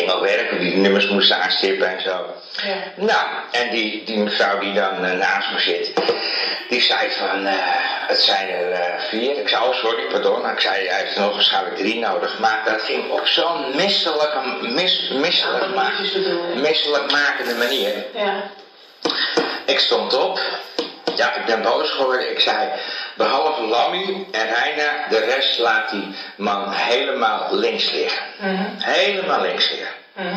bingo 0.00 0.20
werkt, 0.20 0.50
hoe 0.50 0.58
die 0.58 0.76
nummers 0.76 1.08
moesten 1.08 1.42
aanstippen 1.42 1.88
en 1.96 2.02
zo. 2.02 2.34
Ja. 2.62 2.74
Nou, 2.94 3.26
en 3.50 3.70
die, 3.70 4.04
die 4.04 4.16
mevrouw 4.18 4.58
die 4.58 4.72
dan 4.72 5.04
eh, 5.04 5.12
naast 5.18 5.52
me 5.52 5.58
zit, 5.60 5.92
die 6.68 6.80
zei 6.82 7.10
van, 7.10 7.46
eh, 7.46 7.54
het 8.08 8.20
zijn 8.20 8.48
er 8.48 8.70
eh, 8.70 9.00
vier. 9.08 9.38
Ik 9.38 9.48
zei, 9.48 9.64
oh 9.64 9.74
sorry, 9.74 10.02
pardon. 10.02 10.50
Ik 10.50 10.60
zei, 10.60 10.86
hij 10.88 11.00
heeft 11.00 11.14
er 11.16 11.20
nog 11.22 11.34
waarschijnlijk 11.34 11.76
drie 11.76 11.98
nodig. 11.98 12.38
Maar 12.38 12.62
dat 12.64 12.82
ging 12.82 13.10
op 13.10 13.26
zo'n 13.26 13.76
misselijke, 13.76 14.38
mis, 14.60 15.10
misselijk, 15.12 15.64
Ja, 15.64 15.68
ma 15.74 15.90
dat 15.90 16.06
is 16.06 16.12
bedoel 16.12 16.48
je. 16.54 16.60
misselijk 16.60 17.10
makende 17.10 17.54
manier. 17.54 18.04
Ja. 18.14 18.42
Ik 19.66 19.78
stond 19.78 20.16
op. 20.18 20.40
Ja, 21.16 21.34
ik 21.34 21.44
ben 21.44 21.62
boos 21.62 21.90
geworden. 21.90 22.30
Ik 22.30 22.40
zei, 22.40 22.68
behalve 23.14 23.62
Lammy 23.62 24.26
en 24.32 24.54
Reina, 24.54 25.06
de 25.08 25.18
rest 25.18 25.58
laat 25.58 25.90
die 25.90 26.14
man 26.36 26.72
helemaal 26.72 27.48
links 27.50 27.90
liggen. 27.90 28.22
Mhm. 28.38 28.64
Helemaal 28.78 29.40
links 29.40 29.70
liggen. 29.70 29.94
Mhm. 30.12 30.36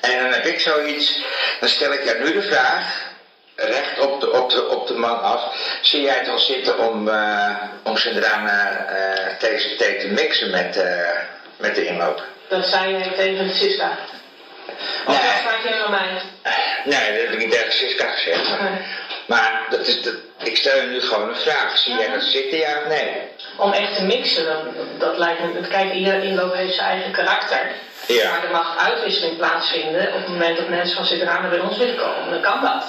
En 0.00 0.22
dan 0.22 0.32
heb 0.32 0.44
ik 0.44 0.60
zoiets, 0.60 1.22
dan 1.60 1.68
stel 1.68 1.92
ik 1.92 2.04
jou 2.04 2.18
nu 2.18 2.32
de 2.32 2.42
vraag, 2.42 3.02
recht 3.56 3.98
op 3.98 4.20
de, 4.20 4.30
op 4.32 4.50
de, 4.50 4.68
op 4.68 4.86
de 4.86 4.94
man 4.94 5.22
af. 5.22 5.42
Zie 5.80 6.02
jij 6.02 6.18
het 6.18 6.28
al 6.28 6.38
zitten 6.38 6.78
om, 6.78 7.08
eh 7.08 7.56
om 7.82 7.96
zijn 7.96 8.14
drama 8.20 8.70
eh 8.86 9.36
TCT 9.38 9.78
te 10.00 10.08
mixen 10.10 10.50
met, 10.50 10.76
eh, 10.76 11.10
met 11.56 11.74
de 11.74 11.86
inloop? 11.86 12.22
Dat 12.48 12.66
zei 12.66 12.92
jij 12.92 13.12
tegen 13.16 13.54
Siska. 13.54 13.90
Of 15.06 15.22
Nee. 15.22 15.62
dat 15.62 15.74
je 15.74 15.84
aan 15.84 15.90
mij? 15.90 16.20
Nee, 16.84 17.12
dat 17.12 17.22
heb 17.22 17.32
ik 17.32 17.38
niet 17.38 17.50
tegen 17.50 17.72
Siska 17.72 18.10
gezegd. 18.10 18.60
Nee. 18.60 18.70
Maar 19.26 19.66
dat 19.70 19.86
is 19.86 20.00
ik 20.42 20.56
stel 20.56 20.76
je 20.76 20.86
nu 20.86 21.00
gewoon 21.00 21.28
een 21.28 21.36
vraag. 21.36 21.78
Zie 21.78 21.96
jij 21.96 22.10
dat 22.10 22.22
zitten, 22.22 22.58
ja 22.58 22.78
of 22.78 22.88
nee? 22.88 23.12
Om 23.56 23.72
echt 23.72 23.96
te 23.96 24.04
mixen, 24.04 24.44
dan, 24.44 24.74
dat 24.98 25.18
lijkt 25.18 25.40
me. 25.40 25.68
Kijk, 25.68 25.92
ieder 25.92 26.22
inloop 26.22 26.54
heeft 26.54 26.74
zijn 26.74 26.88
eigen 26.88 27.12
karakter. 27.12 27.70
Ja. 28.06 28.30
Maar 28.30 28.44
er 28.44 28.50
mag 28.50 28.78
uitwisseling 28.78 29.36
plaatsvinden 29.36 30.08
op 30.08 30.14
het 30.14 30.28
moment 30.28 30.56
dat 30.56 30.68
mensen 30.68 30.96
van 30.96 31.04
Sidrana 31.04 31.48
bij 31.48 31.58
ons 31.58 31.78
willen 31.78 31.96
komen. 31.96 32.30
Dan 32.30 32.40
kan 32.40 32.60
dat. 32.62 32.84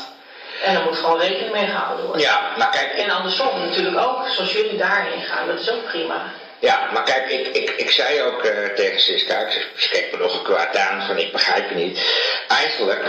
En 0.64 0.74
dan 0.74 0.84
moet 0.84 0.98
gewoon 0.98 1.20
rekening 1.20 1.52
mee 1.52 1.66
gehouden 1.66 2.06
worden. 2.06 2.22
Ja, 2.22 2.52
maar 2.58 2.70
kijk, 2.70 2.94
En 2.94 3.10
andersom 3.10 3.60
natuurlijk 3.60 3.98
ook, 3.98 4.28
zoals 4.28 4.52
jullie 4.52 4.78
daarin 4.78 5.22
gaan, 5.22 5.48
dat 5.48 5.60
is 5.60 5.70
ook 5.72 5.86
prima. 5.86 6.32
Ja, 6.60 6.90
maar 6.94 7.04
kijk, 7.04 7.30
ik, 7.30 7.48
ik, 7.48 7.70
ik 7.70 7.92
zei 7.92 8.22
ook 8.22 8.44
eh, 8.44 8.76
tegen 8.76 9.00
Siska, 9.00 9.38
ik 9.38 9.52
zeg, 9.52 9.68
ze 9.76 9.90
keek 9.90 10.12
me 10.12 10.18
nog 10.18 10.34
een 10.34 10.44
kwaad 10.44 10.78
aan 10.78 11.06
van 11.08 11.18
ik 11.18 11.32
begrijp 11.32 11.70
je 11.70 11.76
niet. 11.76 12.00
Eigenlijk, 12.48 13.04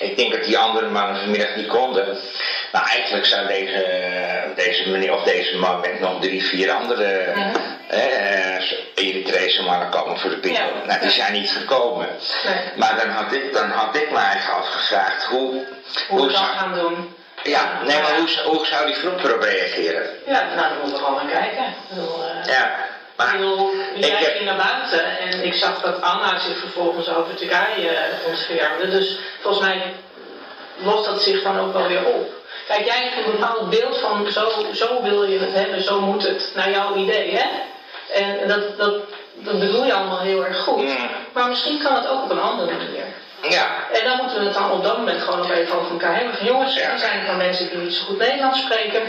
ik 0.00 0.16
denk 0.16 0.32
dat 0.32 0.44
die 0.44 0.58
andere 0.58 0.88
mannen 0.88 1.16
vanmiddag 1.20 1.56
niet 1.56 1.66
konden. 1.66 2.16
Maar 2.72 2.82
eigenlijk 2.92 3.26
zou 3.26 3.46
deze, 3.46 3.84
deze 4.56 4.88
meneer 4.88 5.12
of 5.14 5.22
deze 5.22 5.56
man 5.56 5.80
met 5.80 6.00
nog 6.00 6.20
drie, 6.20 6.44
vier 6.44 6.70
andere 6.72 7.32
Mhm. 7.34 7.56
eh, 7.88 8.70
Eritrese 8.94 9.62
mannen 9.62 9.88
komen 9.88 10.18
voor 10.18 10.30
de 10.30 10.36
bingo. 10.36 10.60
Ja. 10.60 10.84
Nou, 10.86 11.00
die 11.00 11.10
zijn 11.10 11.32
niet 11.32 11.50
gekomen. 11.50 12.08
Nee. 12.44 12.54
Maar 12.76 12.96
dan 13.00 13.08
had 13.08 13.32
ik, 13.32 13.52
dan 13.52 13.70
had 13.70 13.96
ik 13.96 14.10
me 14.10 14.18
eigenlijk 14.18 14.58
afgevraagd 14.58 15.24
hoe... 15.24 15.64
Hoe 16.08 16.20
we 16.26 16.32
dat 16.32 16.36
zou, 16.36 16.46
gaan 16.56 16.74
doen. 16.74 17.14
ja, 17.42 17.80
nee, 17.86 18.00
maar 18.02 18.16
hoe, 18.16 18.28
hoe 18.56 18.66
zou 18.66 18.86
die 18.86 18.94
groep 18.94 19.24
erop 19.24 19.42
reageren? 19.42 20.02
Ja, 20.26 20.42
nou, 20.54 20.68
dan 20.68 20.78
moeten 20.80 20.98
we 20.98 21.04
gewoon 21.04 21.26
naar 21.26 21.32
kijken. 21.40 21.74
Bedoel, 21.88 22.24
eh, 22.24 22.52
Ja, 22.54 22.74
maar... 23.18 23.34
Ik 23.94 24.04
jij 24.04 24.16
heb- 24.16 24.32
ging 24.34 24.44
naar 24.44 24.66
buiten 24.70 25.18
en 25.18 25.44
ik 25.44 25.54
zag 25.54 25.80
dat 25.80 26.00
Anna 26.02 26.38
zich 26.38 26.56
vervolgens 26.58 27.08
over 27.08 27.34
Turkije 27.34 27.90
uh, 27.90 28.26
ontfermde. 28.26 28.90
Dus 28.90 29.18
volgens 29.40 29.66
mij 29.66 29.82
lost 30.82 31.04
dat 31.04 31.22
zich 31.22 31.42
dan 31.42 31.58
ook 31.60 31.72
wel 31.72 31.86
weer 31.88 32.04
op. 32.04 32.30
Kijk, 32.68 32.84
jij 32.84 33.02
hebt 33.02 33.26
een 33.26 33.32
bepaald 33.32 33.70
beeld 33.70 33.98
van 33.98 34.26
zo, 34.32 34.50
zo 34.74 35.02
wil 35.02 35.24
je 35.24 35.38
het 35.38 35.52
hebben, 35.52 35.82
zo 35.82 36.00
moet 36.00 36.22
het, 36.22 36.52
naar 36.54 36.70
jouw 36.70 36.96
idee, 36.96 37.36
hè? 37.36 37.46
En 38.22 38.48
dat, 38.48 38.78
dat, 38.78 38.94
dat 39.34 39.58
bedoel 39.60 39.84
je 39.84 39.92
allemaal 39.92 40.20
heel 40.20 40.44
erg 40.44 40.58
goed. 40.58 40.82
Mm. 40.82 41.10
Maar 41.32 41.48
misschien 41.48 41.82
kan 41.82 41.94
het 41.94 42.06
ook 42.08 42.22
op 42.22 42.30
een 42.30 42.40
andere 42.40 42.72
manier. 42.72 43.04
Ja, 43.48 43.66
En 43.92 44.04
dan 44.04 44.16
moeten 44.16 44.38
we 44.38 44.44
het 44.44 44.54
dan 44.54 44.70
op 44.70 44.82
dat 44.82 44.96
moment 44.98 45.22
gewoon 45.22 45.38
nog 45.38 45.50
even 45.50 45.74
over 45.78 45.90
elkaar 45.90 46.16
hebben. 46.16 46.34
Van 46.36 46.46
jongens, 46.46 46.74
Ja. 46.74 46.90
er 46.92 46.98
zijn 46.98 47.26
van 47.26 47.36
mensen 47.36 47.68
die 47.68 47.78
niet 47.78 47.94
zo 47.94 48.04
goed 48.04 48.18
Nederlands 48.18 48.60
spreken. 48.60 49.02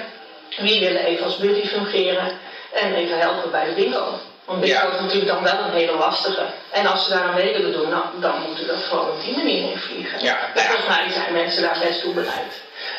Wie 0.57 0.79
willen 0.79 1.05
even 1.05 1.25
als 1.25 1.37
buddy 1.37 1.67
fungeren 1.67 2.39
en 2.73 2.93
even 2.95 3.19
helpen 3.19 3.51
bij 3.51 3.65
de 3.65 3.71
bingo. 3.71 4.19
Want 4.45 4.59
bingo 4.61 4.75
Ja. 4.87 4.93
is 4.93 5.01
natuurlijk 5.01 5.31
dan 5.31 5.43
wel 5.43 5.59
een 5.65 5.71
hele 5.73 5.97
lastige. 5.97 6.45
En 6.71 6.85
als 6.87 7.03
ze 7.03 7.09
daar 7.09 7.23
aan 7.23 7.33
mee 7.33 7.53
willen 7.53 7.71
doen, 7.71 7.89
nou, 7.89 8.03
dan 8.19 8.41
moeten 8.47 8.65
we 8.65 8.71
dat 8.71 8.83
gewoon 8.83 9.09
op 9.09 9.21
die 9.23 9.35
manier 9.37 9.71
invliegen. 9.71 10.23
Ja, 10.23 10.37
En 10.53 10.61
ja. 10.63 10.67
volgens 10.67 10.87
mij 10.87 11.09
zijn 11.09 11.33
mensen 11.33 11.61
daar 11.61 11.79
best 11.83 12.01
toe 12.01 12.13
bereid. 12.13 12.53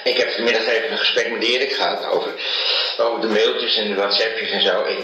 Ik 0.04 0.16
heb 0.16 0.30
vanmiddag 0.30 0.66
even 0.66 0.90
een 0.90 0.98
gesprek 0.98 1.30
met 1.30 1.42
Erik 1.42 1.72
gehad 1.72 2.06
over, 2.06 2.32
over 2.98 3.20
de 3.20 3.26
mailtjes 3.26 3.76
en 3.76 3.88
de 3.88 3.94
whatsappjes 3.94 4.50
en 4.50 4.62
zo. 4.62 4.84
Ik, 4.84 4.98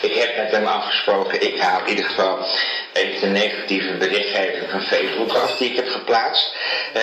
ik 0.00 0.14
heb 0.14 0.36
met 0.36 0.50
hem 0.50 0.66
afgesproken, 0.66 1.40
ik 1.40 1.60
haal 1.60 1.80
in 1.80 1.88
ieder 1.88 2.04
geval 2.04 2.46
even 2.92 3.20
de 3.20 3.26
negatieve 3.26 3.92
berichtgeving 3.92 4.70
van 4.70 4.82
Facebook 4.82 5.32
af 5.32 5.56
die 5.56 5.70
ik 5.70 5.76
heb 5.76 5.88
geplaatst. 5.88 6.54
Eh, 6.92 7.02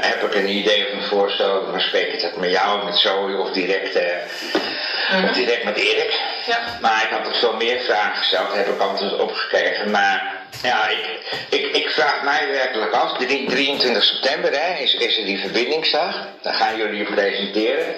heb 0.00 0.22
ik 0.22 0.34
een 0.34 0.48
idee 0.48 0.86
of 0.86 0.92
een 0.92 1.08
voorstel, 1.08 1.70
dan 1.70 1.80
spreek 1.80 2.12
ik 2.12 2.20
dat 2.20 2.36
met 2.36 2.50
jou, 2.50 2.84
met 2.84 2.96
Zoe 2.96 3.36
of 3.36 3.50
direct, 3.50 3.94
eh, 3.94 5.24
of 5.24 5.30
direct 5.30 5.64
met 5.64 5.76
Erik. 5.76 6.20
Ja. 6.46 6.78
Maar 6.80 7.02
ik 7.02 7.10
had 7.10 7.24
nog 7.24 7.38
veel 7.38 7.56
meer 7.56 7.80
vragen 7.80 8.16
gesteld, 8.16 8.52
heb 8.52 8.68
ik 8.68 8.80
antwoord 8.80 9.18
op 9.18 9.32
gekregen. 9.32 9.90
Maar 9.90 10.43
ja, 10.62 10.88
ik, 10.88 11.20
ik, 11.48 11.76
ik 11.76 11.90
vraag 11.90 12.22
mij 12.22 12.48
werkelijk 12.50 12.92
af, 12.92 13.18
drie- 13.18 13.48
23 13.48 14.04
september 14.04 14.52
hè, 14.60 14.78
is, 14.82 14.94
is 14.94 15.18
er 15.18 15.24
die 15.24 15.38
verbindingsdag. 15.38 16.16
Daar 16.42 16.54
gaan 16.54 16.76
jullie 16.76 16.98
je 16.98 17.04
presenteren. 17.14 17.94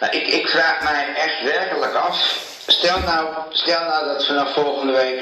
Nou, 0.00 0.12
ik, 0.16 0.26
ik 0.26 0.48
vraag 0.48 0.82
mij 0.82 1.06
echt 1.14 1.42
werkelijk 1.42 1.94
af, 1.94 2.36
stel 2.66 2.98
nou, 2.98 3.26
stel 3.50 3.80
nou 3.84 4.04
dat 4.06 4.26
vanaf 4.26 4.52
volgende 4.52 4.92
week 4.92 5.20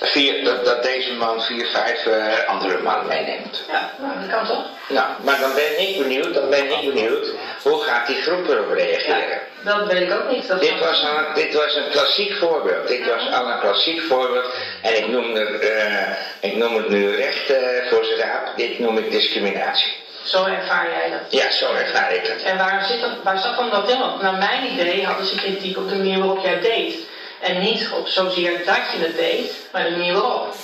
vier, 0.00 0.44
dat, 0.44 0.64
dat 0.64 0.82
deze 0.82 1.12
man 1.12 1.42
vier, 1.42 1.66
vijf 1.66 2.06
eh, 2.06 2.48
andere 2.48 2.82
mannen 2.82 3.06
meeneemt. 3.06 3.64
Ja, 3.68 3.90
nou, 3.98 4.12
dat 4.20 4.30
kan 4.38 4.46
toch? 4.46 4.64
Nou, 4.88 5.06
maar 5.22 5.40
dan 5.40 5.54
ben 5.54 5.88
ik 5.88 5.98
benieuwd, 5.98 6.34
dan 6.34 6.50
ben 6.50 6.70
ik 6.70 6.94
benieuwd, 6.94 7.26
hoe 7.62 7.80
gaat 7.82 8.06
die 8.06 8.22
groep 8.22 8.48
erop 8.48 8.72
reageren? 8.72 9.40
Dat 9.64 9.86
weet 9.86 10.00
ik 10.00 10.12
ook 10.12 10.30
niet. 10.30 10.48
Dat 10.48 10.60
Dit 10.60 10.78
was, 10.78 11.04
al, 11.04 11.34
dit 11.34 11.54
was 11.54 11.76
een 11.76 11.90
klassiek 11.90 12.32
voorbeeld. 12.32 12.88
Dit 12.88 13.06
was 13.06 13.32
al 13.32 13.46
een 13.46 13.60
klassiek 13.60 14.00
voorbeeld. 14.00 14.44
En 14.82 14.96
ik 14.96 15.08
noem, 15.08 15.34
het, 15.34 15.60
eh, 15.60 16.10
ik 16.40 16.56
noem 16.56 16.76
het 16.76 16.88
nu 16.88 17.16
recht 17.16 17.50
eh, 17.50 17.88
voor 17.90 18.04
zijn 18.04 18.18
raap. 18.18 18.56
Dit 18.56 18.78
noem 18.78 18.98
ik 18.98 19.10
discriminatie. 19.10 19.92
Zo 20.24 20.44
ervaar 20.44 20.90
jij 20.90 21.10
dat. 21.10 21.40
Ja, 21.40 21.50
zo 21.50 21.74
ervaar 21.74 22.14
ik 22.14 22.26
het. 22.26 22.42
En 22.42 22.56
waar, 22.56 22.84
zit 22.84 23.00
dat, 23.00 23.10
waar 23.22 23.38
zat 23.38 23.56
dan 23.56 23.70
dat 23.70 23.90
in? 23.90 23.98
Want 23.98 24.22
naar 24.22 24.38
mijn 24.38 24.72
idee 24.72 25.04
hadden 25.04 25.26
ze 25.26 25.34
kritiek 25.34 25.76
op 25.76 25.88
de 25.88 25.96
manier 25.96 26.18
waarop 26.18 26.44
jij 26.44 26.60
deed. 26.60 26.94
En 27.40 27.60
niet 27.60 27.88
op 27.92 28.08
zozeer 28.08 28.52
dat 28.64 28.80
je 28.92 28.98
het 28.98 29.16
deed, 29.16 29.52
maar 29.72 29.84
de 29.84 29.90
manier 29.90 30.12
waarop. 30.12 30.54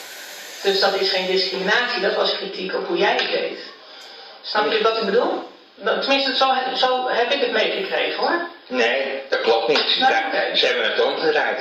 Dus 0.63 0.81
dat 0.81 1.01
is 1.01 1.11
geen 1.11 1.27
discriminatie, 1.27 2.03
dat 2.03 2.15
was 2.15 2.37
kritiek 2.37 2.75
op 2.75 2.87
hoe 2.87 2.97
jij 2.97 3.17
het 3.17 3.31
deed. 3.31 3.59
Snap 4.43 4.73
je 4.73 4.83
wat 4.83 4.97
ik 4.97 5.05
bedoel? 5.05 5.51
Tenminste, 5.85 6.37
zo, 6.37 6.53
zo 6.75 7.09
heb 7.09 7.33
ik 7.33 7.41
het 7.41 7.53
meegekregen 7.53 8.19
hoor. 8.19 8.49
Nee, 8.67 9.23
dat 9.29 9.41
klopt 9.41 9.69
niet. 9.69 9.79
Ze, 10.55 10.67
hebben 10.67 10.85
het 10.91 11.01
omgedraaid. 11.03 11.61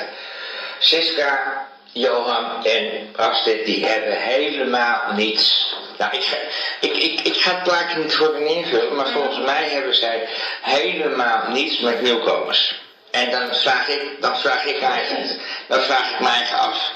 Siska, 0.80 1.68
Johan 1.92 2.66
en 2.66 3.10
Astrid, 3.16 3.66
die 3.66 3.86
hebben 3.86 4.18
helemaal 4.18 5.14
niets. 5.14 5.76
Nou, 5.98 6.16
ik, 6.16 6.24
ga- 6.24 6.38
ik, 6.80 6.92
ik, 6.98 7.22
ik 7.22 7.36
ga 7.36 7.54
het 7.54 7.64
plaatje 7.64 7.98
niet 7.98 8.16
voor 8.16 8.34
hen 8.34 8.48
invullen, 8.48 8.96
maar 8.96 9.08
volgens 9.08 9.46
mij 9.46 9.70
hebben 9.70 9.96
zij 9.96 10.28
helemaal 10.62 11.50
niets 11.50 11.80
met 11.80 12.02
nieuwkomers. 12.02 12.84
En 13.12 13.32
dan 13.32 13.56
vraag 13.56 13.88
ik, 13.88 14.02
dan 14.22 14.40
vraag 14.40 14.66
ik 14.66 14.82
eigenlijk, 14.82 15.40
dan 15.68 15.82
vraag 15.82 16.12
ik 16.12 16.20
mij 16.20 16.48
af. 16.58 16.92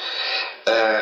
eh, 0.63 0.97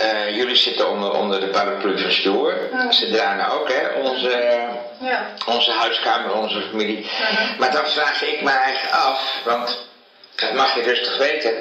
eh, 0.00 0.36
jullie 0.36 0.56
zitten 0.56 0.88
onder, 0.88 1.12
onder 1.12 1.40
de 1.40 1.46
paraplu 1.46 2.00
van 2.00 2.12
Stoer. 2.12 2.54
Ze 2.90 3.10
dragen 3.10 3.60
ook, 3.60 3.68
hè, 3.72 3.88
onze, 3.88 4.64
Ja. 5.00 5.26
onze 5.46 5.70
huiskamer, 5.70 6.32
onze 6.32 6.62
familie. 6.70 7.10
Maar 7.58 7.72
dan 7.72 7.86
vraag 7.86 8.22
ik 8.22 8.42
me 8.42 8.50
eigenlijk 8.50 8.94
af, 8.94 9.40
want 9.44 9.88
dat 10.34 10.52
mag 10.52 10.74
je 10.74 10.82
rustig 10.82 11.16
weten. 11.16 11.52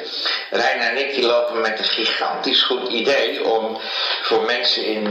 Reina 0.49 0.83
en 0.89 0.97
ik 0.97 1.13
die 1.15 1.25
lopen 1.25 1.61
met 1.61 1.79
een 1.79 1.85
gigantisch 1.85 2.63
goed 2.63 2.87
idee 2.89 3.45
om 3.45 3.77
voor 4.21 4.41
mensen 4.41 4.85
in 4.85 5.07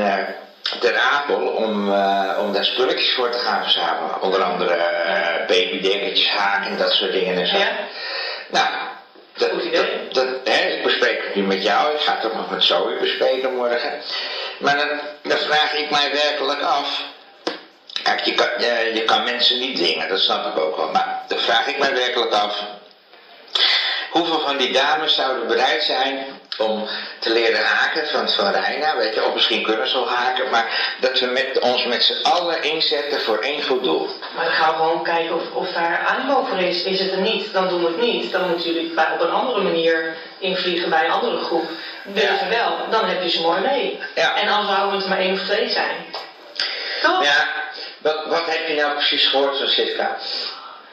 Ter 0.80 0.98
Apel 0.98 1.36
om, 1.46 1.92
eh, 1.92 2.38
om 2.38 2.52
daar 2.52 2.64
spulletjes 2.64 3.14
voor 3.14 3.30
te 3.30 3.38
gaan 3.38 3.62
verzamelen. 3.62 4.22
Onder 4.22 4.42
andere 4.42 4.74
eh 4.74 5.46
babydekkertjes, 5.46 6.30
haken 6.30 6.70
en 6.70 6.76
dat 6.76 6.92
soort 6.92 7.12
dingen 7.12 7.38
en 7.38 7.46
zo. 7.46 7.56
Ja. 7.56 7.68
Nou, 8.48 8.66
dat, 9.38 9.50
Goed 9.50 9.64
idee. 9.64 10.08
dat, 10.12 10.14
dat, 10.14 10.54
hè, 10.54 10.68
ik 10.68 10.82
bespreek 10.82 11.24
het 11.24 11.34
nu 11.34 11.42
met 11.42 11.62
jou, 11.62 11.94
ik 11.94 12.00
ga 12.00 12.14
het 12.16 12.24
ook 12.24 12.34
nog 12.34 12.50
met 12.50 12.64
Zoe 12.64 12.96
bespreken 13.00 13.54
morgen. 13.54 14.00
Maar 14.58 14.76
dan, 14.76 14.88
dan 15.22 15.38
vraag 15.38 15.74
ik 15.74 15.90
mij 15.90 16.10
werkelijk 16.12 16.62
af. 16.62 17.02
Kijk, 18.02 18.24
je 18.24 18.34
kan, 18.34 18.48
eh, 18.48 18.94
je 18.94 19.04
kan 19.04 19.24
mensen 19.24 19.58
niet 19.58 19.76
dwingen, 19.76 20.08
dat 20.08 20.20
snap 20.20 20.46
ik 20.46 20.62
ook 20.62 20.76
wel. 20.76 20.90
Maar 20.90 21.22
dan 21.28 21.38
vraag 21.38 21.66
ik 21.66 21.78
mij 21.78 21.94
werkelijk 21.94 22.32
af. 22.32 22.64
Hoeveel 24.10 24.40
van 24.40 24.56
die 24.56 24.72
dames 24.72 25.14
zouden 25.14 25.46
bereid 25.46 25.82
zijn 25.82 26.37
om 26.58 26.88
te 27.18 27.30
leren 27.32 27.64
haken 27.64 28.06
van, 28.08 28.28
van 28.28 28.52
Reina? 28.52 28.96
Weet 28.96 29.14
je, 29.14 29.24
of 29.24 29.34
misschien 29.34 29.62
kunnen 29.62 29.88
ze 29.88 29.94
wel 29.94 30.08
haken, 30.08 30.50
maar 30.50 30.94
dat 31.00 31.20
we 31.20 31.26
met, 31.26 31.58
ons 31.58 31.84
met 31.84 32.02
z'n 32.02 32.22
allen 32.26 32.62
inzetten 32.62 33.20
voor 33.20 33.38
één 33.38 33.62
goed 33.62 33.82
doel. 33.82 34.08
Maar 34.34 34.44
dan 34.44 34.54
gaan 34.54 34.70
we 34.70 34.76
gewoon 34.76 35.02
kijken 35.02 35.34
of, 35.34 35.50
of 35.52 35.68
daar 35.72 36.06
animo 36.08 36.44
voor 36.48 36.58
is. 36.58 36.82
Is 36.82 37.00
het 37.00 37.12
er 37.12 37.20
niet, 37.20 37.52
dan 37.52 37.68
doen 37.68 37.80
we 37.84 37.86
het 37.86 38.00
niet. 38.00 38.32
Dan 38.32 38.48
moeten 38.48 38.72
jullie 38.72 38.94
bij- 38.94 39.12
op 39.12 39.20
een 39.20 39.30
andere 39.30 39.60
manier 39.60 40.16
invliegen 40.38 40.90
bij 40.90 41.04
een 41.04 41.10
andere 41.10 41.38
groep. 41.44 41.68
Willen 42.04 42.32
Ja. 42.32 42.48
wel, 42.48 42.76
dan 42.90 43.04
heb 43.08 43.22
je 43.22 43.28
ze 43.30 43.40
mooi 43.40 43.60
mee. 43.60 43.98
Ja. 44.14 44.36
En 44.36 44.48
als 44.48 44.66
zouden 44.66 44.98
het 44.98 45.08
maar 45.08 45.18
één 45.18 45.32
of 45.32 45.40
twee 45.40 45.68
zijn. 45.68 45.96
Toch? 47.02 47.24
Ja, 47.24 47.48
wat, 47.98 48.26
wat 48.26 48.46
heb 48.46 48.68
je 48.68 48.74
nou 48.74 48.92
precies 48.92 49.26
gehoord, 49.26 49.56
Francisca? 49.56 50.16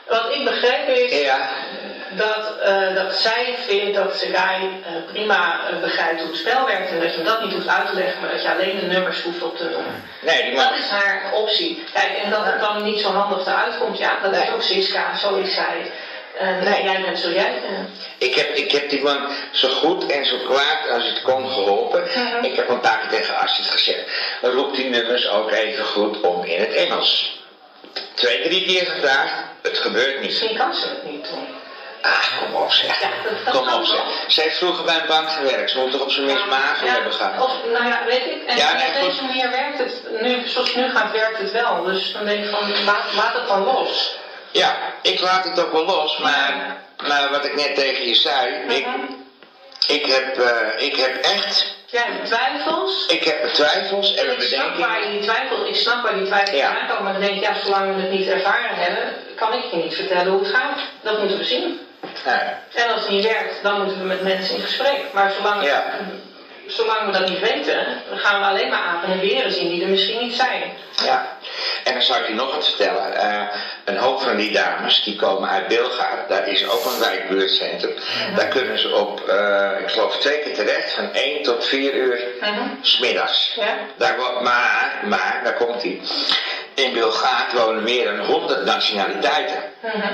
Wat 0.07 0.35
ik 0.35 0.43
begreep 0.43 0.87
is 0.87 1.21
Ja, 1.21 1.49
dat, 2.15 2.59
eh, 2.63 2.95
dat 2.95 3.15
zij 3.15 3.55
vindt 3.67 3.95
dat 3.95 4.17
Sagai 4.17 4.61
eh 4.85 5.11
prima 5.11 5.59
eh, 5.69 5.79
begrijpt 5.81 6.19
hoe 6.19 6.29
het 6.29 6.37
spel 6.37 6.65
werkt. 6.65 6.89
En 6.89 6.99
dat 6.99 7.15
je 7.15 7.23
dat 7.23 7.43
niet 7.43 7.53
hoeft 7.53 7.67
uit 7.67 7.87
te 7.87 7.95
leggen, 7.95 8.21
maar 8.21 8.31
dat 8.31 8.41
je 8.41 8.51
alleen 8.51 8.79
de 8.79 8.85
nummers 8.85 9.21
hoeft 9.21 9.41
op 9.41 9.57
te 9.57 9.63
noemen. 9.63 10.03
nee, 10.21 10.43
die. 10.43 10.55
Dat 10.55 10.77
is 10.77 10.89
haar 10.89 11.31
optie. 11.33 11.83
Kijk, 11.93 12.17
en 12.23 12.29
dat 12.29 12.45
het 12.45 12.59
dan 12.59 12.83
niet 12.83 12.99
zo 12.99 13.09
handig 13.09 13.47
eruit 13.47 13.77
komt, 13.77 13.97
ja, 13.97 14.19
dat 14.23 14.33
is 14.35 14.49
ook 14.53 14.61
Siska, 14.61 15.15
zo 15.17 15.35
is 15.35 15.53
zij. 15.53 15.91
Nee. 16.63 16.83
jij 16.83 17.01
bent 17.01 17.19
zo 17.19 17.29
jij. 17.29 17.53
Ik 18.17 18.35
heb, 18.35 18.49
ik 18.55 18.71
heb 18.71 18.89
die 18.89 19.01
man 19.01 19.31
zo 19.51 19.69
goed 19.69 20.11
en 20.11 20.25
zo 20.25 20.37
kwaad 20.37 20.89
als 20.93 21.03
het 21.03 21.21
kon 21.21 21.49
geholpen. 21.49 22.03
Mhm. 22.15 22.43
Ik 22.43 22.55
heb 22.55 22.69
een 22.69 22.79
paar 22.79 22.99
keer 22.99 23.19
tegen 23.19 23.37
Astrid 23.37 23.67
gezegd, 23.67 24.03
roep 24.41 24.75
die 24.75 24.89
nummers 24.89 25.29
ook 25.29 25.51
even 25.51 25.85
goed 25.85 26.21
om 26.21 26.43
in 26.43 26.59
het 26.59 26.73
Engels. 26.73 27.39
Twee, 28.13 28.41
drie 28.41 28.65
keer 28.65 28.85
gevraagd, 28.85 29.33
het 29.67 29.77
gebeurt 29.77 30.15
niet. 30.15 30.25
Misschien 30.29 30.57
kan 30.57 30.73
ze 30.73 30.87
het 30.87 31.03
niet 31.11 31.27
doen. 31.29 31.47
Ah, 32.01 32.37
kom 32.39 32.61
op 32.61 32.71
zeg. 32.71 33.01
Ja, 33.01 33.09
dat- 33.45 33.53
Kom 33.55 33.73
op 33.73 33.85
zeg. 33.85 33.99
Zij 34.27 34.43
heeft 34.43 34.57
vroeger 34.57 34.83
bij 34.85 34.95
een 34.99 35.07
bank 35.07 35.29
gewerkt, 35.29 35.71
ze 35.71 35.77
moet 35.79 35.91
toch 35.91 36.01
op 36.01 36.11
zijn 36.11 36.25
minst 36.25 36.45
mager 36.45 36.85
Ja, 36.87 36.93
hebben 36.93 37.13
gehad. 37.13 37.43
Of, 37.43 37.51
nou 37.73 37.85
ja, 37.87 37.99
weet 38.05 38.25
ik. 38.25 38.43
En 38.47 38.57
Ja, 38.57 38.71
op 38.71 38.77
nee, 38.77 39.03
deze 39.09 39.21
manier 39.23 39.49
werkt 39.49 39.77
het. 39.77 40.21
Nu, 40.21 40.47
zoals 40.47 40.67
het 40.67 40.75
nu 40.77 40.89
gaat, 40.91 41.11
werkt 41.11 41.37
het 41.37 41.51
wel. 41.51 41.83
Dus 41.83 42.11
dan 42.13 42.25
denk 42.25 42.43
ik 42.43 42.49
van, 42.49 42.83
laat, 42.83 43.03
laat 43.15 43.33
het 43.33 43.47
dan 43.47 43.63
los. 43.63 44.17
Ja, 44.51 44.75
ik 45.01 45.19
laat 45.21 45.43
het 45.43 45.59
ook 45.59 45.71
wel 45.71 45.85
los, 45.85 46.17
maar, 46.17 46.77
maar 47.07 47.29
wat 47.31 47.45
ik 47.45 47.55
net 47.55 47.75
tegen 47.75 48.07
je 48.07 48.15
zei, 48.15 48.53
ik, 48.67 48.85
Mhm. 48.85 48.99
Ik, 49.87 50.05
heb, 50.05 50.37
eh, 50.39 50.85
ik 50.85 50.95
heb 50.95 51.15
echt, 51.21 51.73
Jij 51.85 52.03
hebt 52.07 52.25
twijfels. 52.25 53.05
ik 53.07 53.23
heb 53.23 53.47
twijfels 53.53 54.13
en 54.15 54.31
Ik 54.31 54.41
snap 54.41 54.59
waar 54.61 54.75
bedenkingen. 54.77 55.11
je 55.13 55.19
die 55.19 55.29
twijfels, 55.29 55.67
ik 55.67 55.75
snap 55.75 56.03
waar 56.03 56.13
die 56.15 56.25
twijfels 56.25 56.57
Ja. 56.59 56.65
vandaan 56.67 56.87
komen, 56.87 57.03
maar 57.03 57.13
dan 57.13 57.21
denk 57.21 57.35
ik, 57.35 57.43
ja, 57.43 57.53
zolang 57.63 57.95
we 57.95 58.01
het 58.01 58.11
niet 58.11 58.27
ervaren 58.27 58.75
hebben, 58.75 59.13
kan 59.35 59.53
ik 59.53 59.63
je 59.71 59.77
niet 59.77 59.95
vertellen 59.95 60.31
hoe 60.31 60.39
het 60.43 60.55
gaat. 60.55 60.77
Dat 61.01 61.19
moeten 61.19 61.37
we 61.37 61.43
zien. 61.43 61.79
Ja. 62.25 62.59
En 62.73 62.91
als 62.93 63.01
het 63.01 63.09
niet 63.09 63.23
werkt, 63.25 63.63
dan 63.63 63.77
moeten 63.81 63.99
we 63.99 64.05
met 64.05 64.21
mensen 64.23 64.55
in 64.55 64.61
gesprek. 64.61 64.99
Maar 65.13 65.31
zolang, 65.37 65.63
Ja. 65.65 65.83
Zolang 66.67 67.05
we 67.05 67.11
dat 67.11 67.29
niet 67.29 67.39
weten, 67.39 67.85
dan 68.09 68.17
gaan 68.17 68.39
we 68.39 68.45
alleen 68.45 68.69
maar 68.69 68.81
apen 68.83 69.11
en 69.11 69.19
beren 69.19 69.51
zien 69.51 69.69
die 69.69 69.83
er 69.83 69.89
misschien 69.89 70.19
niet 70.21 70.35
zijn. 70.35 70.61
Ja, 71.03 71.37
en 71.83 71.93
dan 71.93 72.01
zou 72.01 72.21
ik 72.21 72.27
je 72.27 72.33
nog 72.33 72.55
wat 72.55 72.65
vertellen. 72.69 73.13
Eh, 73.15 73.47
een 73.85 73.97
hoop 73.97 74.21
van 74.21 74.35
die 74.37 74.51
dames 74.51 75.03
die 75.03 75.15
komen 75.15 75.49
uit 75.49 75.67
Bilgaard. 75.67 76.29
Daar 76.29 76.47
is 76.47 76.67
ook 76.69 76.85
een 76.85 76.99
wijkbuurtcentrum. 76.99 77.93
Daar 78.35 78.47
kunnen 78.47 78.79
ze 78.79 78.95
op, 78.95 79.27
eh, 79.27 79.69
ik 79.79 79.89
geloof 79.89 80.17
twee 80.17 80.39
keer 80.39 80.53
terecht, 80.53 80.93
van 80.93 81.09
1 81.13 81.43
tot 81.43 81.65
4 81.65 81.93
uur 81.93 82.19
Mhm. 82.41 82.61
smiddags. 82.81 83.53
Ja? 83.55 83.77
Daar, 83.97 84.15
maar, 84.41 84.99
maar, 85.05 85.41
daar 85.43 85.53
komt 85.53 85.81
hij. 85.81 86.01
In 86.73 86.93
Bilgaard 86.93 87.53
wonen 87.53 87.83
meer 87.83 88.05
dan 88.05 88.25
100 88.25 88.65
nationaliteiten. 88.65 89.63
Mhm. 89.81 90.13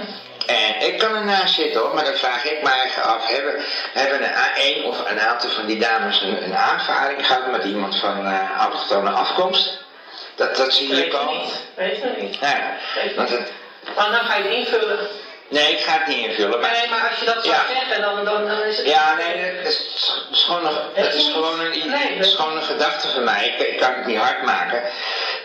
En 0.56 0.88
ik 0.88 1.00
kan 1.00 1.16
ernaast 1.16 1.54
zitten 1.54 1.82
hoor, 1.82 1.94
maar 1.96 2.04
dan 2.04 2.16
vraag 2.16 2.46
ik 2.46 2.64
me 2.64 2.70
eigen 2.70 3.04
af, 3.04 3.28
hebben, 3.28 3.56
hebben 3.94 4.24
een, 4.24 4.38
een 4.56 4.84
of 4.84 5.10
een 5.10 5.20
aantal 5.20 5.50
van 5.50 5.66
die 5.66 5.80
dames 5.80 6.22
een, 6.22 6.44
een 6.44 6.56
aanvaring 6.56 7.26
gehad 7.28 7.52
met 7.52 7.64
iemand 7.64 8.00
van 8.00 8.26
eh 8.26 8.58
autochtone 8.60 9.10
afkomst? 9.10 9.80
Dat, 10.36 10.56
dat 10.56 10.74
zie 10.74 10.88
je 10.88 10.96
Weet 10.96 11.10
komen? 11.10 11.34
niet. 11.42 11.62
Weet 11.76 11.98
je 11.98 12.14
niet. 12.20 12.38
Ja, 12.40 12.78
want 13.16 13.30
het, 13.30 13.52
Maar 13.96 14.10
dan 14.12 14.20
ga 14.20 14.36
je 14.36 14.44
het 14.44 14.52
invullen. 14.54 14.98
nee, 15.48 15.72
ik 15.72 15.80
ga 15.80 15.92
het 15.98 16.08
niet 16.08 16.26
invullen, 16.28 16.60
maar... 16.60 16.72
Nee, 16.72 16.90
maar 16.90 17.10
als 17.10 17.20
je 17.20 17.26
dat 17.26 17.44
zou 17.46 17.56
Ja. 17.56 17.64
zeggen, 17.74 18.02
dan, 18.02 18.26
dan, 18.26 18.48
dan 18.48 18.62
is 18.62 18.78
het... 18.78 18.86
Ja, 18.88 19.14
nee, 19.16 19.56
dat 19.64 19.72
is, 19.72 20.44
gewoon, 20.46 20.66
een, 20.66 21.04
dat 21.04 21.14
is 21.14 21.30
gewoon 21.32 21.60
een, 21.60 21.78
idee, 21.78 21.90
Nee, 21.90 22.18
dat 22.18 22.26
is 22.28 22.36
gewoon 22.36 22.56
een 22.56 22.64
gedachte 22.64 23.08
van 23.08 23.24
mij. 23.24 23.48
Ik, 23.48 23.68
ik 23.68 23.80
kan 23.80 23.94
het 23.94 24.06
niet 24.06 24.18
hard 24.18 24.42
maken. 24.44 24.82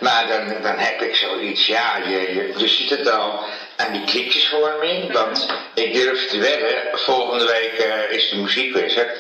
Maar 0.01 0.27
dan, 0.29 0.63
dan 0.63 0.79
heb 0.79 1.01
ik 1.03 1.15
zoiets, 1.17 1.67
ja, 1.67 1.97
je, 1.97 2.35
je, 2.35 2.53
je 2.57 2.69
ziet 2.69 2.91
het 2.91 3.11
al 3.11 3.45
aan 3.77 3.93
die 3.93 4.05
klikjesvorming. 4.05 5.13
Want 5.13 5.47
ik 5.75 5.95
durf 5.95 6.29
te 6.29 6.39
wedden, 6.39 6.99
volgende 6.99 7.45
week 7.47 7.73
eh, 7.79 8.17
is 8.17 8.29
de 8.29 8.37
muziekwisser. 8.37 9.17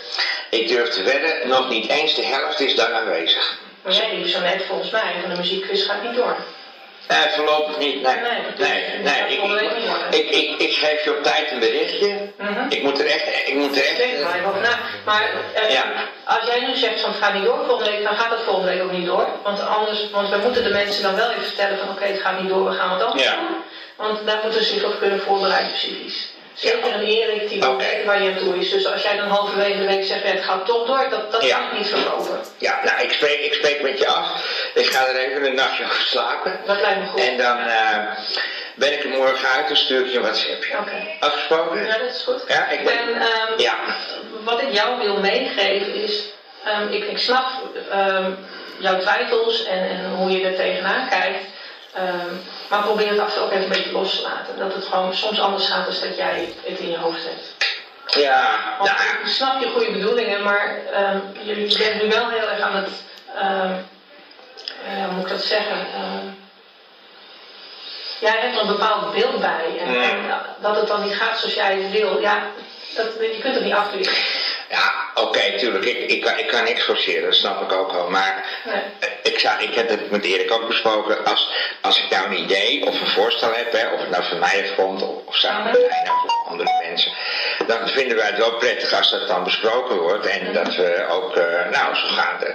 Ik 0.50 0.68
durf 0.68 0.88
te 0.88 1.02
wedden, 1.02 1.48
nog 1.48 1.68
niet 1.68 1.88
eens 1.88 2.14
de 2.14 2.24
helft 2.24 2.60
is 2.60 2.74
dan 2.74 2.92
aanwezig. 2.92 3.58
Maar 3.82 3.92
jij 3.92 4.16
liep 4.16 4.26
zo 4.28 4.40
net 4.40 4.62
volgens 4.68 4.90
mij, 4.90 5.14
van 5.20 5.30
de 5.30 5.36
muziekquiz 5.36 5.86
gaat 5.86 6.02
niet 6.02 6.14
door. 6.14 6.36
Eh, 7.06 7.16
voorlopig 7.22 7.78
niet, 7.78 8.02
nee. 8.02 8.14
Nee, 8.58 8.82
nee, 9.02 9.02
nee. 9.02 9.38
Ik, 10.10 10.30
ik, 10.30 10.30
ik, 10.30 10.58
ik 10.60 10.72
geef 10.72 11.04
je 11.04 11.16
op 11.16 11.22
tijd 11.22 11.50
een 11.50 11.58
berichtje. 11.58 12.30
Mhm. 12.38 12.66
Ik 12.68 12.82
moet 12.82 12.98
er 13.00 13.06
echt, 13.06 13.48
ik 13.48 13.54
moet 13.54 13.76
er 13.76 13.84
echt... 13.84 14.22
Maar. 14.22 14.78
Maar 15.04 15.30
eh, 15.54 15.72
Ja. 15.72 15.84
als 16.24 16.46
jij 16.46 16.60
nu 16.66 16.76
zegt 16.76 17.00
van 17.00 17.10
het 17.10 17.22
gaat 17.22 17.34
niet 17.34 17.44
door 17.44 17.64
volgende 17.66 17.90
week, 17.90 18.02
dan 18.04 18.16
gaat 18.16 18.30
het 18.30 18.40
volgende 18.44 18.70
week 18.72 18.82
ook 18.82 18.92
niet 18.92 19.06
door. 19.06 19.26
Want 19.42 19.60
anders, 19.60 20.10
want 20.10 20.28
we 20.28 20.36
moeten 20.36 20.64
de 20.64 20.70
mensen 20.70 21.02
dan 21.02 21.16
wel 21.16 21.30
even 21.30 21.42
vertellen 21.44 21.78
van 21.78 21.88
oké, 21.88 22.04
het 22.04 22.20
gaat 22.20 22.40
niet 22.40 22.48
door, 22.48 22.64
we 22.70 22.76
gaan 22.76 22.90
wat 22.98 23.02
anders 23.02 23.24
Ja. 23.24 23.34
doen. 23.34 23.55
Want 23.96 24.26
daar 24.26 24.40
moeten 24.42 24.64
ze 24.64 24.72
zich 24.74 24.84
op 24.84 24.98
kunnen 24.98 25.20
voorbereiden 25.20 25.72
psychisch. 25.72 26.28
Zeker 26.54 26.94
een 26.94 27.02
Erik 27.04 27.48
die 27.48 27.60
wil 27.60 27.76
weten 27.76 28.06
waar 28.06 28.22
je 28.22 28.30
aan 28.30 28.38
toe 28.38 28.58
is. 28.58 28.70
Dus 28.70 28.86
als 28.92 29.02
jij 29.02 29.16
dan 29.16 29.28
halverwege 29.28 29.78
de 29.78 29.86
week 29.86 30.04
zegt, 30.04 30.22
het 30.22 30.44
gaat 30.44 30.66
toch 30.66 30.86
door, 30.86 31.06
dat, 31.10 31.32
dat 31.32 31.44
Ja. 31.44 31.56
kan 31.58 31.66
ik 31.66 31.72
niet 31.78 31.88
verkopen. 31.88 32.40
Ja, 32.58 32.80
nou, 32.84 33.00
ik 33.02 33.12
spreek, 33.12 33.40
ik 33.40 33.52
spreek 33.52 33.82
met 33.82 33.98
je 33.98 34.06
af. 34.06 34.44
Ik 34.74 34.86
ga 34.86 35.06
er 35.08 35.16
even 35.16 35.46
een 35.46 35.54
nachtje 35.54 35.84
over 35.84 36.00
slapen. 36.02 36.60
Dat 36.66 36.80
lijkt 36.80 37.00
me 37.00 37.06
goed. 37.06 37.20
En 37.20 37.36
dan 37.36 37.58
eh, 37.58 37.98
ben 38.74 38.92
ik 38.92 39.02
er 39.04 39.08
morgen 39.10 39.48
uit 39.48 39.68
en 39.70 39.76
stuur 39.76 40.00
ik 40.00 40.10
je 40.10 40.16
een 40.16 40.22
WhatsAppje. 40.22 40.78
Oké. 40.78 41.06
Afgesproken? 41.20 41.86
Ja, 41.86 41.98
dat 41.98 42.14
is 42.14 42.22
goed. 42.22 42.42
Ja, 42.48 42.68
ik 42.68 42.84
ben... 42.84 42.98
En 42.98 43.20
ehm, 43.20 43.60
Ja. 43.60 43.74
wat 44.44 44.62
ik 44.62 44.72
jou 44.72 44.98
wil 44.98 45.16
meegeven 45.16 45.94
is, 45.94 46.24
ehm, 46.64 46.88
ik, 46.92 47.04
ik 47.04 47.18
snap 47.18 47.46
ehm, 47.90 48.30
jouw 48.78 48.98
twijfels 48.98 49.64
en, 49.64 49.88
en 49.88 50.04
hoe 50.16 50.30
je 50.30 50.46
er 50.46 50.54
tegenaan 50.56 51.08
kijkt. 51.08 51.38
Ehm, 51.96 52.34
maar 52.68 52.82
probeer 52.82 53.08
het 53.08 53.18
af 53.18 53.28
en 53.28 53.34
toe 53.34 53.42
ook 53.42 53.50
even 53.50 53.62
een 53.62 53.68
beetje 53.68 53.92
los 53.92 54.16
te 54.16 54.22
laten. 54.22 54.58
Dat 54.58 54.72
het 54.72 54.84
gewoon 54.84 55.14
soms 55.14 55.40
anders 55.40 55.66
gaat 55.66 55.84
dan 55.84 56.08
dat 56.08 56.16
jij 56.16 56.52
het 56.64 56.78
in 56.78 56.90
je 56.90 56.96
hoofd 56.96 57.24
hebt. 57.24 57.54
Ja, 58.06 58.58
Want 58.78 58.90
nou, 58.90 59.02
ik 59.22 59.26
snap 59.26 59.60
je 59.60 59.68
goede 59.68 59.90
bedoelingen, 59.90 60.42
maar 60.42 60.78
ehm, 60.92 61.18
je, 61.42 61.70
je 61.70 61.78
bent 61.78 62.02
nu 62.02 62.08
wel 62.08 62.28
heel 62.28 62.48
erg 62.48 62.60
aan 62.60 62.74
het, 62.74 62.90
ehm, 63.34 63.72
ja, 64.96 65.04
hoe 65.04 65.14
moet 65.14 65.22
ik 65.22 65.28
dat 65.28 65.42
zeggen? 65.42 65.86
Jij 68.20 68.38
hebt 68.40 68.54
er 68.54 68.60
een 68.60 68.66
bepaald 68.66 69.12
beeld 69.12 69.40
bij 69.40 69.78
en, 69.78 70.02
en 70.02 70.16
dat 70.60 70.76
het 70.76 70.86
dan 70.86 71.02
niet 71.02 71.14
gaat 71.14 71.38
zoals 71.38 71.54
jij 71.54 71.74
het 71.74 71.92
wil, 71.92 72.20
ja, 72.20 72.42
dat, 72.94 73.06
je 73.20 73.38
kunt 73.40 73.54
het 73.54 73.64
niet 73.64 73.72
afweren. 73.72 74.12
Ja, 74.68 74.92
oké, 75.14 75.58
tuurlijk. 75.58 75.84
Ik, 75.84 75.98
ik, 76.10 76.20
kan, 76.20 76.38
ik 76.38 76.46
kan 76.48 76.64
niks 76.64 76.82
forceren, 76.84 77.22
dat 77.24 77.34
snap 77.34 77.62
ik 77.62 77.72
ook 77.72 77.92
wel. 77.92 78.10
Maar 78.10 78.44
Nee. 78.64 78.74
eh, 78.98 79.08
ik, 79.32 79.38
zou, 79.38 79.62
ik 79.62 79.74
heb 79.74 79.88
het 79.88 80.10
met 80.10 80.24
Erik 80.24 80.52
ook 80.52 80.66
besproken. 80.68 81.24
Als, 81.24 81.50
als 81.80 81.98
ik 82.02 82.10
nou 82.10 82.26
een 82.26 82.38
idee 82.38 82.86
of 82.86 83.00
een 83.00 83.06
voorstel 83.06 83.52
heb, 83.54 83.72
hè, 83.72 83.88
of 83.88 84.00
het 84.00 84.10
nou 84.10 84.24
van 84.24 84.38
mij 84.38 84.62
afkomt 84.68 85.02
of, 85.02 85.22
of 85.24 85.36
samen 85.36 85.64
met 85.72 85.86
Heijn 85.88 86.10
of 86.10 86.48
andere 86.48 86.70
mensen, 86.88 87.12
dan 87.66 87.88
vinden 87.88 88.16
wij 88.16 88.26
het 88.26 88.38
wel 88.38 88.56
prettig 88.56 88.92
als 88.92 89.10
dat 89.10 89.28
dan 89.28 89.44
besproken 89.44 89.96
wordt. 89.96 90.26
En 90.26 90.52
dat 90.52 90.74
we 90.74 91.06
ook, 91.10 91.36
eh, 91.36 91.70
nou, 91.70 91.94
zo 91.94 92.06
gaan 92.06 92.38
de, 92.40 92.54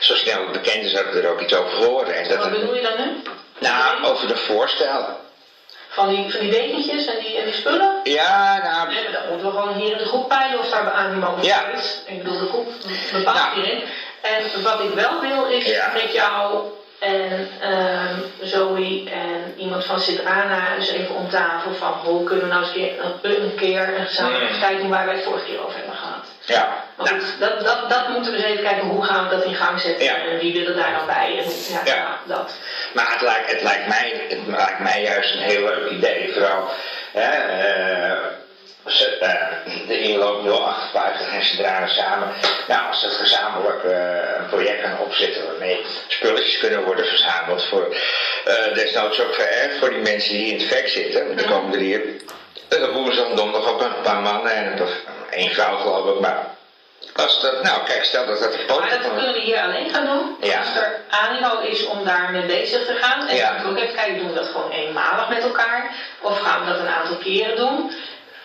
zo 0.00 0.14
snel 0.14 0.40
het 0.42 0.52
bekend 0.52 0.84
is 0.84 0.92
dat 0.92 1.10
we 1.12 1.20
er 1.20 1.30
ook 1.30 1.40
iets 1.40 1.54
over 1.54 1.78
horen. 1.86 2.14
En 2.14 2.28
dat 2.28 2.38
Wat 2.38 2.50
bedoel 2.50 2.74
je 2.74 2.82
dan 2.82 2.96
nu? 3.06 3.22
nou, 3.58 4.04
over 4.04 4.28
de 4.28 4.36
voorstellen. 4.36 5.16
Van 5.92 6.08
die, 6.08 6.30
van 6.30 6.40
die 6.40 6.50
dekentjes 6.50 7.04
en 7.06 7.18
die, 7.18 7.36
en 7.38 7.44
die 7.44 7.54
spullen? 7.54 8.00
Ja, 8.02 8.58
nou, 8.62 8.88
Nee, 8.88 9.10
dat 9.12 9.28
moeten 9.28 9.46
we 9.46 9.52
gewoon 9.52 9.74
hier 9.74 9.90
in 9.92 9.98
de 9.98 10.06
groep 10.06 10.28
peilen 10.28 10.58
of 10.58 10.68
daar 10.68 10.84
voor 11.34 11.44
Ja. 11.44 11.64
is. 11.78 12.00
Ik 12.06 12.18
bedoel, 12.22 12.38
de 12.38 12.46
groep 12.46 12.72
bepaalt 13.12 13.36
Nou. 13.36 13.54
hierin. 13.54 13.82
En 14.20 14.62
wat 14.62 14.80
ik 14.80 14.90
wel 14.90 15.20
wil 15.20 15.44
is 15.44 15.68
Ja. 15.68 15.90
met 15.92 16.12
jou 16.12 16.58
en 16.98 17.46
ehm, 17.60 18.16
Zoe 18.40 19.10
en 19.10 19.54
iemand 19.56 19.84
van 19.84 20.00
Citrana 20.00 20.74
eens 20.74 20.88
even 20.88 21.14
om 21.14 21.28
tafel 21.28 21.72
van 21.72 21.92
hoe 21.92 22.24
kunnen 22.24 22.44
we 22.44 22.50
nou 22.54 22.62
eens 22.64 22.74
een 22.74 22.80
keer 22.80 23.04
een, 23.04 23.42
een, 23.42 23.54
keer 23.54 23.96
een 23.98 24.06
gezamenlijke 24.06 24.44
Mm. 24.46 24.52
activiteit 24.52 24.80
doen 24.80 24.88
waar 24.90 25.04
wij 25.04 25.14
het 25.14 25.24
vorige 25.24 25.44
keer 25.44 25.62
over 25.64 25.76
hebben 25.76 25.94
gehad. 25.94 26.21
Ja, 26.52 26.84
Maar 26.96 27.06
nou, 27.12 27.20
goed, 27.20 27.40
dat, 27.40 27.60
dat, 27.64 27.90
dat 27.90 28.08
moeten 28.08 28.32
we 28.32 28.38
eens 28.38 28.46
even 28.46 28.64
kijken 28.64 28.86
hoe 28.88 29.04
gaan 29.04 29.28
we 29.28 29.36
dat 29.36 29.44
in 29.44 29.54
gang 29.54 29.80
zetten 29.80 30.04
Ja. 30.04 30.14
en 30.16 30.38
wie 30.38 30.52
wil 30.52 30.66
er 30.66 30.74
daar 30.82 30.92
dan 30.92 31.06
bij. 31.06 31.38
En, 31.38 31.44
ja, 31.72 31.80
Ja. 31.84 31.94
ja, 31.94 32.18
dat. 32.26 32.52
maar 32.94 33.12
het 33.12 33.20
lijkt, 33.20 33.50
het, 33.52 33.62
lijkt 33.62 33.86
mij, 33.86 34.20
het 34.28 34.38
lijkt 34.46 34.78
mij 34.78 35.02
juist 35.02 35.34
een 35.34 35.40
heel 35.40 35.60
leuk 35.64 35.90
idee. 35.90 36.32
Vooral 36.32 36.68
hè, 37.12 37.30
ze- 38.86 39.18
eh, 39.18 39.86
de 39.88 39.98
inloop 39.98 40.42
058 40.48 41.32
en 41.32 41.44
Cidranen 41.44 41.88
samen. 41.88 42.28
Nou, 42.68 42.86
als 42.88 43.02
dat 43.02 43.12
gezamenlijk 43.12 43.84
eh, 43.84 44.38
een 44.38 44.46
project 44.48 44.82
kan 44.82 44.98
opzetten 44.98 45.46
waarmee 45.46 45.84
spulletjes 46.08 46.58
kunnen 46.58 46.84
worden 46.84 47.06
verzameld 47.06 47.64
voor 47.64 47.96
desnoods 48.74 49.20
ook 49.20 49.34
eh, 49.34 49.70
voor 49.78 49.90
die 49.90 49.98
mensen 49.98 50.32
die 50.32 50.52
in 50.54 50.60
het 50.60 50.68
vak 50.74 50.86
zitten. 50.86 51.38
Er 51.38 51.44
komen 51.44 51.72
er 51.72 51.78
hier 51.80 52.02
uh, 52.78 52.88
woensdag 52.92 53.28
en 53.28 53.36
donderdag 53.36 53.70
ook 53.70 53.82
een 53.82 54.00
paar 54.02 54.20
mannen 54.20 54.52
en 54.52 54.66
een- 54.66 54.78
één 54.78 54.88
vrouw 55.32 55.76
geloof 55.76 56.14
ik. 56.14 56.20
Maar 56.20 56.46
als 57.16 57.40
dat, 57.40 57.62
nou 57.62 57.84
kijk, 57.84 58.04
stel 58.04 58.26
dat 58.26 58.38
dat 58.38 58.80
Maar 58.80 58.90
dat 58.90 59.12
kunnen 59.14 59.32
we 59.32 59.40
hier 59.40 59.60
alleen 59.60 59.90
gaan 59.90 60.04
doen. 60.06 60.36
Ja. 60.40 60.58
Als 60.58 60.76
er 60.76 61.00
animo 61.08 61.60
is 61.60 61.86
om 61.86 62.04
daarmee 62.04 62.42
bezig 62.42 62.86
te 62.86 62.94
gaan. 62.94 63.28
En 63.28 63.36
Ja. 63.36 63.58
dan 63.62 63.70
ook 63.70 63.76
even 63.76 63.94
kijken, 63.94 64.18
doen 64.18 64.28
we 64.28 64.34
dat 64.34 64.46
gewoon 64.46 64.70
eenmalig 64.70 65.28
met 65.28 65.42
elkaar? 65.42 65.94
Of 66.20 66.38
gaan 66.40 66.64
we 66.64 66.70
dat 66.70 66.80
een 66.80 66.88
aantal 66.88 67.16
keren 67.16 67.56
doen? 67.56 67.92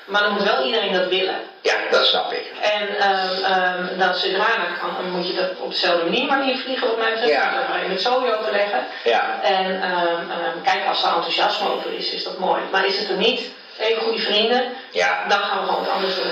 Maar 0.06 0.22
dan 0.22 0.34
moet 0.34 0.44
wel 0.44 0.66
iedereen 0.66 0.94
dat 0.94 1.08
willen. 1.08 1.36
Ja, 1.62 1.74
dat 1.92 2.06
snap 2.06 2.32
ik. 2.32 2.52
En 2.62 2.98
ehm 3.00 3.44
ehm 3.44 3.98
dan 4.00 4.16
zodra 4.16 4.46
dat 4.46 4.80
kan, 4.80 4.90
dan 5.02 5.12
moet 5.12 5.28
je 5.28 5.34
dat 5.34 5.50
op 5.60 5.72
dezelfde 5.72 6.04
manier 6.04 6.26
maar 6.26 6.50
invliegen 6.50 6.92
op 6.92 6.98
betreft. 6.98 7.28
Ja. 7.28 7.52
Dat 7.52 7.68
maar 7.70 7.88
met 7.88 8.02
Zoe 8.02 8.38
overleggen. 8.40 8.88
Ja. 9.04 9.40
En 9.44 9.82
ehm, 9.82 10.62
kijk, 10.64 10.88
als 10.88 11.04
er 11.04 11.14
enthousiasme 11.14 11.72
over 11.72 11.94
is, 11.94 12.12
is 12.12 12.24
dat 12.24 12.38
mooi. 12.38 12.62
Maar 12.72 12.86
is 12.86 12.98
het 12.98 13.10
er 13.10 13.16
niet, 13.16 13.42
even 13.80 14.02
goede 14.02 14.20
vrienden, 14.20 14.64
Ja. 14.92 15.24
dan 15.28 15.40
gaan 15.40 15.58
we 15.60 15.64
gewoon 15.66 15.80
wat 15.80 15.90
anders 15.94 16.16
doen. 16.16 16.32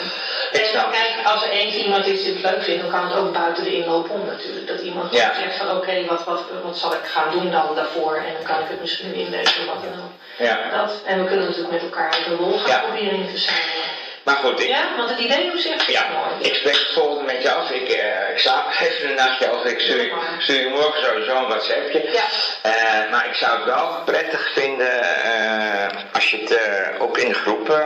Ik 0.51 0.59
En 0.59 0.65
snap. 0.65 0.91
kijk, 0.91 1.13
als 1.23 1.43
er 1.43 1.49
eens 1.49 1.75
iemand 1.75 2.05
is 2.05 2.21
die 2.23 2.33
het 2.33 2.41
leuk 2.41 2.63
vindt, 2.63 2.81
dan 2.81 2.91
kan 2.91 3.03
het 3.03 3.15
ook 3.17 3.33
buiten 3.33 3.63
de 3.63 3.73
inloop 3.75 4.09
om 4.09 4.25
natuurlijk. 4.25 4.67
Dat 4.67 4.79
iemand 4.79 5.13
Ja. 5.13 5.33
zegt 5.33 5.57
van 5.57 5.69
oké, 5.77 6.05
wat, 6.05 6.23
wat, 6.23 6.43
wat 6.63 6.77
zal 6.77 6.93
ik 6.93 7.05
gaan 7.05 7.31
doen 7.31 7.51
dan 7.51 7.75
daarvoor? 7.75 8.15
En 8.15 8.33
dan 8.33 8.43
kan 8.43 8.59
ik 8.63 8.67
het 8.69 8.79
misschien 8.81 9.13
inlezen 9.13 9.61
of 9.61 9.65
wat 9.73 9.83
dan 9.83 10.03
ook. 10.03 10.11
Ja. 10.37 10.57
Dat. 10.71 10.91
En 11.05 11.19
we 11.21 11.25
kunnen 11.27 11.45
natuurlijk 11.45 11.73
met 11.73 11.81
elkaar 11.81 12.17
de 12.27 12.35
rol 12.35 12.57
gaan 12.57 12.81
proberen 12.81 13.13
in 13.19 13.29
te 13.33 13.39
samen. 13.39 13.84
Maar 14.25 14.35
goed, 14.35 14.59
ik, 14.59 14.67
Ja, 14.67 14.95
want 14.97 15.09
het 15.09 15.19
idee 15.19 15.51
op 15.51 15.57
zich 15.57 15.75
is 15.87 15.93
ja, 15.93 16.03
mooi. 16.13 16.49
ik 16.49 16.55
spreek 16.55 16.73
het 16.73 16.91
volgende 16.93 17.33
met 17.33 17.41
je 17.41 17.51
af. 17.53 17.71
Ik, 17.71 17.89
eh, 17.89 18.29
ik 18.29 18.37
slaap 18.39 18.65
even 18.81 19.09
een 19.09 19.15
nachtje 19.15 19.51
over. 19.51 19.65
Ik 19.69 19.79
stuur, 19.79 20.11
stuur 20.39 20.59
je 20.61 20.69
morgen 20.69 21.03
sowieso 21.03 21.35
een 21.35 21.47
WhatsAppje. 21.47 22.11
Ja. 22.11 22.23
Eh, 22.61 23.11
maar 23.11 23.25
ik 23.27 23.33
zou 23.33 23.55
het 23.57 23.65
wel 23.65 24.01
prettig 24.05 24.51
vinden 24.53 25.01
eh, 25.23 25.87
als 26.13 26.29
je 26.31 26.37
het 26.37 26.59
ook 26.99 27.17
in 27.17 27.27
de 27.27 27.33
groep 27.33 27.79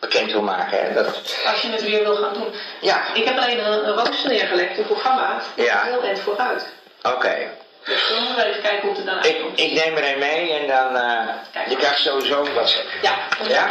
bekend 0.00 0.32
wil 0.32 0.42
maken. 0.42 0.82
Hè? 0.82 0.92
Dat, 0.94 1.06
Als 1.46 1.60
je 1.60 1.70
het 1.70 1.82
weer 1.82 2.02
wil 2.02 2.16
gaan 2.16 2.34
doen. 2.34 2.54
ja, 2.80 3.02
Ik 3.14 3.24
heb 3.24 3.38
alleen 3.38 3.58
een, 3.66 3.88
een 3.88 3.94
rooster 3.94 4.30
neergelegd, 4.30 4.78
een 4.78 4.86
programma. 4.86 5.40
Ja. 5.54 5.82
Heel 5.84 6.02
eind 6.02 6.20
vooruit. 6.20 6.66
oké. 7.02 7.36
Dus 7.84 8.08
we 8.08 8.20
moeten 8.26 8.44
even 8.46 8.62
kijken 8.62 8.80
hoe 8.80 8.90
het 8.90 8.98
er 8.98 9.04
dan 9.04 9.18
Ik, 9.18 9.24
uitkomt. 9.24 9.60
ik 9.60 9.72
neem 9.72 9.96
er 9.96 10.12
een 10.12 10.18
mee 10.18 10.52
en 10.52 10.66
dan... 10.66 10.96
eh, 10.96 11.68
je 11.68 11.76
krijgt 11.76 12.00
sowieso 12.00 12.44
een 12.44 12.54
WhatsApp. 12.54 12.86
Ja, 13.02 13.14
Ja? 13.48 13.68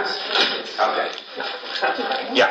Oké. 0.79 1.07
Nou, 1.35 1.49
gaat 1.71 1.99
u 1.99 2.01
kijken. 2.09 2.35
Ja. 2.35 2.49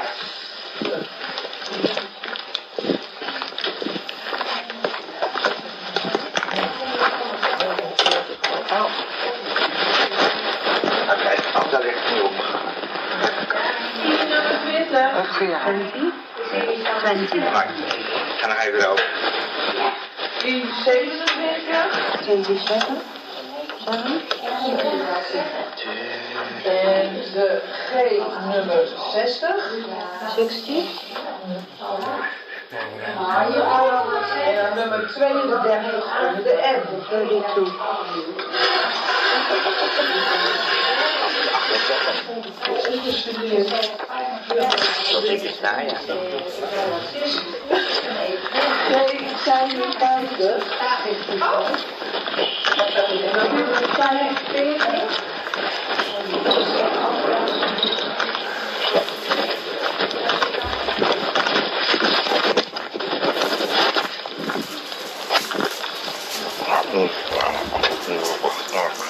Oké, 11.12 11.34
oh, 11.56 11.70
daar 11.72 11.82
ligt 11.82 11.98
het 12.04 12.14
nu 12.14 12.20
op. 12.20 12.32
Nummer 14.02 14.58
20. 15.34 15.50
Maar 17.52 17.64
ik 17.64 18.40
ga 18.40 18.46
nog 18.46 18.58
even 18.58 18.90
over. 18.90 19.04
Die 20.42 20.64
27. 20.84 21.98
En 26.64 27.12
de 27.32 27.60
G 27.72 27.92
nummer 28.54 28.88
60. 29.12 29.50
60. 30.36 30.84
En 34.44 34.74
nummer 34.74 35.08
32 35.08 36.04
onder 36.28 36.42
de 36.42 36.54
M. 36.62 37.02
32. 37.08 37.72
Tot 45.10 45.24
ik 45.24 45.42
het 45.42 45.54
sta, 45.54 45.80
ja. 45.80 45.96
G 48.88 48.94
57. 49.44 50.56
En 52.76 53.32
dan 53.34 53.54
nummer 53.54 53.88
45. 53.94 55.36
Scarlet. 68.68 69.07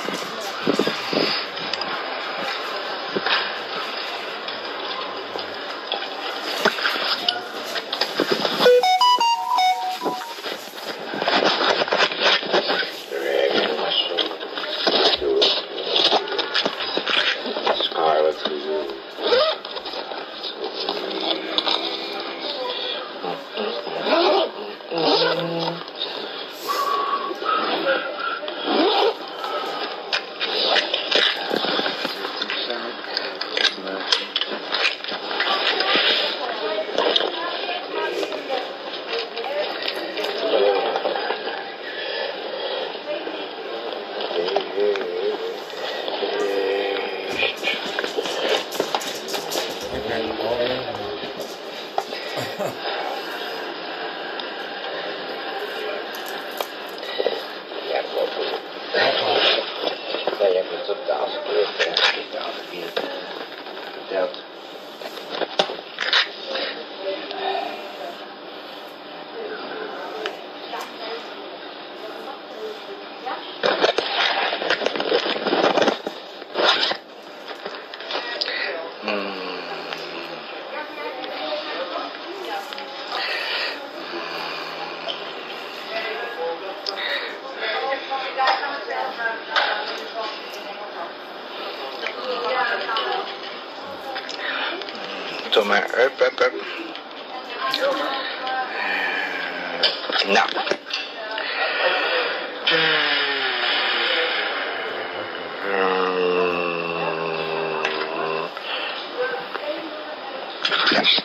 Yes. 110.98 111.22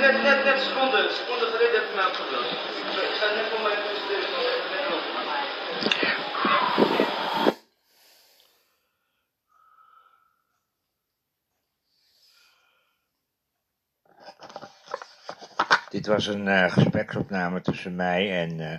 Net, 0.00 0.22
net, 0.22 0.44
net 0.44 0.60
seconden, 0.62 1.14
seconden 1.14 1.48
geleden 1.48 1.80
heb 1.80 1.88
ik 1.88 1.94
mij 1.94 2.06
opgebeld. 2.06 2.50
Ik 2.50 3.16
ga 3.20 3.34
net 3.34 3.46
voor 3.50 3.62
mij 3.62 3.78
Dit 15.88 16.06
was 16.06 16.26
een 16.26 16.48
eh, 16.48 16.72
gespreksopname 16.72 17.60
tussen 17.60 17.96
mij 17.96 18.42
en 18.42 18.60
eh, 18.60 18.78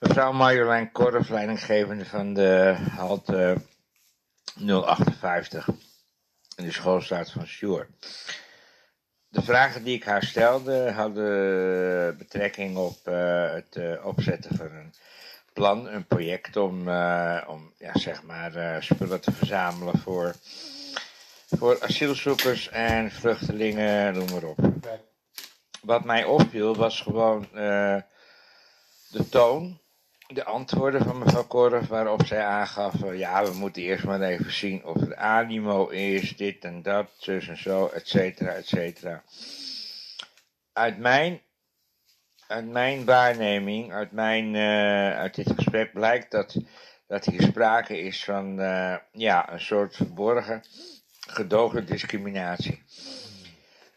mevrouw 0.00 0.32
Marjolein 0.32 0.92
Korf, 0.92 1.28
leidinggevende 1.28 2.04
van 2.04 2.34
de 2.34 2.76
halte 2.90 3.56
eh, 4.60 4.82
058 4.82 5.68
in 6.56 6.64
de 6.64 6.72
schoolstaat 6.72 7.30
van 7.30 7.46
Sjoerd. 7.46 7.88
Vragen 9.44 9.84
die 9.84 9.94
ik 9.94 10.04
haar 10.04 10.22
stelde 10.22 10.90
hadden 10.90 12.18
betrekking 12.18 12.76
op 12.76 12.96
uh, 13.08 13.52
het 13.52 14.02
opzetten 14.02 14.56
van 14.56 14.66
een 14.66 14.94
plan, 15.52 15.88
een 15.88 16.06
project 16.06 16.56
om, 16.56 16.78
om 17.46 17.72
ja, 17.78 17.92
zeg 17.92 18.22
maar, 18.22 18.82
spullen 18.82 19.20
te 19.20 19.32
verzamelen 19.32 19.98
voor, 19.98 20.34
voor 21.46 21.80
asielzoekers 21.80 22.68
en 22.68 23.10
vluchtelingen, 23.10 24.14
noem 24.14 24.30
maar 24.30 24.44
op. 24.44 24.58
Wat 25.80 26.04
mij 26.04 26.24
opviel 26.24 26.76
was 26.76 27.00
gewoon 27.00 27.48
de 29.10 29.28
toon, 29.30 29.80
de 30.34 30.44
antwoorden 30.44 31.04
van 31.04 31.18
mevrouw 31.18 31.46
Korf, 31.46 31.86
waarop 31.86 32.26
zij 32.26 32.44
aangaf: 32.44 32.94
ja, 33.12 33.44
we 33.44 33.54
moeten 33.54 33.82
eerst 33.82 34.04
maar 34.04 34.20
even 34.20 34.52
zien 34.52 34.84
of 34.84 35.00
het 35.00 35.14
animo 35.14 35.88
is, 35.88 36.36
dit 36.36 36.64
en 36.64 36.82
dat, 36.82 37.10
zus 37.18 37.48
en 37.48 37.58
zo, 37.58 37.86
et 37.86 38.08
cetera, 38.08 38.52
et 38.52 38.66
cetera. 38.66 39.22
Uit 40.72 40.98
mijn, 40.98 41.40
uit 42.46 42.66
mijn 42.66 43.04
waarneming, 43.04 43.92
uit, 43.92 44.12
mijn, 44.12 44.54
uh, 44.54 45.16
uit 45.16 45.34
dit 45.34 45.50
gesprek 45.50 45.92
blijkt 45.92 46.30
dat, 46.30 46.56
dat 47.06 47.24
hier 47.24 47.42
sprake 47.42 47.98
is 47.98 48.24
van 48.24 48.56
ja, 49.12 49.52
een 49.52 49.60
soort 49.60 49.96
verborgen, 49.96 50.62
gedoogde 51.28 51.84
discriminatie. 51.84 52.82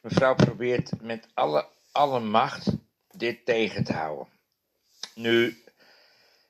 Mevrouw 0.01 0.35
probeert 0.35 0.91
met 1.01 1.27
alle 1.33 1.67
alle 1.97 2.19
macht 2.19 2.71
dit 3.11 3.45
tegen 3.45 3.83
te 3.83 3.93
houden. 3.93 4.27
Nu, 5.15 5.63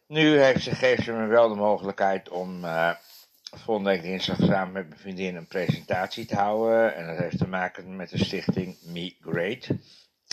nu 0.08 0.40
heeft 0.42 0.64
ze, 0.64 0.76
geeft 0.76 1.04
ze 1.04 1.12
me 1.12 1.26
wel 1.26 1.50
de 1.50 1.56
mogelijkheid 1.56 2.30
om 2.30 2.64
uh, 2.64 2.94
volgende 3.42 3.90
week 3.90 4.02
dinsdag 4.02 4.38
samen 4.38 4.72
met 4.74 4.88
mijn 4.88 5.00
vriendin 5.00 5.36
een 5.36 5.48
presentatie 5.48 6.26
te 6.26 6.36
houden. 6.36 6.96
En 6.96 7.08
dat 7.08 7.18
heeft 7.18 7.38
te 7.38 7.48
maken 7.48 7.96
met 7.96 8.10
de 8.10 8.24
stichting 8.24 8.78
Me 8.82 9.16
Great. 9.22 9.68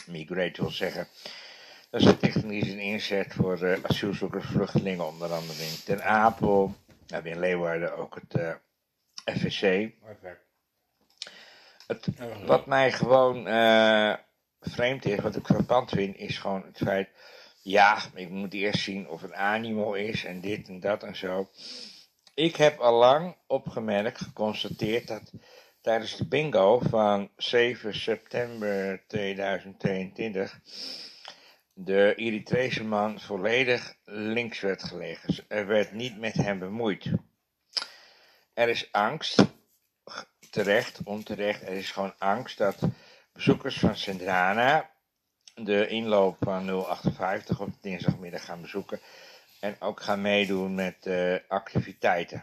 Me 0.06 0.24
Great 0.24 0.56
wil 0.56 0.70
zeggen, 0.70 1.08
dat 1.90 2.00
is 2.00 2.06
een 2.06 2.16
stichting 2.16 2.48
die 2.48 2.80
inzet 2.80 3.34
voor 3.34 3.62
uh, 3.62 3.76
asielzoekers, 3.82 4.46
vluchtelingen, 4.46 5.06
onder 5.06 5.32
andere 5.32 5.62
in 5.62 5.84
Ten 5.84 6.04
Apel. 6.04 6.74
We 6.86 7.14
hebben 7.14 7.32
in 7.32 7.40
Leeuwarden 7.40 7.96
ook 7.96 8.14
het 8.14 8.40
uh, 8.40 8.50
eh, 9.24 9.36
FVC. 9.36 9.92
Het, 11.86 12.08
wat 12.46 12.66
mij 12.66 12.92
gewoon 12.92 13.44
vreemd 14.60 15.04
is, 15.04 15.18
wat 15.18 15.36
ik 15.36 15.46
frappant 15.46 15.90
vind, 15.90 16.16
is 16.16 16.38
gewoon 16.38 16.62
het 16.66 16.76
feit, 16.76 17.08
ja, 17.64 18.02
ik 18.14 18.30
moet 18.30 18.54
eerst 18.54 18.82
zien 18.82 19.08
of 19.08 19.20
het 19.20 19.32
animo 19.32 19.92
is 19.92 20.24
en 20.24 20.40
dit 20.40 20.68
en 20.68 20.80
dat 20.80 21.02
en 21.02 21.16
zo. 21.16 21.48
Ik 22.34 22.56
heb 22.56 22.78
al 22.78 22.98
lang 22.98 23.36
opgemerkt, 23.46 24.18
geconstateerd 24.18 25.06
dat 25.06 25.32
tijdens 25.80 26.16
de 26.16 26.28
bingo 26.28 26.78
van 26.78 27.30
7 27.36 27.94
september 27.94 29.04
2022 29.06 30.60
de 31.72 32.14
Eritrese 32.14 32.84
man 32.84 33.20
volledig 33.20 33.96
links 34.04 34.60
werd 34.60 34.82
gelegen. 34.82 35.44
Er 35.48 35.66
werd 35.66 35.92
niet 35.92 36.18
met 36.18 36.34
hem 36.34 36.58
bemoeid. 36.58 37.10
Er 38.54 38.68
is 38.68 38.92
angst, 38.92 39.44
terecht, 40.50 41.00
onterecht, 41.04 41.62
er 41.62 41.76
is 41.76 41.90
gewoon 41.90 42.14
angst 42.18 42.58
dat 42.58 42.78
bezoekers 43.32 43.78
van 43.78 43.96
Sendrana 43.96 44.93
de 45.54 45.88
inloop 45.88 46.36
van 46.40 46.84
058 46.84 47.60
op 47.60 47.68
dinsdagmiddag 47.80 48.44
gaan 48.44 48.60
bezoeken. 48.60 49.00
En 49.60 49.76
ook 49.80 50.02
gaan 50.02 50.20
meedoen 50.20 50.74
met 50.74 50.96
uh, 51.06 51.36
activiteiten. 51.48 52.42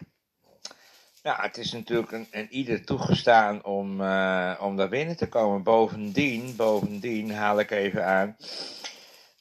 Nou, 1.24 1.42
het 1.42 1.58
is 1.58 1.72
natuurlijk 1.72 2.12
een, 2.12 2.48
ieder 2.50 2.86
toegestaan 2.86 3.66
om, 3.66 4.02
uh, 4.02 4.60
om 4.62 4.78
daar 4.78 4.90
binnen 4.90 5.18
te 5.18 5.30
komen. 5.30 5.64
Bovendien, 5.64 6.56
bovendien 6.56 7.32
haal 7.32 7.60
ik 7.60 7.72
even 7.72 8.06
aan. 8.06 8.38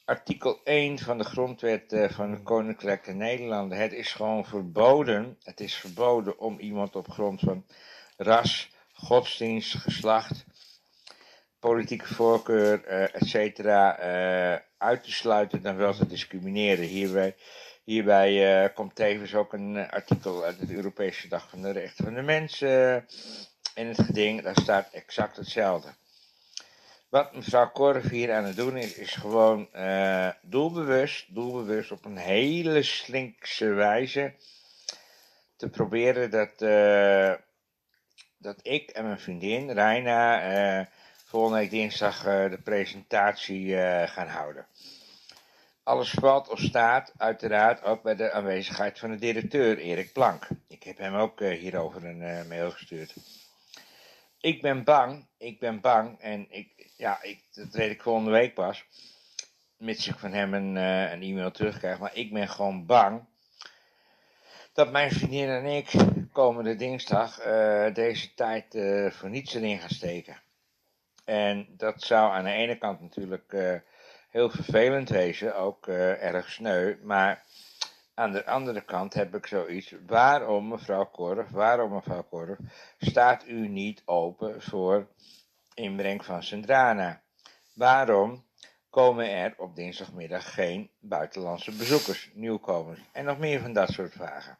Artikel 0.05 0.59
1 0.63 0.99
van 0.99 1.17
de 1.17 1.23
grondwet 1.23 1.93
uh, 1.93 2.09
van 2.09 2.31
de 2.31 2.41
Koninklijke 2.41 3.11
Nederlanden. 3.11 3.77
Het 3.77 3.93
is 3.93 4.13
gewoon 4.13 4.45
verboden. 4.45 5.37
Het 5.43 5.59
is 5.59 5.75
verboden 5.75 6.39
om 6.39 6.59
iemand 6.59 6.95
op 6.95 7.09
grond 7.09 7.39
van 7.39 7.65
ras, 8.17 8.69
godsdienst, 8.93 9.75
geslacht, 9.75 10.45
politieke 11.61 12.13
voorkeur, 12.13 12.81
uh, 12.87 13.03
et 13.03 13.27
cetera, 13.27 13.99
uh, 13.99 14.59
uit 14.77 15.03
te 15.03 15.11
sluiten 15.11 15.61
dan 15.61 15.75
wel 15.75 15.93
te 15.93 16.07
discrimineren. 16.07 16.85
Hierbij, 16.85 17.35
hierbij 17.83 18.63
uh, 18.63 18.75
komt 18.75 18.95
tevens 18.95 19.35
ook 19.35 19.53
een 19.53 19.89
artikel 19.89 20.43
uit 20.43 20.59
het 20.59 20.71
Europese 20.71 21.27
Dag 21.27 21.49
van 21.49 21.61
de 21.61 21.71
Rechten 21.71 22.03
van 22.03 22.13
de 22.13 22.21
Mens 22.21 22.61
in 23.75 23.87
het 23.87 24.01
geding. 24.01 24.41
Daar 24.41 24.59
staat 24.61 24.89
exact 24.91 25.37
hetzelfde. 25.37 25.89
Wat 27.09 27.35
mevrouw 27.35 27.71
Korf 27.71 28.09
hier 28.09 28.33
aan 28.33 28.43
het 28.43 28.55
doen 28.55 28.77
is, 28.77 28.93
is 28.93 29.13
gewoon 29.13 29.69
doelbewust, 30.41 31.35
doelbewust 31.35 31.91
op 31.91 32.05
een 32.05 32.17
hele 32.17 32.83
slinkse 32.83 33.67
wijze 33.67 34.33
te 35.55 35.69
proberen 35.69 36.31
dat, 36.31 36.59
dat 38.37 38.59
ik 38.61 38.89
en 38.89 39.03
mijn 39.03 39.19
vriendin 39.19 39.71
Reina 39.71 40.87
volgende 41.31 41.57
week 41.57 41.69
dinsdag 41.69 42.25
uh, 42.25 42.49
de 42.49 42.61
presentatie 42.63 43.65
uh, 43.65 44.07
gaan 44.07 44.27
houden. 44.27 44.65
Alles 45.83 46.09
valt 46.09 46.49
of 46.49 46.59
staat 46.59 47.13
uiteraard 47.17 47.83
ook 47.83 48.03
bij 48.03 48.15
de 48.15 48.31
aanwezigheid 48.31 48.99
van 48.99 49.11
de 49.11 49.17
directeur 49.17 49.77
Erik 49.77 50.13
Plank. 50.13 50.47
Ik 50.67 50.83
heb 50.83 50.97
hem 50.97 51.15
ook 51.15 51.41
uh, 51.41 51.59
hierover 51.59 52.05
een 52.05 52.47
mail 52.47 52.71
gestuurd. 52.71 53.13
Ik 54.39 54.61
ben 54.61 54.83
bang, 54.83 55.27
ik 55.37 55.59
ben 55.59 55.81
bang 55.81 56.19
en 56.19 56.45
ik, 56.49 56.91
ja, 56.97 57.21
ik, 57.21 57.43
dat 57.51 57.73
weet 57.73 57.91
ik 57.91 58.01
volgende 58.01 58.31
week 58.31 58.53
pas, 58.53 58.85
mits 59.77 60.07
ik 60.07 60.15
van 60.17 60.33
hem 60.33 60.53
een, 60.53 60.75
een 60.75 61.21
e-mail 61.21 61.51
terugkrijg, 61.51 61.99
maar 61.99 62.15
ik 62.15 62.33
ben 62.33 62.49
gewoon 62.49 62.85
bang 62.85 63.25
dat 64.73 64.91
mijn 64.91 65.11
vriendin 65.11 65.49
en 65.49 65.65
ik 65.65 65.91
komende 66.31 66.75
dinsdag 66.75 67.35
deze 67.93 68.33
tijd 68.33 68.65
voor 69.13 69.29
niets 69.29 69.53
erin 69.53 69.79
gaan 69.79 69.89
steken. 69.89 70.41
En 71.31 71.67
dat 71.77 72.01
zou 72.01 72.31
aan 72.31 72.43
de 72.43 72.51
ene 72.51 72.77
kant 72.77 73.01
natuurlijk 73.01 73.53
uh, 73.53 73.75
heel 74.29 74.49
vervelend 74.49 75.09
wezen, 75.09 75.55
ook 75.55 75.87
uh, 75.87 76.23
erg 76.23 76.49
sneu. 76.49 76.95
Maar 77.03 77.43
aan 78.13 78.31
de 78.31 78.45
andere 78.45 78.81
kant 78.81 79.13
heb 79.13 79.35
ik 79.35 79.45
zoiets. 79.45 79.95
Waarom, 80.07 80.67
mevrouw 80.67 81.05
Korf, 81.05 81.49
waarom, 81.49 81.91
mevrouw 81.91 82.23
Korf, 82.23 82.57
staat 82.97 83.47
u 83.47 83.67
niet 83.67 84.01
open 84.05 84.61
voor 84.61 85.07
inbreng 85.73 86.25
van 86.25 86.43
Sendrana? 86.43 87.21
Waarom 87.73 88.45
komen 88.89 89.29
er 89.29 89.53
op 89.57 89.75
dinsdagmiddag 89.75 90.53
geen 90.53 90.91
buitenlandse 90.99 91.71
bezoekers, 91.71 92.31
nieuwkomers? 92.33 92.99
En 93.11 93.25
nog 93.25 93.37
meer 93.37 93.61
van 93.61 93.73
dat 93.73 93.89
soort 93.89 94.13
vragen. 94.13 94.57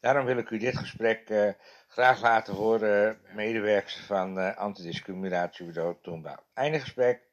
Daarom 0.00 0.24
wil 0.24 0.36
ik 0.36 0.50
u 0.50 0.58
dit 0.58 0.78
gesprek 0.78 1.30
uh, 1.30 1.52
graag 1.92 2.20
laten 2.20 2.54
horen, 2.54 3.20
medewerkers 3.34 3.96
van 3.96 4.38
uh, 4.38 4.56
Antidiscriminatiebureau 4.56 5.96
Toenbouw. 6.02 6.36
Einde 6.54 6.80
gesprek. 6.80 7.30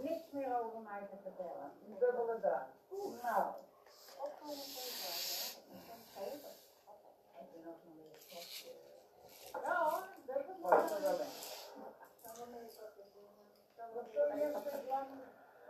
Niks 0.00 0.30
meer 0.30 0.60
over 0.60 0.80
mij 0.80 1.06
te 1.10 1.16
vertellen. 1.22 1.72
Dubbele 1.98 2.40
dag. 2.40 2.66
Nou. 3.22 3.52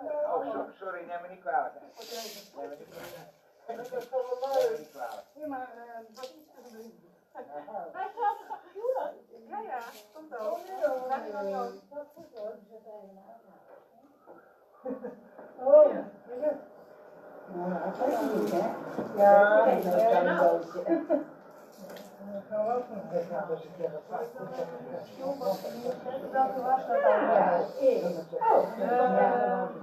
Oh, 0.04 0.68
sorry, 0.78 1.04
neem 1.06 1.20
me 1.22 1.28
niet 1.28 1.40
kwalijk. 1.40 1.74
Neem 1.74 1.88
me 1.88 2.30
niet 2.34 2.50
kwalijk. 2.52 2.80
Neem 3.68 3.76
me 3.76 4.76
niet 4.78 4.90
kwalijk. 4.90 5.26
Ja, 5.34 5.46
maar 5.46 5.68
wat 6.14 6.24
is 6.24 6.48
er 6.56 6.62
gebeurd? 6.62 6.92
Hij 7.32 8.08
gaat 8.16 8.38
toch 8.38 8.58
huwelijk? 8.72 9.14
Ja, 9.48 9.60
ja, 9.60 9.80
komt 10.12 10.30
wel. 10.30 10.58
Laat 11.08 11.24
je 11.26 11.32
dan 11.32 11.54
ook. 11.54 11.72
Dat 11.90 12.02
is 12.02 12.08
goed 12.14 12.38
hoor, 12.38 12.54
Oh, 15.64 15.92
ja. 15.92 16.04
Nou, 17.54 17.70
dat 17.70 18.08
is 18.44 18.50
hè? 18.52 18.64
Ja, 19.16 19.64
dat 20.40 20.64
is. 20.64 21.00
Welke 26.32 26.62
was 26.62 26.86
dat 26.86 27.02
dan? 27.02 27.20
Ja. 27.20 27.60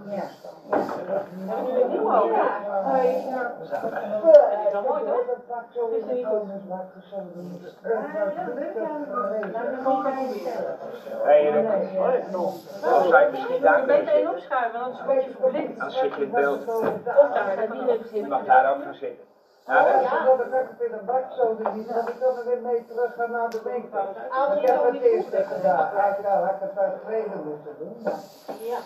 Ja. 0.09 0.23
Hebben 1.45 1.73
jullie 1.73 1.83
een 1.83 1.89
ook? 1.89 2.23
Oh, 2.23 2.31
ja. 2.31 3.51
Dat 3.69 4.65
is 4.65 4.71
wel 4.71 4.81
mooi 4.81 5.03
toch? 5.03 5.89
Is 5.91 6.03
er 6.07 6.13
niet 6.13 6.25
goed? 6.25 6.41
Of 12.95 13.31
misschien 13.31 13.61
daar 13.61 13.87
één 13.87 14.07
zitten? 14.07 14.29
opschuiven, 14.29 14.79
anders 14.79 15.05
word 15.05 15.23
je 15.23 15.31
verblind. 15.39 15.79
Dan 15.79 15.91
zit 15.91 16.15
je 16.15 16.21
in 16.23 16.31
beeld. 16.31 16.67
Of 16.67 16.81
daar, 17.33 17.55
dat 17.55 17.71
die 17.71 17.81
even 17.81 17.93
Je 17.93 18.07
zitten. 18.07 18.29
mag 18.29 18.45
daar 18.45 18.75
ook 18.75 18.83
gaan 18.83 18.93
zitten. 18.93 19.28
Nou, 19.69 19.87
Ja, 19.87 20.25
dat- 20.25 20.39
ik 20.71 20.79
in 20.79 20.91
dat 21.87 22.09
ik 22.09 22.19
dan 22.19 22.43
weer 22.45 22.61
mee 22.61 22.85
terug 22.85 23.13
ga 23.15 23.25
naar 23.27 23.49
de 23.49 23.61
winkel. 23.63 23.99
Ik 24.57 24.67
heb 24.67 24.83
het 24.83 25.01
eerst 25.01 25.29
gedaan, 26.17 26.43
had 26.43 26.51
ik 26.53 26.59
het 26.59 26.73
bij 26.73 26.89
de 26.89 26.99
tweede 27.05 27.35
moeten 27.43 27.75
doen. 27.79 27.97
Ja. 28.59 28.77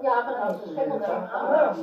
Ja, 0.00 0.14
maar 0.24 0.36
dan 0.40 0.54
is 0.64 0.76
het 0.76 1.00
daar. 1.00 1.30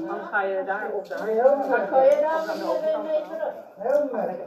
Dan 0.08 0.20
ga 0.32 0.42
je 0.42 0.64
daar 0.66 0.90
of 0.94 1.08
daar. 1.08 1.28
Heel 1.28 1.44
Dan 1.44 1.90
kan 1.90 2.06
je 2.06 2.18
daar 2.22 2.46
weer 2.82 3.00
mee 3.04 3.24
terug. 3.30 3.54
heel 3.76 4.10
merk. 4.12 4.40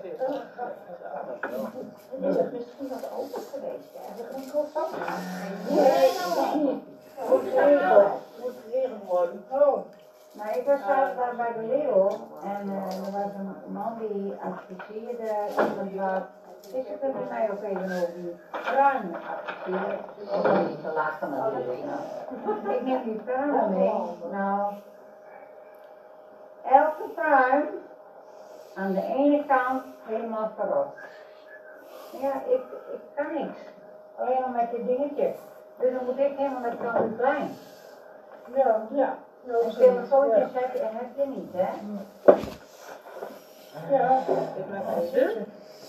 Is 2.20 2.36
het 2.36 2.52
misschien 2.52 2.88
wat 2.88 3.08
open 3.18 3.42
geweest? 3.52 3.90
Is 4.30 4.36
niet 4.36 4.50
goed 4.50 4.68
Nee, 5.68 6.10
Moet 7.28 7.42
geregeld. 7.52 8.08
Moet 8.40 8.54
geregeld 8.64 9.02
worden. 9.06 9.44
Oh, 9.50 9.78
Maar 10.32 10.56
ik 10.56 10.66
was 10.66 10.80
zelf 10.86 11.14
daar 11.16 11.36
bij 11.36 11.52
de 11.52 11.66
Leeuw 11.66 12.08
en 12.44 12.68
eh, 12.68 13.06
er 13.06 13.12
was 13.12 13.34
een 13.36 13.72
man 13.72 13.98
die 13.98 14.34
adviseerde 14.44 15.32
iemand 15.50 15.94
wat. 15.94 16.22
Is 16.72 16.88
het 16.88 17.02
er 17.02 17.10
mij 17.28 17.50
ook 17.50 17.62
even 17.62 17.82
over 17.82 18.12
die 18.14 18.36
pruimen 18.50 19.14
adviseren? 19.14 19.98
Oh, 20.30 20.68
niet 20.68 20.82
te 21.20 21.26
nou. 21.26 22.74
Ik 22.74 22.82
neem 22.82 23.02
die 23.02 23.14
pruimen 23.14 23.78
mee. 23.78 23.92
Nou, 24.30 24.72
elke 26.64 27.08
pruim 27.14 27.68
aan 28.74 28.92
de 28.92 29.02
ene 29.02 29.46
kant 29.46 29.82
helemaal 30.04 30.50
verrot. 30.56 30.94
Ja, 32.20 32.32
ik, 32.34 32.62
ik 32.92 33.00
kan 33.14 33.34
niks. 33.34 33.58
Alleen 34.16 34.40
maar 34.40 34.50
met 34.50 34.70
dit 34.70 34.86
dingetje. 34.86 35.34
Dus 35.78 35.92
dan 35.92 36.04
moet 36.04 36.18
ik 36.18 36.36
helemaal 36.36 36.60
met 36.60 36.74
zo'n 36.82 37.16
klein. 37.16 37.50
ja, 38.54 38.80
ja. 38.90 39.16
En 39.46 39.74
telefoontjes 39.76 40.48
heb 40.52 40.72
je, 40.72 40.80
heb 40.80 41.16
je 41.16 41.26
niet, 41.26 41.52
hè? 41.52 41.68
Ja, 43.90 44.22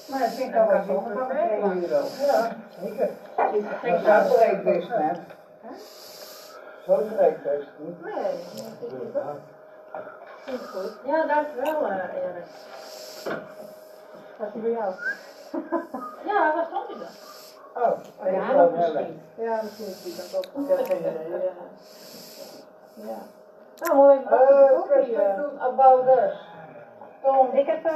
Maar 0.10 0.20
dat 0.20 0.30
vind 0.30 0.50
ik 0.50 0.56
al 0.56 0.68
wel 0.68 0.84
zonde 0.84 1.14
van 1.14 1.30
2 1.30 1.60
euro. 1.62 2.06
ja, 2.26 2.56
zeker. 2.82 3.10
Dat 3.36 3.54
is 3.54 3.64
een 4.06 4.30
streekbest, 4.32 4.88
hè? 4.90 5.12
Zo'n 6.86 7.10
streekbest 7.14 7.68
niet. 7.78 8.04
Nee, 8.04 8.14
dat 8.14 8.64
is 8.64 8.72
goed. 8.80 8.92
Vind 10.44 10.62
ik 10.62 10.68
goed. 10.68 10.92
Ja, 11.06 11.26
dankjewel, 11.26 11.90
uh, 11.90 11.98
Erik. 11.98 12.46
Was 14.38 14.52
die 14.54 14.62
bij 14.62 14.72
jou? 14.72 14.94
ja, 16.32 16.54
waar 16.56 16.66
stond 16.70 16.88
hij 16.88 16.98
dan? 16.98 17.14
Oh, 17.84 18.00
Ja, 18.34 18.50
ik 18.50 18.56
wel 18.56 18.70
misschien. 18.72 19.22
Ja, 19.36 19.62
misschien 19.64 20.12
is 20.12 20.32
dat 20.32 20.38
ook. 20.38 20.68
Ik. 20.70 20.92
Ja. 22.96 23.18
Ja. 23.76 23.88
Nou, 23.88 23.96
mooi. 23.96 24.18
Eh, 24.18 24.32
Uh, 24.32 24.82
Christen 24.90 25.36
doet 25.36 25.60
about 25.60 26.08
us. 26.08 26.34
Tom, 27.24 27.48
ik 27.54 27.66
heb, 27.66 27.86
eh, 27.86 27.94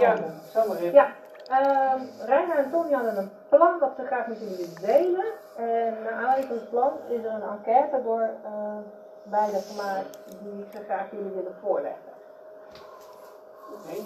ja, 0.00 0.16
zal 0.52 0.66
maar 0.66 0.76
even. 0.76 0.92
Ja, 0.92 1.06
uh, 1.50 2.02
Reiner 2.26 2.56
en 2.56 2.70
Tony 2.70 2.92
hadden 2.92 3.16
een 3.16 3.30
plan 3.48 3.78
wat 3.78 3.90
ze 3.96 4.06
graag 4.06 4.26
met 4.26 4.38
jullie 4.38 4.56
willen 4.56 4.80
delen. 4.80 5.24
En 5.56 6.02
naar 6.02 6.12
aanleiding 6.12 6.46
van 6.46 6.56
het 6.56 6.70
plan 6.70 6.92
is 7.08 7.24
er 7.24 7.30
een 7.32 7.42
enquête 7.42 8.02
door 8.02 8.20
uh, 8.44 8.76
beide 9.22 9.58
gemaakt 9.58 10.18
die 10.42 10.66
ze 10.72 10.78
graag 10.84 11.10
jullie 11.10 11.32
willen 11.34 11.54
voorleggen. 11.62 12.12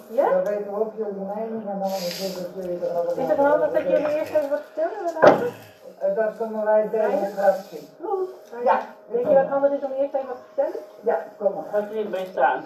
Ja? 0.09 0.29
Dan 0.31 0.45
weten 0.45 0.73
we 0.75 0.81
ook 0.81 0.93
jullie 0.97 1.13
mening 1.37 1.69
en 1.69 1.79
dan 1.79 1.89
zullen 1.89 2.53
jullie 2.55 2.87
er 2.87 2.95
allemaal. 2.95 3.17
Is 3.17 3.29
het 3.29 3.39
handig 3.39 3.73
dat 3.73 3.83
jullie 3.83 4.19
eerst 4.19 4.35
even 4.35 4.51
wat 4.51 4.61
vertellen? 4.61 5.21
Eh, 5.21 5.41
Dat 5.99 6.37
kunnen 6.37 6.65
wij 6.65 6.89
democratie. 6.91 7.89
Ja. 8.65 8.81
Denk 9.11 9.29
je 9.29 9.35
wat 9.35 9.47
handig 9.47 9.71
is 9.71 9.85
om 9.85 9.93
eerst 9.93 10.15
even 10.15 10.27
wat 10.27 10.37
te 10.37 10.43
vertellen? 10.55 10.85
Ja, 11.01 11.19
kom 11.39 11.55
maar. 11.55 11.65
Gaat 11.73 11.91
er 11.91 12.09
bij 12.09 12.25
staan. 12.25 12.65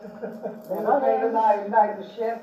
Dan 0.68 0.86
gaan 0.86 1.00
we 1.00 1.06
even 1.06 1.32
naar, 1.32 1.56
naar 1.68 1.96
de 1.96 2.04
chef. 2.04 2.36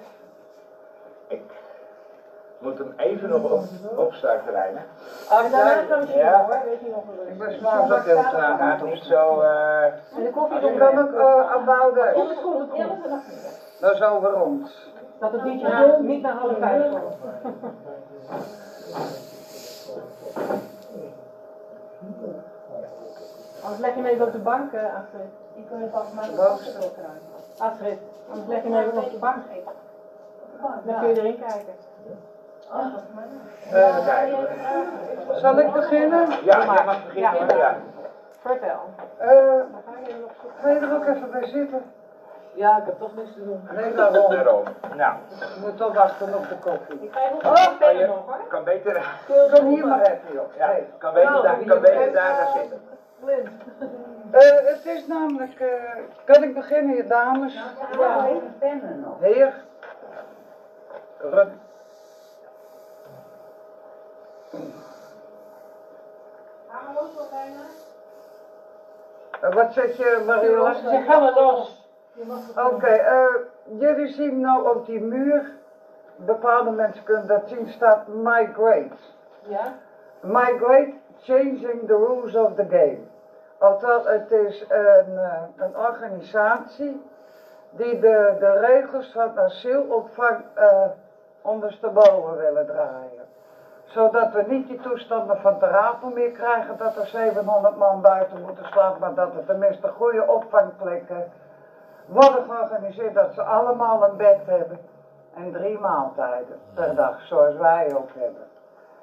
moet 2.57 2.77
hem 2.77 2.93
even 2.97 3.29
nog 3.29 3.51
op, 3.51 3.63
opstarten, 3.95 4.51
Reiner. 4.51 4.81
En 5.29 5.51
daarna 5.51 5.81
kan 5.89 5.99
je 5.99 6.07
zien 6.07 6.17
Ja. 6.17 6.45
hoor, 6.45 6.61
weet 6.65 6.79
je 6.79 6.89
nog 6.89 7.03
wel 7.15 7.27
Ik 7.27 7.37
ben 7.37 7.59
s'avonds 7.59 7.93
ook 7.93 8.05
heel 8.05 8.29
traag. 8.29 8.57
Gaat 8.57 8.83
niet 8.83 9.03
zo, 9.03 9.41
eh, 9.41 9.83
En 9.85 10.23
de 10.23 10.29
koffie 10.31 10.57
is 10.57 10.63
Ik 10.63 10.77
kan 10.77 10.99
ook 10.99 11.11
uh, 11.11 11.95
dat 11.95 12.41
komt 12.41 12.59
het 12.59 12.69
goed. 12.69 12.89
Dat 13.79 13.93
is 13.93 14.01
over 14.01 14.41
ons. 14.41 14.91
Dat 15.19 15.31
het 15.31 15.43
niet, 15.43 15.61
na, 15.61 15.97
niet 15.99 16.21
naar 16.21 16.33
half 16.33 16.57
vijf 16.57 16.91
komt. 16.91 17.15
Anders 23.63 23.81
leg 23.81 23.95
je 23.95 24.01
hem 24.01 24.05
even 24.05 24.25
op 24.25 24.31
de 24.31 24.37
bank, 24.37 24.73
uh, 24.73 24.95
Astrid. 24.95 25.31
Ik 25.53 25.67
kan 25.69 25.81
het 25.81 25.91
vast 25.91 26.13
maar 26.13 26.29
Bovenste. 26.35 26.91
Astrid, 27.57 27.99
anders 28.29 28.47
leg 28.47 28.63
je 28.63 28.69
hem 28.69 28.87
even 28.87 29.03
op 29.03 29.11
de 29.11 29.17
bank. 29.17 29.43
Dan 30.85 30.99
kun 30.99 31.07
je 31.09 31.19
erin 31.19 31.39
kijken. 31.39 31.73
Eh, 33.71 33.97
zal 35.35 35.59
ik 35.59 35.73
beginnen? 35.73 36.29
ja, 36.29 36.37
jij 36.43 36.65
mag 36.85 37.05
beginnen. 37.05 37.57
Ja. 37.57 37.75
Vertel. 38.41 38.79
Eh, 39.17 39.29
je 39.29 39.63
zoek. 40.07 40.31
ga 40.59 40.69
je 40.69 40.79
er 40.79 40.95
ook 40.95 41.05
even 41.05 41.31
bij 41.31 41.45
zitten? 41.47 41.81
Ja, 42.55 42.77
ik 42.77 42.85
heb 42.85 42.99
toch 42.99 43.15
niks 43.15 43.33
te 43.33 43.43
doen. 43.43 43.67
Nee, 43.71 43.93
daarom. 43.93 44.31
Daarom. 44.31 44.63
Nou, 44.95 45.15
Je 45.39 45.57
moet 45.61 45.77
toch 45.77 45.93
wachten 45.93 46.33
op 46.37 46.47
de 46.49 46.55
koffie. 46.57 46.99
Ik 47.01 47.11
ga 47.13 47.19
even 47.23 47.35
op 47.35 47.43
Oh, 47.45 47.53
de 47.55 47.75
verder 47.79 48.07
nog 48.07 48.25
hoor. 48.25 48.47
kan 48.49 48.63
beter, 48.63 49.01
hier 49.63 49.87
maar 49.87 50.01
even, 50.01 50.33
joh. 50.33 50.55
ja, 50.57 50.65
Hey. 50.65 50.87
kan 50.97 51.13
beter, 51.13 51.41
daar, 51.41 51.57
kan 51.65 51.81
beter 51.81 52.11
daar 52.13 52.35
gaan 52.35 52.57
zitten. 52.61 52.81
Eh, 54.31 54.67
het 54.73 54.85
is 54.85 55.07
namelijk, 55.07 55.59
eh, 55.59 55.67
kan 56.25 56.43
ik 56.43 56.53
beginnen, 56.53 56.95
je 56.95 57.07
dames? 57.07 57.53
Ja, 57.99 58.27
even 58.27 58.55
pennen 58.59 58.99
nog. 58.99 59.19
Heer. 59.19 59.53
Rut. 61.19 61.47
Eh, 69.41 69.53
wat 69.53 69.73
zeg 69.73 69.97
je, 69.97 70.23
Mariola? 70.25 70.73
Zeg, 70.73 71.05
ga 71.05 71.19
maar 71.19 71.33
los. 71.33 71.82
Oké, 72.55 72.87
eh, 72.87 73.35
jullie 73.79 74.07
zien 74.07 74.39
nou 74.39 74.69
op 74.69 74.85
die 74.85 75.01
muur, 75.01 75.51
bepaalde 76.15 76.71
mensen 76.71 77.03
kunnen 77.03 77.27
dat 77.27 77.41
zien, 77.45 77.67
staat 77.67 78.07
migrate. 78.07 78.95
Ja? 79.41 79.73
Migrate, 80.19 80.93
changing 81.21 81.87
the 81.87 81.95
rules 81.95 82.35
of 82.35 82.55
the 82.55 82.65
game. 82.69 82.99
Oftewel, 83.59 84.05
het 84.05 84.31
is 84.31 84.65
een, 84.69 85.17
eh, 85.17 85.41
een 85.57 85.77
organisatie 85.77 87.01
die 87.69 87.99
de, 87.99 88.35
de 88.39 88.59
regels 88.59 89.11
van 89.11 89.39
asielopvang 89.39 90.43
uh, 90.57 90.85
ondersteboven 91.41 92.37
willen 92.37 92.65
draaien. 92.65 93.25
Zodat 93.83 94.31
we 94.31 94.43
niet 94.47 94.67
die 94.67 94.79
toestanden 94.79 95.37
van 95.37 95.59
de 95.59 95.67
rapel 95.67 96.09
meer 96.09 96.31
krijgen 96.31 96.77
dat 96.77 96.97
er 96.97 97.05
700 97.05 97.77
man 97.77 98.01
buiten 98.01 98.41
moeten 98.41 98.65
slapen, 98.65 98.99
maar 98.99 99.13
dat 99.13 99.35
er 99.35 99.45
tenminste 99.45 99.87
goede 99.87 100.27
opvangplekken 100.27 101.31
worden 102.05 102.43
georganiseerd, 102.43 103.13
dat 103.13 103.33
ze 103.33 103.41
allemaal 103.41 104.03
een 104.03 104.17
bed 104.17 104.39
hebben 104.45 104.79
en 105.33 105.51
drie 105.51 105.79
maaltijden 105.79 106.59
per 106.73 106.95
dag, 106.95 107.21
zoals 107.21 107.55
wij 107.55 107.95
ook 107.95 108.09
hebben. 108.13 108.47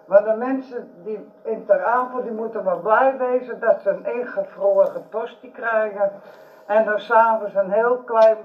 Maar 0.04 0.24
de 0.24 0.34
mensen 0.34 0.90
die 1.02 1.30
in 1.42 1.66
Ter 1.66 2.06
die 2.22 2.32
moeten 2.32 2.64
maar 2.64 2.78
blij 2.78 3.16
wezen 3.16 3.60
dat 3.60 3.80
ze 3.80 3.90
een 3.90 4.06
ingevroren 4.06 5.08
tosti 5.08 5.52
krijgen. 5.52 6.10
En 6.66 6.84
dan 6.84 6.98
s'avonds 6.98 7.54
een 7.54 7.70
heel 7.70 7.96
klein 7.96 8.36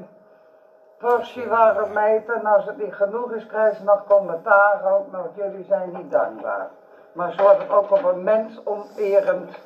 portie 0.97 1.47
warm 1.47 1.97
eten. 1.97 2.35
En 2.35 2.45
als 2.45 2.65
het 2.65 2.77
niet 2.77 2.93
genoeg 2.93 3.31
is, 3.31 3.45
krijgen 3.45 3.75
ze 3.75 3.83
nog 3.83 4.03
commentaar 4.07 4.93
ook. 4.93 5.11
Nou, 5.11 5.27
jullie 5.33 5.63
zijn 5.63 5.91
niet 5.91 6.11
dankbaar. 6.11 6.67
Maar 7.11 7.31
ze 7.31 7.41
worden 7.41 7.69
ook 7.69 7.91
op 7.91 8.03
een 8.03 8.23
mensonterend 8.23 9.57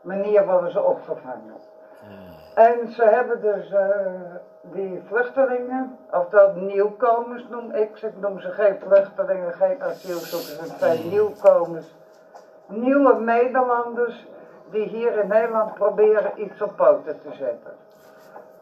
manier 0.00 0.46
worden 0.46 0.70
ze 0.70 0.82
opgevangen. 0.82 1.54
En 2.68 2.92
ze 2.92 3.04
hebben 3.04 3.40
dus 3.40 3.72
eh, 3.72 3.88
die 4.62 5.02
vluchtelingen, 5.06 5.98
oftewel 6.10 6.52
nieuwkomers 6.52 7.48
noem 7.48 7.70
ik 7.70 7.96
ze, 7.96 8.06
ik 8.06 8.20
noem 8.20 8.40
ze 8.40 8.50
geen 8.50 8.78
vluchtelingen, 8.80 9.52
geen 9.52 9.82
asielzoekers, 9.82 10.70
het 10.70 10.78
zijn 10.78 11.08
nieuwkomers. 11.08 11.94
Nieuwe 12.66 13.20
Nederlanders 13.20 14.26
die 14.70 14.88
hier 14.88 15.18
in 15.18 15.28
Nederland 15.28 15.74
proberen 15.74 16.42
iets 16.42 16.62
op 16.62 16.76
poten 16.76 17.20
te 17.20 17.32
zetten. 17.32 17.72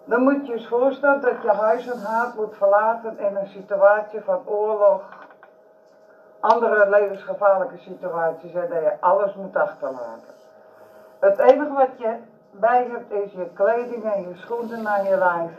Dan 0.05 0.23
moet 0.23 0.47
je 0.47 0.59
je 0.59 0.69
voorstellen 0.69 1.21
dat 1.21 1.43
je 1.43 1.51
huis 1.51 1.91
en 1.91 2.01
haard 2.01 2.35
moet 2.35 2.57
verlaten 2.57 3.19
in 3.19 3.37
een 3.37 3.47
situatie 3.47 4.21
van 4.21 4.43
oorlog, 4.45 5.03
andere 6.41 6.89
levensgevaarlijke 6.89 7.79
situaties 7.79 8.55
en 8.55 8.69
dat 8.69 8.83
je 8.83 8.93
alles 9.01 9.35
moet 9.35 9.57
achterlaten. 9.57 10.35
Het 11.19 11.39
enige 11.39 11.73
wat 11.73 11.99
je 11.99 12.17
bij 12.51 12.87
hebt 12.91 13.13
is 13.13 13.33
je 13.33 13.49
kleding 13.55 14.05
en 14.05 14.21
je 14.21 14.37
schoenen 14.37 14.89
aan 14.89 15.05
je 15.05 15.17
lijf. 15.17 15.51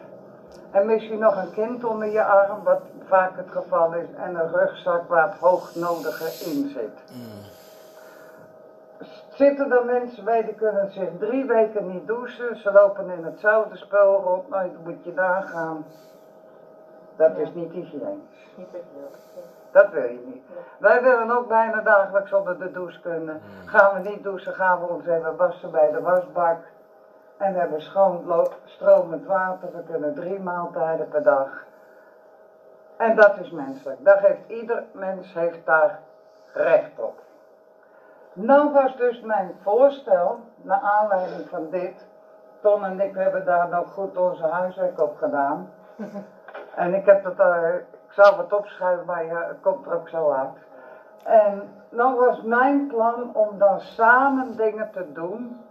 En 0.72 0.86
misschien 0.86 1.20
nog 1.20 1.36
een 1.36 1.52
kind 1.52 1.84
onder 1.84 2.08
je 2.08 2.24
arm, 2.24 2.64
wat 2.64 2.82
vaak 3.08 3.32
het 3.36 3.52
geval 3.52 3.94
is, 3.94 4.08
en 4.16 4.36
een 4.36 4.52
rugzak 4.52 5.08
waar 5.08 5.30
het 5.30 5.40
hoognodige 5.40 6.50
in 6.50 6.70
zit. 6.70 7.00
Zitten 9.30 9.72
er 9.72 9.86
mensen 9.86 10.24
bij 10.24 10.44
die 10.44 10.54
kunnen 10.54 10.92
zich 10.92 11.10
drie 11.20 11.46
weken 11.46 11.88
niet 11.88 12.08
douchen, 12.08 12.58
ze 12.58 12.72
lopen 12.72 13.10
in 13.10 13.24
hetzelfde 13.24 13.78
spul 13.78 14.22
rond, 14.22 14.50
nou 14.50 14.72
dan 14.72 14.82
moet 14.84 15.04
je 15.04 15.14
daar 15.14 15.44
gaan. 15.44 15.86
Dat 17.16 17.38
is 17.38 17.54
niet 17.54 17.72
hygiënisch. 17.72 18.54
Niet. 18.56 18.68
Dat 19.72 19.90
wil 19.90 20.04
je 20.04 20.24
niet. 20.26 20.44
Wij 20.78 21.02
willen 21.02 21.38
ook 21.38 21.48
bijna 21.48 21.82
dagelijks 21.82 22.34
onder 22.34 22.60
de 22.60 22.72
douche 22.72 23.00
kunnen. 23.00 23.42
Gaan 23.66 24.02
we 24.02 24.10
niet 24.10 24.24
douchen, 24.24 24.54
gaan 24.54 24.80
we 24.80 24.88
ons 24.88 25.06
even 25.06 25.36
wassen 25.36 25.72
bij 25.72 25.92
de 25.92 26.02
wasbak. 26.02 26.58
En 27.40 27.54
we 27.54 27.60
hebben 27.60 27.82
schoon 27.82 28.48
stromend 28.66 29.26
water. 29.26 29.72
We 29.72 29.84
kunnen 29.84 30.16
drie 30.16 30.40
maaltijden 30.40 31.08
per 31.08 31.24
dag. 31.24 31.64
En 32.98 33.16
dat 33.16 33.38
is 33.38 33.52
menselijk. 33.52 34.06
Daar 34.06 34.20
heeft 34.20 34.48
ieder 34.48 34.84
mens 34.92 35.34
heeft 35.34 35.66
daar 35.66 36.00
recht 36.54 37.00
op. 37.00 37.20
Nou 38.34 38.72
was 38.72 38.98
dus 38.98 39.22
mijn 39.22 39.56
voorstel, 39.62 40.40
naar 40.56 40.80
aanleiding 40.80 41.50
van 41.50 41.70
dit. 41.70 42.08
Ton 42.62 42.86
en 42.86 43.00
ik 43.00 43.16
hebben 43.16 43.46
daar 43.46 43.70
nog 43.70 43.92
goed 43.92 44.18
onze 44.18 44.46
huiswerk 44.48 45.02
op 45.02 45.18
gedaan. 45.18 45.70
En 46.76 46.94
ik 46.94 47.06
heb 47.06 47.24
het, 47.24 47.40
eh, 47.40 47.76
ik 47.76 48.12
zal 48.12 48.38
het 48.38 48.54
opschrijven, 48.54 49.06
maar 49.06 49.48
het 49.48 49.58
komt 49.62 49.86
er 49.86 49.94
ook 49.94 50.10
zo 50.10 50.32
uit. 50.32 50.58
En 51.24 51.70
dan 51.90 52.16
was 52.16 52.42
mijn 52.42 52.88
plan 52.88 53.36
om 53.36 53.58
dan 53.58 53.80
samen 53.80 54.56
dingen 54.56 54.92
te 54.92 55.12
doen. 55.12 55.69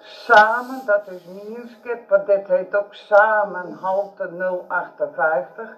Samen, 0.00 0.82
dat 0.86 1.06
is 1.06 1.24
niet 1.24 1.56
een 1.56 1.68
skip, 1.68 2.08
want 2.08 2.26
dit 2.26 2.46
heet 2.46 2.76
ook 2.76 2.94
samen 2.94 3.72
halte 3.80 4.30
058. 4.68 5.76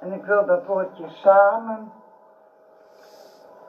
En 0.00 0.12
ik 0.12 0.24
wil 0.24 0.46
dat 0.46 0.64
woordje 0.64 1.08
samen, 1.08 1.92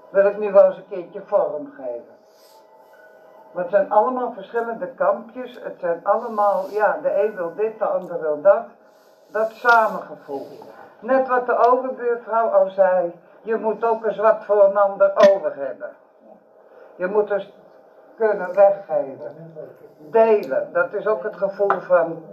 wil 0.09 0.25
ik 0.25 0.37
nu 0.37 0.51
wel 0.51 0.65
eens 0.65 0.77
een 0.77 0.87
keertje 0.89 1.21
vormgeven. 1.25 2.15
Maar 3.51 3.63
het 3.63 3.73
zijn 3.73 3.91
allemaal 3.91 4.31
verschillende 4.31 4.87
kampjes. 4.87 5.59
Het 5.63 5.79
zijn 5.79 5.99
allemaal, 6.03 6.69
ja, 6.69 6.97
de 7.01 7.23
een 7.23 7.35
wil 7.35 7.55
dit, 7.55 7.79
de 7.79 7.85
ander 7.85 8.21
wil 8.21 8.41
dat. 8.41 8.65
Dat 9.27 9.51
samengevoel. 9.51 10.47
Net 10.99 11.27
wat 11.27 11.45
de 11.45 11.57
overbuurvrouw 11.67 12.49
al 12.49 12.69
zei, 12.69 13.19
je 13.41 13.55
moet 13.55 13.83
ook 13.83 14.05
eens 14.05 14.17
wat 14.17 14.45
voor 14.45 14.63
een 14.63 14.77
ander 14.77 15.11
over 15.31 15.55
hebben. 15.55 15.89
Je 16.95 17.07
moet 17.07 17.27
dus 17.27 17.53
kunnen 18.17 18.53
weggeven. 18.55 19.51
Delen, 19.97 20.69
dat 20.73 20.93
is 20.93 21.07
ook 21.07 21.23
het 21.23 21.35
gevoel 21.37 21.79
van 21.79 22.23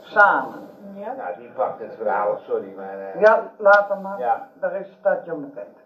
samen. 0.00 0.68
Ja? 0.94 1.12
Nou, 1.12 1.36
die 1.38 1.48
pakt 1.54 1.80
het 1.80 1.94
verhaal, 1.96 2.36
sorry, 2.38 2.72
maar... 2.76 2.98
eh, 3.14 3.20
Ja, 3.20 3.42
laat 3.56 3.88
hem 3.88 4.00
maar. 4.02 4.18
Ja. 4.18 4.48
Daar 4.52 4.72
is 4.74 4.86
het 4.86 4.96
stadje 4.98 5.32
onbekend. 5.34 5.76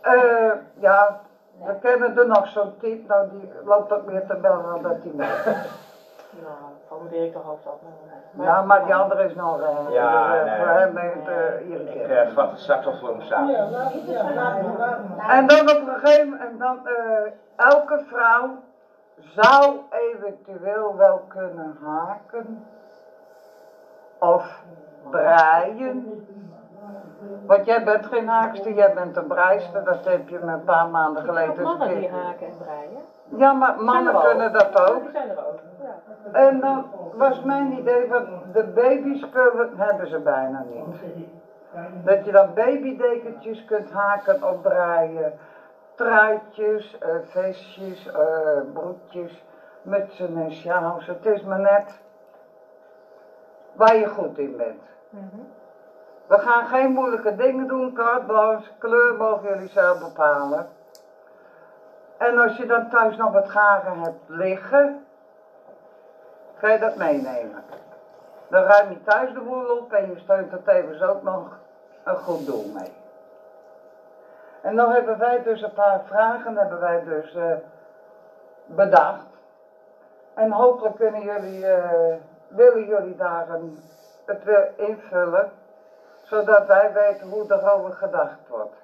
Eh, 0.00 0.50
ja, 0.74 1.20
we 1.64 1.74
kennen 1.80 2.18
er 2.18 2.26
nog 2.26 2.46
zo'n 2.48 2.74
type, 2.78 3.06
nou 3.06 3.28
die 3.30 3.52
loopt 3.64 3.92
ook 3.92 4.04
meer 4.06 4.26
te 4.26 4.34
bellen 4.36 4.62
dan 4.64 4.82
dat 4.82 5.04
Nou, 6.40 6.54
van 6.88 6.98
de 7.02 7.08
directeur 7.08 7.42
hoofdstad. 7.42 7.78
Maar, 8.32 8.46
Ja, 8.46 8.62
maar 8.62 8.84
die 8.84 8.94
andere 8.94 9.24
is 9.24 9.34
nog, 9.34 9.60
eh, 9.60 9.90
Ja, 9.90 10.32
dus, 10.32 10.38
eh, 10.40 10.44
nee. 10.44 10.58
voor 10.58 10.68
hem 10.68 10.98
is 10.98 11.12
het 11.14 11.28
eh, 11.28 11.70
Ik 12.02 12.08
eh, 12.28 12.34
vat 12.34 12.50
het 12.50 12.58
straks 12.60 12.86
voor 13.00 13.08
hem 13.08 13.20
samen. 13.20 13.54
En 15.28 15.46
dan 15.46 15.60
op 15.60 15.76
een 15.88 15.98
gegeven 16.00 16.28
moment, 16.28 16.50
en 16.50 16.58
dan, 16.58 16.86
eh, 16.88 17.32
elke 17.56 18.04
vrouw 18.06 18.48
zou 19.18 19.76
eventueel 19.90 20.96
wel 20.96 21.18
kunnen 21.28 21.78
haken 21.84 22.66
of 24.18 24.62
breien. 25.10 26.26
Want 27.46 27.64
jij 27.64 27.84
bent 27.84 28.06
geen 28.06 28.28
haakster, 28.28 28.72
jij 28.72 28.94
bent 28.94 29.16
een 29.16 29.26
breister, 29.26 29.84
dat 29.84 30.04
heb 30.04 30.28
je 30.28 30.38
me 30.38 30.52
een 30.52 30.64
paar 30.64 30.88
maanden 30.88 31.22
geleden 31.22 31.56
een 31.56 31.62
mannen 31.62 32.00
die 32.00 32.10
haken 32.10 32.46
en 32.46 32.56
breien. 32.58 33.02
Ja, 33.36 33.52
maar 33.52 33.82
mannen 33.82 34.20
kunnen 34.20 34.52
dat 34.52 34.90
ook. 34.90 35.00
Die 35.00 35.10
zijn 35.10 35.28
er 35.28 35.46
ook. 35.46 35.58
En 36.32 36.60
dan 36.60 36.84
was 37.12 37.42
mijn 37.42 37.72
idee, 37.72 38.08
want 38.08 38.26
de 38.52 38.64
babyspullen 38.64 39.68
hebben 39.76 40.06
ze 40.06 40.18
bijna 40.18 40.64
niet. 40.68 41.00
Dat 42.04 42.24
je 42.24 42.32
dan 42.32 42.54
babydekentjes 42.54 43.64
kunt 43.64 43.90
haken 43.90 44.48
of 44.48 44.60
breien. 44.60 45.32
Truitjes, 45.94 46.98
eh, 46.98 47.14
vestjes, 47.22 48.12
eh, 48.12 48.60
broekjes, 48.72 49.44
mutsen 49.82 50.36
en 50.36 50.52
sjaals. 50.52 51.06
Het 51.06 51.26
is 51.26 51.42
maar 51.42 51.60
net 51.60 52.00
waar 53.72 53.96
je 53.96 54.06
goed 54.06 54.38
in 54.38 54.56
bent. 54.56 54.82
Mhm. 55.10 55.40
We 56.32 56.38
gaan 56.38 56.66
geen 56.66 56.92
moeilijke 56.92 57.36
dingen 57.36 57.66
doen, 57.68 57.92
blanche, 58.26 58.70
kleur 58.78 59.14
mogen 59.14 59.48
jullie 59.48 59.68
zelf 59.68 59.98
bepalen. 59.98 60.68
En 62.16 62.38
als 62.38 62.56
je 62.56 62.66
dan 62.66 62.90
thuis 62.90 63.16
nog 63.16 63.32
wat 63.32 63.50
garen 63.50 63.98
hebt 63.98 64.28
liggen, 64.28 65.06
ga 66.54 66.68
je 66.68 66.78
dat 66.78 66.96
meenemen. 66.96 67.64
Dan 68.48 68.62
ruim 68.62 68.90
je 68.90 69.02
thuis 69.02 69.32
de 69.32 69.40
boel 69.40 69.78
op 69.78 69.92
en 69.92 70.10
je 70.10 70.18
steunt 70.18 70.52
er 70.52 70.62
tevens 70.62 71.02
ook 71.02 71.22
nog 71.22 71.58
een 72.04 72.16
goed 72.16 72.46
doel 72.46 72.70
mee. 72.74 72.92
En 74.60 74.76
dan 74.76 74.90
hebben 74.90 75.18
wij 75.18 75.42
dus 75.42 75.62
een 75.62 75.72
paar 75.72 76.00
vragen 76.04 76.56
hebben 76.56 76.80
wij 76.80 77.04
dus 77.04 77.34
eh, 77.34 77.56
bedacht. 78.66 79.26
En 80.34 80.50
hopelijk 80.50 80.96
kunnen 80.96 81.22
jullie, 81.22 81.66
eh, 81.66 82.14
willen 82.48 82.86
jullie 82.86 83.16
daar 83.16 83.50
een, 83.50 83.78
het 84.26 84.72
invullen, 84.76 85.50
zodat 86.32 86.66
wij 86.66 86.92
weten 86.92 87.28
hoe 87.28 87.44
erover 87.48 87.92
gedacht 87.92 88.48
wordt. 88.48 88.74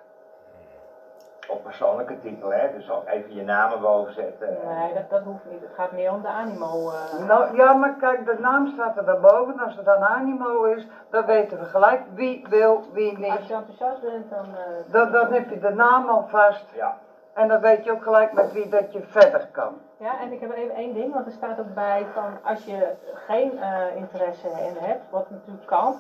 Op 1.49 1.63
persoonlijke 1.63 2.21
titel, 2.21 2.53
hè, 2.53 2.73
dus 2.73 2.91
ook 2.91 3.07
even 3.09 3.35
je 3.35 3.43
namen 3.43 3.81
boven 3.81 4.13
zetten. 4.13 4.57
Nee, 4.67 4.95
dat, 4.95 5.11
dat 5.11 5.23
hoeft 5.23 5.45
niet. 5.51 5.61
Het 5.61 5.71
gaat 5.75 5.93
meer 5.93 6.11
om 6.13 6.23
de 6.23 6.29
animo. 6.29 6.91
eh. 6.91 7.27
Nou 7.27 7.57
ja, 7.57 7.73
maar 7.73 7.95
kijk, 7.95 8.25
de 8.27 8.37
naam 8.41 8.67
staat 8.67 8.97
er 8.97 9.05
daarboven. 9.05 9.61
Als 9.61 9.77
het 9.77 9.85
dan 9.85 10.05
animo 10.05 10.65
is, 10.65 10.87
dan 11.11 11.25
weten 11.27 11.59
we 11.59 11.65
gelijk 11.65 12.01
wie 12.15 12.47
wil, 12.49 12.83
wie 12.93 13.09
Als 13.11 13.19
niet. 13.39 13.49
je 13.49 13.55
enthousiast 13.55 14.01
bent, 14.03 14.31
dan... 14.31 14.45
eh, 14.45 14.93
Dan, 14.93 15.13
dan 15.13 15.33
heb 15.33 15.49
je 15.51 15.59
de 15.59 15.75
naam 15.75 16.09
al 16.09 16.27
vast. 16.29 16.65
Ja. 16.75 16.97
En 17.35 17.49
dan 17.49 17.61
weet 17.61 17.85
je 17.85 17.93
ook 17.93 18.03
gelijk 18.03 18.33
met 18.33 18.53
wie 18.53 18.69
dat 18.69 18.93
je 18.93 19.03
verder 19.03 19.49
kan. 19.53 19.75
Ja, 19.97 20.21
en 20.21 20.33
ik 20.33 20.41
heb 20.41 20.53
even 20.53 20.75
één 20.75 20.95
ding, 20.95 21.13
want 21.15 21.27
er 21.27 21.33
staat 21.33 21.59
ook 21.61 21.75
bij 21.75 22.07
van 22.15 22.39
als 22.45 22.65
je 22.65 22.93
geen 23.27 23.59
eh, 23.63 23.97
interesse 23.97 24.49
in 24.49 24.77
hebt, 24.81 25.11
wat 25.11 25.31
natuurlijk 25.31 25.67
kan, 25.67 25.95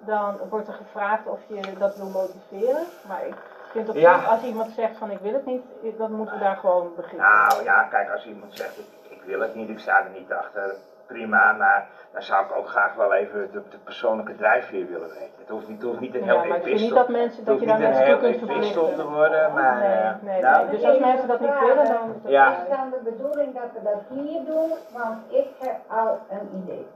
dan 0.00 0.38
wordt 0.50 0.68
er 0.68 0.74
gevraagd 0.74 1.26
of 1.26 1.40
je 1.46 1.60
dat 1.78 1.96
wil 1.96 2.06
motiveren. 2.08 2.84
Maar 3.08 3.26
ik 3.26 3.34
vind 3.70 3.92
Ja. 3.92 4.18
zich, 4.18 4.28
als 4.30 4.42
iemand 4.42 4.72
zegt 4.72 4.96
van 4.96 5.10
ik 5.10 5.18
wil 5.18 5.32
het 5.32 5.46
niet, 5.46 5.62
dan 5.98 6.12
moeten 6.12 6.38
we 6.38 6.44
daar 6.44 6.56
gewoon 6.56 6.92
beginnen. 6.96 7.26
Nou 7.26 7.64
ja, 7.64 7.82
kijk, 7.82 8.10
als 8.10 8.26
iemand 8.26 8.54
zegt 8.54 8.78
ik, 8.78 8.86
ik 9.10 9.22
wil 9.22 9.40
het 9.40 9.54
niet, 9.54 9.68
ik 9.68 9.78
sta 9.78 9.98
er 10.04 10.10
niet 10.20 10.32
achter, 10.32 10.74
prima, 11.06 11.52
maar 11.52 11.86
dan 12.12 12.22
zou 12.22 12.44
ik 12.44 12.56
ook 12.56 12.68
graag 12.68 12.94
wel 12.94 13.14
even 13.14 13.50
de, 13.52 13.62
de 13.70 13.78
persoonlijke 13.78 14.36
drijfveer 14.36 14.86
willen 14.86 15.08
weten. 15.08 15.30
Het 15.38 15.48
hoeft 15.48 15.68
niet, 15.68 15.76
het 15.80 15.86
hoeft 15.88 16.00
niet 16.00 16.14
een 16.14 16.24
Ja, 16.24 16.26
heel 16.26 16.36
maar 16.36 16.46
ik 16.46 16.52
vind 16.52 16.66
epistel. 16.66 16.86
niet 16.88 16.96
dat 16.96 17.08
mensen, 17.08 17.36
Het 17.36 17.46
dat 17.46 17.60
je 17.60 17.66
daar 17.66 17.78
mensen 17.78 18.04
toe 18.06 18.18
kunt 18.18 18.50
epistel 18.50 18.94
te 18.94 19.06
worden, 19.08 19.52
maar 19.52 19.78
Nee, 19.78 19.88
eh, 19.92 20.10
nee, 20.22 20.42
nou, 20.42 20.66
nee. 20.66 20.76
Dus 20.76 20.84
als 20.84 20.98
mensen 20.98 21.28
dat 21.28 21.40
niet 21.40 21.58
willen, 21.60 21.84
dan... 21.84 22.14
Ja. 22.24 22.62
Is 22.62 22.68
dan 22.68 22.90
de 22.90 23.10
bedoeling 23.10 23.54
dat 23.54 23.70
we 23.74 23.82
dat 23.82 24.02
hier 24.08 24.44
doen, 24.44 24.70
want 24.92 25.16
ik 25.28 25.46
heb 25.58 25.76
al 25.88 26.18
een 26.30 26.62
idee. 26.62 26.86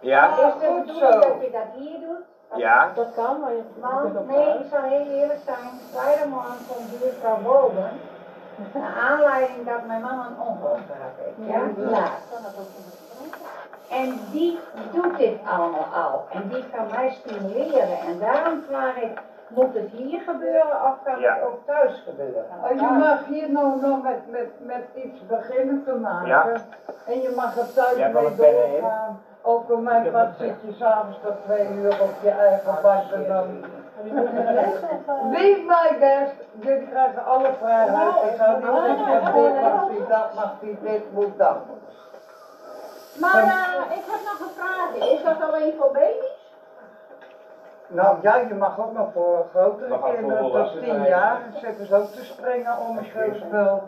Ja, 0.00 0.30
Is 0.30 0.36
de 0.36 0.66
goed 0.66 0.86
bedoeling 0.86 1.12
zo. 1.12 1.20
dat 1.20 1.40
je 1.42 1.50
dat 1.50 1.68
hier 1.76 2.00
doet? 2.00 2.58
ja, 2.58 2.92
Dat 2.94 3.14
kan, 3.14 3.40
maar 3.40 3.52
je 3.52 3.62
Want, 3.80 4.26
nee, 4.26 4.58
ik 4.58 4.66
zal 4.70 4.82
heel 4.82 5.06
eerlijk 5.06 5.40
zijn, 5.44 5.80
vrijdag 5.92 6.26
komt 6.68 7.00
buurvrouw 7.00 7.38
boven. 7.42 7.90
Naar 8.74 8.94
aanleiding 9.10 9.66
dat 9.66 9.86
mijn 9.86 10.00
man 10.02 10.18
een 10.18 10.40
ongeluk 10.46 10.80
heeft. 11.16 11.50
Ja, 11.50 11.60
laat. 11.90 12.10
En 13.90 14.20
die 14.30 14.58
doet 14.92 15.16
dit 15.16 15.38
allemaal 15.44 15.86
al. 15.94 16.24
En 16.30 16.48
die 16.48 16.64
kan 16.70 16.86
mij 16.90 17.10
stimuleren. 17.10 17.98
En 17.98 18.18
daarom 18.18 18.62
vraag 18.68 18.96
ik, 18.96 19.18
moet 19.54 19.74
het 19.74 19.90
hier 19.90 20.20
gebeuren 20.20 20.84
of 20.84 20.94
kan 21.04 21.20
Ja. 21.20 21.34
het 21.34 21.42
ook 21.44 21.58
thuis 21.66 22.02
gebeuren? 22.04 22.44
Je 22.74 22.96
mag 22.98 23.26
hier 23.26 23.50
nou 23.50 23.80
nog 23.80 24.02
met, 24.02 24.30
met, 24.30 24.48
met 24.58 24.84
iets 24.94 25.26
beginnen 25.26 25.84
te 25.84 25.92
maken. 25.94 26.28
Ja. 26.28 26.46
En 27.06 27.20
je 27.20 27.32
mag 27.36 27.56
er 27.56 27.72
thuis 27.72 27.96
Jij 27.96 28.12
mee 28.12 28.24
het 28.24 28.36
doorgaan. 28.36 29.20
Ook 29.42 29.70
op 29.70 29.82
mijn 29.82 30.10
pad 30.10 30.28
zit 30.38 30.54
je 30.66 30.72
s'avonds 30.72 31.18
tot 31.22 31.34
twee 31.44 31.68
uur 31.68 32.00
op 32.00 32.10
je 32.22 32.30
eigen 32.30 32.78
bank 32.82 33.10
en 33.12 33.26
dan... 33.28 33.64
Wie 35.30 35.64
mij 35.72 35.96
best, 35.98 36.34
jullie 36.60 36.88
krijgen 36.88 37.24
alle 37.24 37.50
vrijheid. 37.60 38.32
Ik 38.32 38.36
ga 38.36 38.56
niet 38.56 38.98
zeggen, 39.06 39.34
dit 39.34 39.60
mag 39.62 39.90
niet, 39.90 40.08
dat 40.08 40.34
mag 40.34 40.54
niet, 40.60 40.80
dit 40.82 41.12
moet, 41.12 41.38
dat. 41.38 41.56
Maar 43.20 43.42
eh, 43.42 43.96
ik 43.96 44.04
heb 44.10 44.20
nog 44.24 44.40
een 44.40 44.54
vraag. 44.56 45.08
Is 45.10 45.22
dat 45.22 45.48
alleen 45.48 45.74
voor 45.78 45.90
baby's? 45.92 46.39
Nou 47.92 48.16
ja, 48.22 48.36
je 48.36 48.54
mag 48.54 48.80
ook 48.80 48.92
nog 48.92 49.12
voor 49.12 49.46
grotere 49.50 49.98
kinderen, 49.98 50.28
tot 50.28 50.50
volwassenen, 50.50 50.84
10 50.84 50.94
ja. 50.94 51.06
jaar, 51.06 51.40
zitten 51.54 51.86
ze 51.86 51.94
ook 51.96 52.06
te 52.06 52.24
springen 52.24 52.78
om 52.78 52.98
een 52.98 53.04
schildspul. 53.04 53.82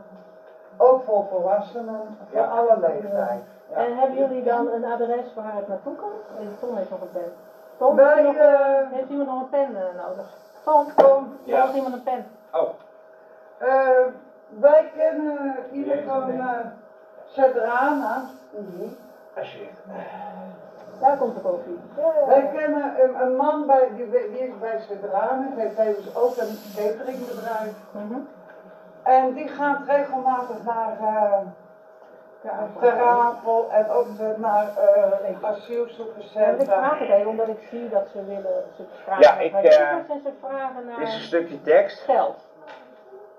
Ook 0.76 1.04
voor 1.04 1.24
volwassenen, 1.30 2.00
voor 2.30 2.38
Ja. 2.40 2.44
alle 2.44 2.78
leeftijden. 2.80 3.44
Ja. 3.70 3.76
En 3.76 3.98
hebben 3.98 4.18
jullie 4.18 4.42
dan 4.42 4.68
een 4.68 4.84
adres 4.84 5.34
waar 5.34 5.54
het 5.54 5.68
naartoe 5.68 5.96
kan? 5.96 6.10
Eh, 6.38 6.44
Tom 6.60 6.76
heeft 6.76 6.90
nog 6.90 7.00
een 7.00 7.10
pen. 7.12 7.32
Tom, 7.76 7.96
Wij, 7.96 8.14
heeft, 8.22 8.28
iemand, 8.28 8.36
eh, 8.38 8.90
heeft 8.90 9.08
iemand 9.10 9.28
nog 9.28 9.40
een 9.40 9.48
pen 9.48 9.76
eh, 9.76 10.04
nodig? 10.06 10.26
Tom, 10.64 10.86
Tom, 10.96 11.36
Ja. 11.44 11.62
heeft 11.62 11.74
iemand 11.74 11.94
een 11.94 12.02
pen? 12.02 12.26
Oh, 12.52 12.68
eh, 13.58 14.06
wij 14.48 14.90
kennen 14.96 15.56
iemand 15.72 16.00
van 16.06 16.30
uh, 16.30 16.50
Cedrana. 17.24 18.22
alsjeblieft. 19.36 19.80
Daar 21.02 21.16
komt 21.16 21.34
de 21.34 21.40
koffie. 21.40 21.78
Wij 22.26 22.50
kennen 22.54 23.02
een, 23.02 23.20
een 23.20 23.36
man 23.36 23.66
bij, 23.66 23.88
die, 23.96 24.10
die 24.10 24.38
is 24.48 24.58
bij 24.60 24.80
Cedrana, 24.88 25.46
heeft 25.56 25.76
tevens 25.76 26.16
ook 26.16 26.36
een 26.36 26.58
cateringbedrijf. 26.76 27.72
Mhm. 27.90 28.18
En 29.02 29.32
die 29.32 29.48
gaat 29.48 29.78
regelmatig 29.86 30.56
naar 30.64 30.96
uh, 31.00 31.38
Ter 32.80 33.00
Apel 33.00 33.70
en 33.70 33.90
ook 33.90 34.06
naar 34.36 34.64
uh, 34.66 35.10
Ja, 35.22 35.28
ik 35.28 35.42
asielzoekerscentra. 35.42 36.64
vraag 36.78 36.98
het 36.98 37.08
even 37.08 37.30
omdat 37.30 37.48
ik 37.48 37.66
zie 37.70 37.88
dat 37.88 38.06
ze 38.12 38.24
willen, 38.24 38.64
ze 38.76 38.82
vragen 39.04 39.22
Ja, 39.22 39.34
naar 39.34 39.44
ik, 39.44 39.50
vrijwilligers 39.50 40.08
en 40.08 40.20
ze 40.24 40.32
vragen 40.40 40.86
Dit 40.86 40.96
is 40.96 40.96
een 40.96 41.08
naar 41.08 41.20
stukje 41.20 41.62
tekst. 41.62 42.00
geld. 42.00 42.36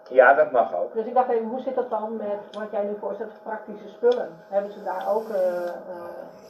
Ja, 0.10 0.34
dat 0.34 0.52
mag 0.52 0.76
ook. 0.76 0.94
Dus 0.94 1.06
ik 1.06 1.14
dacht 1.14 1.30
even, 1.30 1.46
hoe 1.48 1.60
zit 1.62 1.76
dat 1.76 1.90
dan 1.90 2.18
met 2.18 2.58
wat 2.60 2.72
jij 2.72 2.84
nu 2.84 2.98
voorstelt, 3.00 3.32
praktische 3.44 3.88
spullen? 3.90 4.30
Hebben 4.50 4.72
ze 4.72 4.84
daar 4.84 5.08
ook 5.10 5.30
eh, 5.30 5.68
eh, 5.68 5.72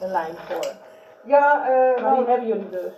een 0.01 0.11
lijn 0.11 0.35
voor? 0.35 0.71
Ja, 1.23 1.67
eh, 1.67 2.01
Maar 2.03 2.15
die 2.15 2.25
hebben 2.25 2.47
jullie 2.47 2.69
dus. 2.69 2.93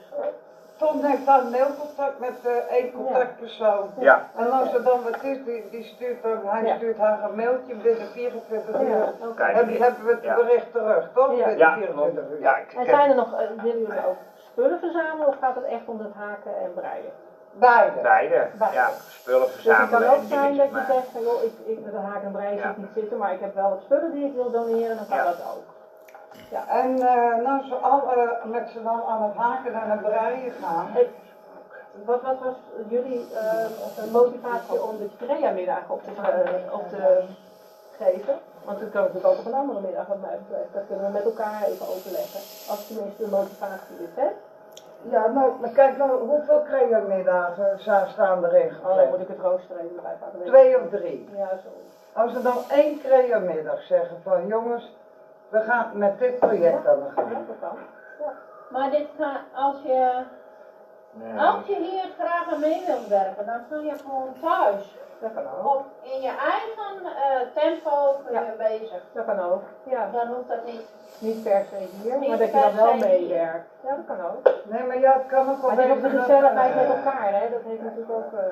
Tom 0.78 1.04
heeft 1.04 1.26
dan 1.26 1.50
mailcontact 1.50 2.20
met 2.20 2.34
eh, 2.44 2.52
één 2.52 2.92
contactpersoon. 2.92 3.92
Ja, 4.00 4.22
En 4.36 4.52
als 4.52 4.74
er 4.74 4.84
dan 4.84 5.04
wat 5.04 5.24
is, 5.24 5.38
die, 5.46 5.64
die 5.72 5.84
stuurt 5.84 6.22
dan, 6.24 6.40
hij 6.46 6.64
Ja. 6.66 6.76
stuurt 6.76 6.98
haar 6.98 7.24
een 7.24 7.36
mailtje 7.36 7.76
binnen 7.76 8.08
24 8.08 8.80
uur. 8.80 8.88
Ja, 8.88 9.04
oké. 9.22 9.34
Kijk. 9.36 9.56
Hebben, 9.56 9.76
hebben 9.82 10.06
we 10.06 10.12
het 10.12 10.22
Ja. 10.24 10.36
bericht 10.36 10.72
terug, 10.72 11.10
toch? 11.14 11.30
Ja. 11.32 11.36
Binnen 11.46 11.58
ja, 11.58 11.74
24 11.74 12.24
uur. 12.32 12.40
ja 12.40 12.56
ik, 12.56 12.74
En 12.74 12.86
zijn 12.86 13.10
er 13.10 13.16
nog, 13.16 13.34
eh, 13.34 13.40
willen 13.62 13.82
jullie 13.82 14.06
ook 14.08 14.16
spullen 14.36 14.80
verzamelen 14.80 15.28
of 15.28 15.36
gaat 15.40 15.56
het 15.56 15.64
echt 15.64 15.84
om 15.86 16.00
het 16.00 16.12
haken 16.14 16.52
en 16.64 16.74
breien? 16.74 17.12
Beide. 17.52 18.00
beide. 18.02 18.48
Beide. 18.58 18.76
Ja, 18.76 18.88
spullen 19.08 19.46
Dus 19.48 19.64
het 19.64 19.64
kan 19.76 19.76
verzamelen 19.88 20.10
ook 20.14 20.20
en 20.22 20.28
zijn 20.28 20.40
dat 20.40 20.50
dingetjes 20.50 20.66
je 20.70 20.72
maken. 20.78 20.94
zegt 20.94 21.08
van 21.12 21.22
joh, 21.22 21.44
ik, 21.44 21.54
ik, 21.66 21.84
met 21.86 21.94
een 21.94 22.00
haken 22.02 22.26
en 22.26 22.32
breien 22.32 22.56
Ja. 22.58 22.68
zit 22.68 22.78
niet 22.78 22.94
zitten, 22.94 23.18
maar 23.18 23.32
ik 23.32 23.40
heb 23.40 23.54
wel 23.56 23.70
wat 23.70 23.82
spullen 23.82 24.12
die 24.12 24.26
ik 24.26 24.34
wil 24.34 24.52
doneren, 24.52 24.96
dan 24.96 25.08
kan 25.08 25.18
Ja. 25.18 25.24
dat 25.24 25.40
ook. 25.56 25.64
En 26.64 27.00
eh, 27.00 27.44
nou, 27.44 27.64
ze 27.68 27.76
al, 27.76 28.12
eh, 28.12 28.46
met 28.46 28.70
z'n 28.70 28.86
allen 28.86 29.06
aan 29.06 29.24
het 29.24 29.36
haken 29.36 29.74
en 29.74 29.92
het 29.92 30.02
breien 30.02 30.52
gaan. 30.52 30.88
Hey, 30.92 31.10
Wat, 32.06 32.22
wat 32.22 32.40
was 32.40 32.56
jullie 32.88 33.26
eh, 33.34 34.12
motivatie 34.12 34.84
om 34.84 34.98
de 34.98 35.10
CREA-middag 35.18 35.90
op 35.90 36.04
te, 36.04 36.12
op 36.72 36.90
te 36.90 37.24
geven? 37.98 38.40
Want 38.66 38.80
dat 38.80 38.90
kan 38.90 39.02
natuurlijk 39.02 39.34
ook 39.34 39.40
op 39.40 39.46
een 39.46 39.54
andere 39.54 39.82
middag 39.82 40.08
wat 40.08 40.22
mij 40.22 40.38
betreft. 40.48 40.74
Dat 40.74 40.84
kunnen 40.88 41.06
we 41.06 41.12
met 41.12 41.24
elkaar 41.24 41.64
even 41.64 41.88
overleggen. 41.88 42.42
Als 42.70 42.88
tenminste 42.88 43.24
de 43.24 43.30
motivatie 43.30 43.96
is, 44.00 44.16
hè? 44.16 44.28
Ja, 45.10 45.28
nou, 45.28 45.60
maar 45.60 45.70
kijk 45.70 45.98
nou, 45.98 46.28
hoeveel 46.28 46.64
creamiddagen 46.64 47.80
staan 48.14 48.46
erin 48.46 48.72
Oh, 48.84 48.96
dan 48.96 49.10
moet 49.10 49.20
ik 49.20 49.28
het 49.28 49.40
rooster 49.40 49.76
even 49.78 49.96
erbij 49.96 50.16
pakken. 50.20 50.46
Twee 50.46 50.80
of 50.82 50.90
drie. 50.90 51.30
Ja, 51.36 51.50
zo. 51.64 51.70
Als 52.22 52.34
we 52.34 52.42
dan 52.42 52.58
één 52.70 53.00
creamiddag 53.00 53.82
zeggen 53.82 54.18
van 54.24 54.48
jongens, 54.48 54.96
we 55.50 55.60
gaan 55.62 55.90
met 55.94 56.20
dit 56.20 56.40
project 56.40 56.88
aan 56.88 57.00
de 57.00 57.06
Ja, 57.16 57.22
gang. 57.22 57.48
dat 57.48 57.56
kan. 57.60 57.78
Maar 58.70 58.90
dit 58.90 59.08
kan, 59.18 59.36
als 59.54 59.76
je, 59.84 60.22
Nee. 61.12 61.40
als 61.40 61.66
je 61.66 61.76
hier 61.76 62.10
graag 62.20 62.54
aan 62.54 62.60
mee 62.60 62.84
wilt 62.86 63.08
werken, 63.08 63.46
dan 63.46 63.60
kun 63.70 63.84
je 63.86 63.94
gewoon 64.06 64.34
thuis. 64.42 64.98
Dat 65.20 65.32
kan 65.34 65.44
ook. 65.44 65.76
Op, 65.76 65.86
in 66.02 66.22
je 66.22 66.28
eigen 66.56 67.06
eh, 67.06 67.62
tempo 67.64 68.16
kun 68.26 68.34
je 68.34 68.54
bezig. 68.58 69.02
Dat 69.14 69.26
kan 69.26 69.40
ook. 69.40 69.62
Ja, 69.84 70.10
Dan 70.12 70.28
hoeft 70.28 70.48
dat 70.48 70.66
niet. 70.66 70.86
niet 71.20 71.44
per 71.44 71.66
se 71.70 71.76
hier, 72.02 72.18
Niet 72.18 72.30
maar 72.30 72.38
dat 72.38 72.48
je 72.52 72.60
dan 72.62 72.76
wel 72.76 72.94
meewerkt. 72.96 73.68
Ja, 73.82 73.96
dat 73.96 74.06
kan 74.18 74.26
ook. 74.26 74.52
Nee, 74.64 74.84
maar 74.84 75.00
ja, 75.00 75.14
het 75.14 75.26
kan 75.28 75.50
ook 75.50 75.62
wel 75.62 75.70
Maar 75.72 75.78
het 75.88 75.88
is 75.88 75.96
ook 75.96 76.02
de 76.12 76.20
gezelligheid 76.20 76.76
met 76.76 76.86
elkaar, 76.96 77.34
hè? 77.34 77.50
Dat 77.50 77.62
heeft 77.66 77.82
natuurlijk 77.82 78.12
ook. 78.12 78.34
eh, 78.34 78.48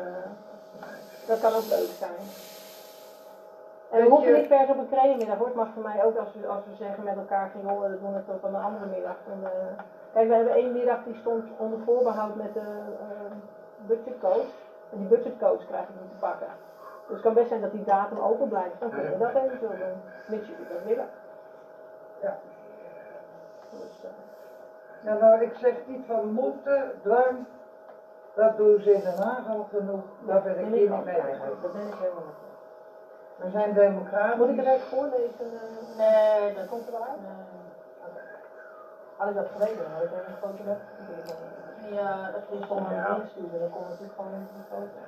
dat 1.28 1.40
kan 1.40 1.54
ook 1.54 1.66
leuk 1.70 1.90
zijn. 2.00 2.20
En 3.94 4.04
we 4.04 4.10
hoeven 4.10 4.34
niet 4.34 4.48
per 4.48 4.66
se 4.66 4.72
op 4.72 4.78
een 4.78 4.90
creamiddag 4.90 5.38
hoor. 5.38 5.48
Het 5.48 5.56
mag 5.56 5.68
voor 5.74 5.84
mij 5.84 6.06
ook 6.06 6.18
als 6.18 6.34
we, 6.34 6.48
als 6.48 6.64
we 6.70 6.76
zeggen 6.76 7.04
met 7.04 7.18
elkaar 7.18 7.50
van 7.50 7.62
joh, 7.62 7.82
we 7.82 8.00
doen 8.00 8.14
het 8.14 8.30
op 8.30 8.44
een 8.44 8.56
andere 8.56 8.86
middag. 8.86 9.16
Dan, 9.28 9.44
eh, 9.44 9.52
kijk, 10.14 10.28
we 10.28 10.36
hebben 10.36 10.54
één 10.54 10.72
middag 10.72 11.04
die 11.04 11.16
stond 11.16 11.44
onder 11.58 11.80
voorbehoud 11.86 12.36
met 12.36 12.54
de 12.54 12.68
eh, 13.00 13.32
budgetcoach. 13.88 14.50
En 14.92 14.98
die 14.98 15.08
budgetcoach 15.08 15.66
krijg 15.68 15.84
ik 15.84 15.96
niet 16.02 16.10
te 16.12 16.18
pakken. 16.20 16.48
Dus 17.06 17.16
het 17.16 17.22
kan 17.22 17.34
best 17.34 17.48
zijn 17.48 17.62
dat 17.62 17.72
die 17.72 17.84
datum 17.84 18.20
open 18.20 18.48
blijft. 18.48 18.80
Dan 18.80 18.90
kunnen 18.90 19.12
we 19.12 19.18
dat 19.18 19.36
eventueel 19.44 19.70
doen. 19.70 20.02
Mits 20.28 20.48
jullie 20.48 20.68
dat 20.74 20.84
willen. 20.86 21.10
Ja. 22.22 22.38
Dus, 23.70 24.04
eh, 24.04 24.10
Ja, 25.06 25.18
nou, 25.18 25.42
ik 25.42 25.54
zeg 25.54 25.74
niet 25.86 26.06
van 26.08 26.32
moeten, 26.32 26.92
dwang. 27.02 27.46
Dat 28.34 28.58
doen 28.58 28.80
ze 28.82 28.94
in 28.94 29.04
Den 29.04 29.18
Haag 29.18 29.50
al 29.50 29.68
genoeg. 29.70 30.04
Daar 30.26 30.42
ben 30.42 30.60
ik 30.60 30.66
hier 30.66 30.90
niet 30.90 31.06
mee. 31.06 31.16
Daar 31.16 31.72
ben 31.74 31.88
ik 31.88 31.94
helemaal 32.00 32.26
met 32.26 32.36
je. 32.42 32.53
We 33.36 33.50
zijn 33.50 33.74
democratisch. 33.74 34.38
Moet 34.38 34.50
ik 34.50 34.56
het 34.58 34.66
even 34.66 34.88
voorlezen? 34.88 35.48
Nee, 35.98 36.54
dat 36.54 36.68
Komt 36.68 36.86
er 36.86 36.92
wel 36.92 37.02
uit? 37.04 37.20
Had 39.18 39.28
ik 39.30 39.36
dat 39.36 39.48
geweten, 39.52 39.84
dan 39.84 39.92
had 39.92 40.02
ik 40.04 40.12
even 40.12 40.26
een 40.28 40.38
foto 40.42 40.64
weg. 40.64 40.78
Ja, 41.92 42.30
dat 42.32 42.42
Die 42.50 42.58
is 42.60 42.66
stond 42.66 42.86
aan 42.86 42.94
Ja. 42.94 43.14
het 43.14 43.18
insturen, 43.22 43.60
dan 43.60 43.70
kon 43.70 43.82
het 43.82 43.90
natuurlijk 43.90 44.16
gewoon 44.20 44.34
in 44.34 44.48
die 44.54 44.64
foto. 44.70 45.00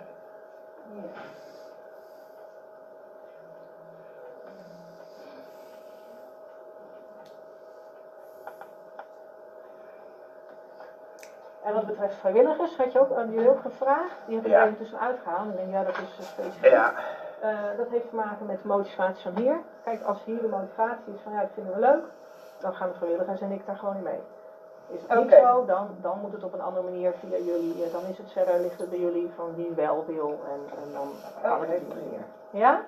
En 11.63 11.73
wat 11.73 11.85
betreft 11.85 12.15
vrijwilligers, 12.15 12.77
had 12.77 12.91
je 12.91 12.99
ook 12.99 13.11
aan 13.11 13.31
jullie 13.31 13.49
ook 13.49 13.61
gevraagd. 13.61 14.15
Die 14.25 14.35
heb 14.35 14.45
ik 14.45 14.51
Ja. 14.51 14.63
even 14.63 14.77
tussenuit 14.77 15.17
gehaald. 15.23 15.49
Ik 15.49 15.55
denk, 15.55 15.71
ja, 15.71 15.83
dat 15.83 15.97
is 15.97 16.17
eh, 16.19 16.25
specifiek. 16.25 16.71
Ja, 16.71 16.93
Eh, 17.41 17.49
dat 17.77 17.87
heeft 17.89 18.09
te 18.09 18.15
maken 18.15 18.45
met 18.45 18.61
de 18.61 18.67
motivatie 18.67 19.31
van 19.31 19.41
hier. 19.41 19.59
Kijk, 19.83 20.03
als 20.03 20.23
hier 20.23 20.41
de 20.41 20.47
motivatie 20.47 21.13
is 21.13 21.19
van 21.23 21.31
ja, 21.33 21.39
dat 21.41 21.49
vinden 21.53 21.73
we 21.73 21.79
leuk, 21.79 22.03
dan 22.59 22.73
gaan 22.75 22.87
de 22.89 22.97
vrijwilligers 22.97 23.41
en 23.41 23.51
ik 23.51 23.65
daar 23.65 23.75
gewoon 23.77 23.95
in 23.95 24.03
mee. 24.03 24.19
Is 24.87 25.01
het 25.01 25.09
niet 25.19 25.33
Oké. 25.33 25.41
zo, 25.41 25.65
dan, 25.65 25.87
dan 26.01 26.19
moet 26.21 26.31
het 26.31 26.43
op 26.43 26.53
een 26.53 26.61
andere 26.61 26.83
manier 26.85 27.13
via 27.19 27.37
jullie. 27.37 27.83
eh, 27.85 27.91
Dan 27.91 28.01
is 28.05 28.17
het 28.17 28.31
verder 28.31 28.59
ligt 28.59 28.79
het 28.79 28.89
bij 28.89 28.99
jullie 28.99 29.31
van 29.35 29.55
wie 29.55 29.71
wel 29.75 30.05
wil 30.07 30.39
en, 30.53 30.77
en 30.83 30.93
dan 30.93 31.07
kan 31.41 31.59
het 31.59 31.69
Oké. 31.69 31.75
op 31.75 31.79
die 31.79 31.95
manier. 32.03 32.19
Ja? 32.49 32.81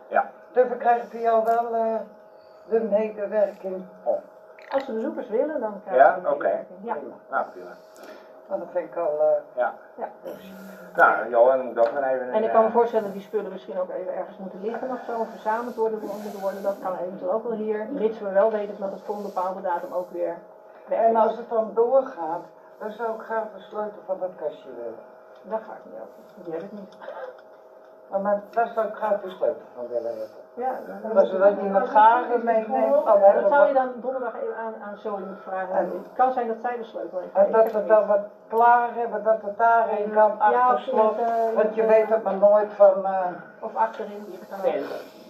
Dus 0.52 0.68
we 0.68 0.78
krijgen 0.78 1.10
voor 1.10 1.20
jou 1.20 1.43
wel 1.45 1.76
eh, 1.76 1.95
de 2.70 2.80
medewerking. 2.80 3.84
Als 4.70 4.86
de 4.86 4.93
bezoekers 4.93 5.28
willen, 5.28 5.60
dan 5.60 5.82
krijgen 5.86 6.06
Ja? 6.06 6.14
ze 6.14 6.20
een 6.20 6.34
Oké. 6.34 6.43
medewerking. 6.43 6.80
Ja. 6.82 6.95
nou 7.30 7.45
prima. 7.52 7.70
Nou, 8.48 8.60
dat 8.60 8.70
vind 8.72 8.89
ik 8.89 8.95
al... 8.98 9.20
eh, 9.22 9.41
ja. 9.56 9.74
Dus. 10.24 10.52
Nou, 10.95 11.30
Johan 11.30 11.66
moet 11.66 11.80
ook 11.80 11.91
maar 11.93 12.14
even... 12.14 12.30
En 12.30 12.43
ik 12.43 12.43
een, 12.43 12.52
kan 12.52 12.62
me 12.62 12.68
eh, 12.68 12.74
voorstellen 12.74 13.06
dat 13.06 13.14
die 13.14 13.22
spullen 13.22 13.52
misschien 13.52 13.80
ook 13.80 13.89
even 13.89 14.16
ergens 14.16 14.38
moeten 14.38 14.62
liggen 14.62 14.89
of 14.89 15.00
zo, 15.06 15.20
of 15.20 15.30
verzameld 15.30 15.76
worden, 15.76 16.00
moeten 16.00 16.39
worden. 16.39 16.64
Dat 16.64 16.76
kan 16.82 16.98
eventueel 16.98 17.32
ook 17.32 17.43
wel 17.43 17.58
hier, 17.58 17.86
mits 17.89 18.20
we 18.20 18.30
wel 18.30 18.52
weten 18.52 18.76
dat 18.80 18.91
het 18.91 19.02
voor 19.02 19.16
een 19.16 19.22
bepaalde 19.32 19.62
datum 19.62 19.93
ook 19.93 20.12
weer 20.12 20.36
weg 20.88 21.00
En 21.00 21.16
als 21.16 21.38
het 21.38 21.50
dan 21.50 21.72
doorgaat, 21.74 22.43
dan 22.78 22.91
zou 22.91 23.16
ik 23.16 23.22
graag 23.22 23.43
de 23.56 23.62
sleutel 23.62 24.02
van 24.06 24.20
dat 24.20 24.32
kastje 24.36 24.70
willen. 24.76 25.00
Daar 25.41 25.60
ga 25.60 25.74
ik 25.74 25.86
niet 25.86 25.93
over. 26.02 26.43
Die 26.43 26.54
heb 26.54 26.62
ik 26.62 26.72
niet. 26.72 26.98
Maar 28.10 28.20
met- 28.20 28.53
daar 28.53 28.68
zou 28.68 28.88
ik 28.88 28.93
graag 28.93 29.22
de 29.22 29.30
sleutel 29.30 29.62
van 29.76 29.88
willen 29.88 30.08
hebben. 30.10 30.28
Ja, 30.53 30.72
ze 31.26 31.38
dat 31.38 31.62
niet 31.62 31.72
met 31.72 31.88
garen 31.88 32.43
meeneemt. 32.43 33.05
dan 33.05 33.20
hebben 33.20 33.41
dat 33.41 33.51
zou 33.51 33.68
je 33.68 33.74
dan 33.74 33.89
donderdag 33.95 34.34
even 34.36 34.55
aan, 34.55 34.74
aan 34.84 34.97
Zoe 34.97 35.20
moeten 35.20 35.38
vragen. 35.43 35.76
En- 35.76 35.86
het 36.03 36.14
kan 36.14 36.32
zijn 36.34 36.47
dat 36.47 36.55
zij 36.62 36.78
de 36.78 36.84
sleutel 36.84 37.20
heeft. 37.20 37.34
En 37.34 37.51
dat 37.51 37.72
we 37.72 37.86
dan 37.86 38.08
wat 38.08 38.20
klaar 38.47 38.93
hebben, 38.93 39.24
dat 39.24 39.41
het 39.41 39.58
daarin 39.58 40.12
kan 40.14 40.36
Ja, 40.39 40.68
achter 40.68 40.80
slot. 40.80 41.18
het, 41.18 41.28
eh, 41.30 41.53
Want 41.55 41.76
je 41.76 41.82
het, 41.82 41.89
weet 41.89 42.03
eh, 42.03 42.10
het 42.10 42.24
maar 42.24 42.36
nooit 42.38 42.74
van... 42.74 43.05
eh, 43.05 43.26
Of 43.60 43.76
achterin. 43.76 44.39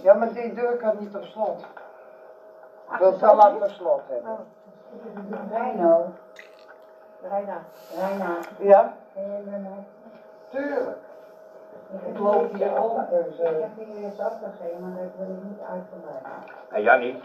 ja, 0.02 0.14
maar 0.14 0.34
die 0.34 0.54
deur 0.54 0.76
kan 0.76 0.96
niet 1.00 1.16
op 1.16 1.24
slot. 1.24 1.66
Ik 2.92 2.98
wil 2.98 3.12
het 3.12 3.20
wel 3.20 3.32
Zoe? 3.32 3.42
achter 3.42 3.70
slot 3.70 4.02
hebben. 4.08 4.32
Oh, 4.32 4.40
Reino, 5.52 6.06
Reina. 7.30 7.58
Reina, 8.00 8.26
Ja, 8.58 8.94
je 9.16 9.22
tuurlijk. 10.50 10.98
Ik 11.94 12.14
Ik 12.14 12.20
loop 12.20 12.54
hier 12.54 12.82
om, 12.82 13.06
dus... 13.10 13.40
Ik 13.40 13.46
eh, 13.46 13.52
heb 13.52 13.88
hier 13.88 14.04
eens 14.04 14.20
afgegeven, 14.20 14.82
maar 14.82 14.92
dat 15.02 15.12
wil 15.18 15.36
ik 15.36 15.44
niet 15.44 15.60
uitgebreid. 15.72 16.24
En 16.70 16.82
Jannie, 16.82 17.20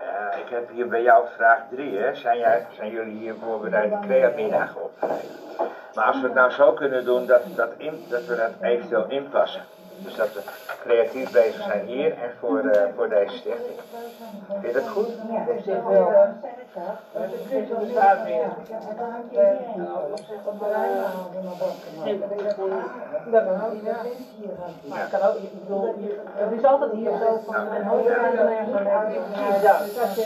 eh, 0.00 0.38
ik 0.38 0.48
heb 0.48 0.68
hier 0.70 0.88
bij 0.88 1.02
jou 1.02 1.26
vraag 1.36 1.60
3, 1.70 1.98
hè. 1.98 2.14
Zijn, 2.14 2.38
jij, 2.38 2.66
zijn 2.70 2.90
jullie 2.90 3.16
hier 3.16 3.34
voorbereid 3.34 3.90
de 3.90 3.98
creamiddag 4.06 4.76
op 4.76 4.90
te 4.98 5.06
nemen? 5.06 5.74
Maar 5.94 6.04
als 6.04 6.20
we 6.20 6.26
het 6.26 6.34
nou 6.34 6.50
zo 6.50 6.72
kunnen 6.72 7.04
doen 7.04 7.26
dat, 7.26 7.42
dat, 7.54 7.70
in, 7.76 8.04
dat 8.08 8.24
we 8.24 8.36
dat 8.36 8.50
eventueel 8.60 9.08
inpassen. 9.08 9.62
Dus 9.98 10.14
dat 10.14 10.32
we 10.32 10.40
creatief 10.80 11.30
bezig 11.30 11.62
zijn 11.62 11.86
hier 11.86 12.12
en 12.12 12.30
voor, 12.40 12.58
eh, 12.58 12.82
voor 12.96 13.08
deze 13.08 13.36
stichting. 13.36 13.80
Vind 14.48 14.62
je 14.62 14.72
dat 14.72 14.88
goed? 14.88 15.08
Ja, 15.30 15.44
dat 15.44 15.64
wel. 15.84 16.10
Dat 17.12 17.22
is 17.22 17.40
een 17.40 17.48
beetje 17.48 17.74
bezwaar 17.74 18.22
meer. 18.24 18.46
Nou, 19.76 20.10
dat 20.10 20.22
Dat 23.30 23.44
kan. 23.44 23.56
Maar 24.88 25.00
het 25.00 25.10
kan 25.10 25.22
ook, 25.28 25.36
ik 25.36 25.60
bedoel, 25.60 25.94
het 26.34 26.52
is 26.58 26.64
altijd 26.64 26.92
hier 26.92 27.10
zo 27.10 27.40
van 27.46 27.54
een 27.54 27.86
een 27.86 28.82
lage. 28.84 29.18
Ja. 29.62 29.78
Dus 29.78 29.98
als, 29.98 30.18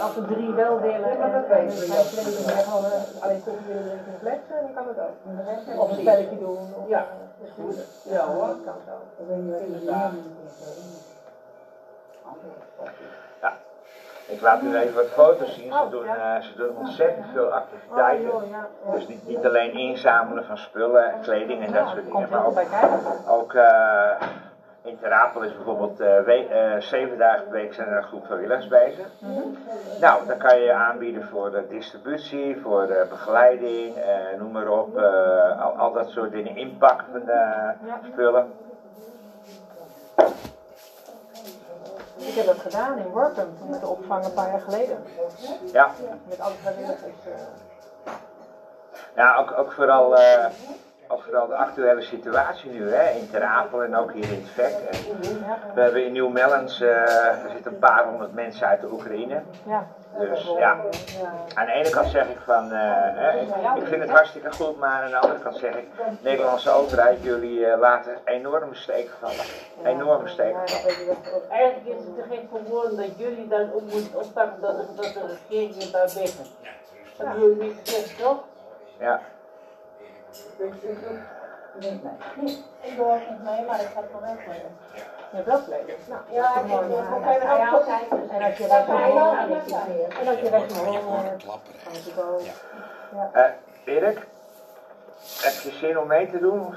als 0.00 0.16
er 0.16 0.26
drie 0.26 0.52
wel 0.54 0.80
willen 0.80 1.10
en 1.10 1.20
er 1.20 1.30
zijn 1.30 1.44
twee 1.44 1.66
die 1.66 2.32
zeggen 2.32 2.64
gewoon 2.64 2.84
eh, 2.84 3.22
alleen 3.22 3.42
koffie 3.44 3.66
willen 3.66 3.82
drinken 3.82 4.06
in 4.06 4.12
de 4.12 4.18
fles, 4.18 4.40
eh, 4.48 4.62
dan 4.62 4.74
kan 4.74 4.88
het 4.88 4.98
ook. 4.98 5.80
Of 5.80 5.90
een 5.90 5.98
spelletje 6.00 6.38
doen. 6.38 6.58
Ja. 6.88 7.06
Ja 8.02 8.26
hoor. 8.26 8.46
dat 8.46 8.56
kan 8.64 8.74
zo. 8.86 8.92
Ik 14.26 14.40
laat 14.40 14.62
u 14.62 14.76
even 14.76 14.94
wat 14.94 15.06
foto's 15.06 15.54
zien. 15.54 15.72
Ze 15.72 15.78
Oh, 15.78 15.90
doen, 15.90 16.04
ja. 16.04 16.36
eh, 16.36 16.42
ze 16.42 16.56
doen 16.56 16.76
ontzettend 16.76 17.26
veel 17.32 17.46
Oh 17.46 17.52
activiteiten. 17.54 18.30
ja. 18.50 18.68
Dus 18.94 19.06
niet, 19.08 19.26
niet 19.26 19.46
alleen 19.46 19.72
inzamelen 19.72 20.44
van 20.44 20.56
spullen, 20.58 21.14
kleding 21.22 21.64
en 21.66 21.72
dat 21.72 21.88
soort 21.88 22.04
dingen, 22.04 22.28
maar 22.30 22.46
ook, 22.46 22.54
bij 22.54 22.64
kijken. 22.70 22.98
ook 23.28 23.54
eh, 23.54 24.10
in 24.82 24.98
Terapel 24.98 25.42
is 25.42 25.54
bijvoorbeeld 25.54 26.00
eh, 26.00 26.20
we- 26.20 26.46
eh, 26.48 26.80
zeven 26.80 27.18
dagen 27.18 27.42
per 27.42 27.52
week 27.52 27.74
zijn 27.74 27.88
er 27.88 27.96
een 27.96 28.02
groep 28.02 28.24
vrijwilligers 28.26 28.68
bezig. 28.68 29.06
Nou, 30.00 30.26
dan 30.26 30.38
kan 30.38 30.58
je 30.58 30.64
je 30.64 30.72
aanbieden 30.72 31.28
voor 31.28 31.50
de 31.50 31.66
distributie, 31.68 32.60
voor 32.60 32.86
de 32.86 33.06
begeleiding, 33.08 33.96
eh, 33.96 34.38
noem 34.38 34.52
maar 34.52 34.68
op, 34.68 34.96
al, 35.60 35.72
al 35.76 35.92
dat 35.92 36.08
soort 36.08 36.30
dingen, 36.30 36.56
inpakken 36.56 37.06
van 37.10 37.20
de 37.24 37.72
spullen. 38.12 38.52
Ik 42.16 42.34
heb 42.36 42.46
dat 42.46 42.58
gedaan 42.58 42.98
in 42.98 43.06
Workum, 43.08 43.48
toen 43.58 43.74
ik 43.74 43.80
de 43.80 43.86
opvang 43.88 44.24
een 44.24 44.32
paar 44.34 44.48
jaar 44.50 44.60
geleden. 44.60 45.02
Ja, 45.72 45.90
Met 46.28 46.40
alle 46.40 46.54
vrijwilligers. 46.54 47.12
ja 49.14 49.36
ook, 49.36 49.58
ook 49.58 49.72
vooral... 49.72 50.14
ook 51.10 51.22
vooral 51.22 51.46
de 51.46 51.54
actuele 51.54 52.02
situatie 52.02 52.70
nu 52.70 52.92
hè, 52.92 53.10
in 53.10 53.30
Ter 53.30 53.42
Apel 53.42 53.82
en 53.82 53.96
ook 53.96 54.12
hier 54.12 54.24
in 54.32 54.44
het 54.44 54.48
VEC. 54.48 54.74
We 55.74 55.80
hebben 55.80 56.04
in 56.04 56.12
Nieuw-Mellens, 56.12 56.80
eh, 56.80 56.88
er 57.44 57.50
zitten 57.52 57.72
een 57.72 57.78
paar 57.78 58.04
honderd 58.04 58.34
mensen 58.34 58.66
uit 58.66 58.80
de 58.80 58.92
Oekraïne. 58.92 59.42
Ja. 59.66 59.86
Dus 60.18 60.54
ja, 60.58 60.76
aan 61.54 61.66
de 61.66 61.72
ene 61.72 61.90
kant 61.90 62.08
zeg 62.08 62.28
ik 62.28 62.38
van, 62.44 62.72
eh, 62.72 63.42
ik, 63.42 63.48
ik 63.82 63.86
vind 63.86 64.02
het 64.02 64.10
hartstikke 64.10 64.52
goed, 64.52 64.78
maar 64.78 65.02
aan 65.02 65.10
de 65.10 65.18
andere 65.18 65.40
kant 65.40 65.56
zeg 65.56 65.74
ik, 65.74 65.86
de 65.96 66.02
Nederlandse 66.20 66.70
overheid, 66.70 67.22
jullie 67.22 67.66
eh, 67.66 67.78
laten 67.78 68.18
enorme 68.24 68.74
steken 68.74 69.12
vallen. 69.20 69.44
Enorme 69.84 70.28
steken 70.28 70.60
vallen. 70.64 71.50
Eigenlijk 71.50 71.98
is 71.98 72.04
het 72.04 72.16
te 72.16 72.34
gek 72.34 72.40
voor 72.50 72.62
woorden 72.62 72.96
dat 72.96 73.18
jullie 73.18 73.48
dan 73.48 73.72
op 73.72 73.82
moeten 73.82 74.14
oppakken 74.14 74.60
dat, 74.60 74.76
dat 74.96 75.12
de 75.14 75.38
regering 75.48 75.82
het 75.82 75.92
daar 75.92 76.10
weggen. 76.14 76.44
Dat 77.16 77.28
jullie 77.38 77.62
niet 77.62 77.76
gezegd, 77.84 78.18
toch? 78.18 78.38
Ja, 78.98 79.20
Ik 82.80 82.96
doe 82.96 83.06
ook 83.06 83.30
niet 83.30 83.42
mee, 83.42 83.64
maar 83.66 83.80
ik 83.80 83.86
ga 83.86 84.00
het 84.00 84.12
wel 84.12 84.20
weten. 84.20 84.76
Je 85.30 85.36
hebt 85.36 85.46
wel 85.46 85.60
kleden. 85.62 85.94
Nou, 86.08 86.20
Ja, 86.30 86.60
ik 86.60 86.66
je 86.66 86.74
ook 86.74 86.84
op. 87.14 87.24
En 88.30 88.42
als 88.42 88.56
je 88.56 88.66
Dat 88.66 88.86
weg 88.86 88.86
ga 88.86 89.06
je 89.06 89.12
wil, 89.12 89.34
het 89.36 89.72
en 90.20 90.28
als 90.28 90.40
je 90.40 90.50
weg 90.50 90.66
wil, 90.66 90.84
eh, 90.84 91.24
kan 91.84 91.92
je 92.04 92.22
ook. 92.22 92.40
Eh, 93.32 93.44
Erik, 93.84 94.26
heb 95.40 95.52
je 95.52 95.70
zin 95.70 95.98
om 95.98 96.06
mee 96.06 96.30
te 96.30 96.38
doen? 96.38 96.74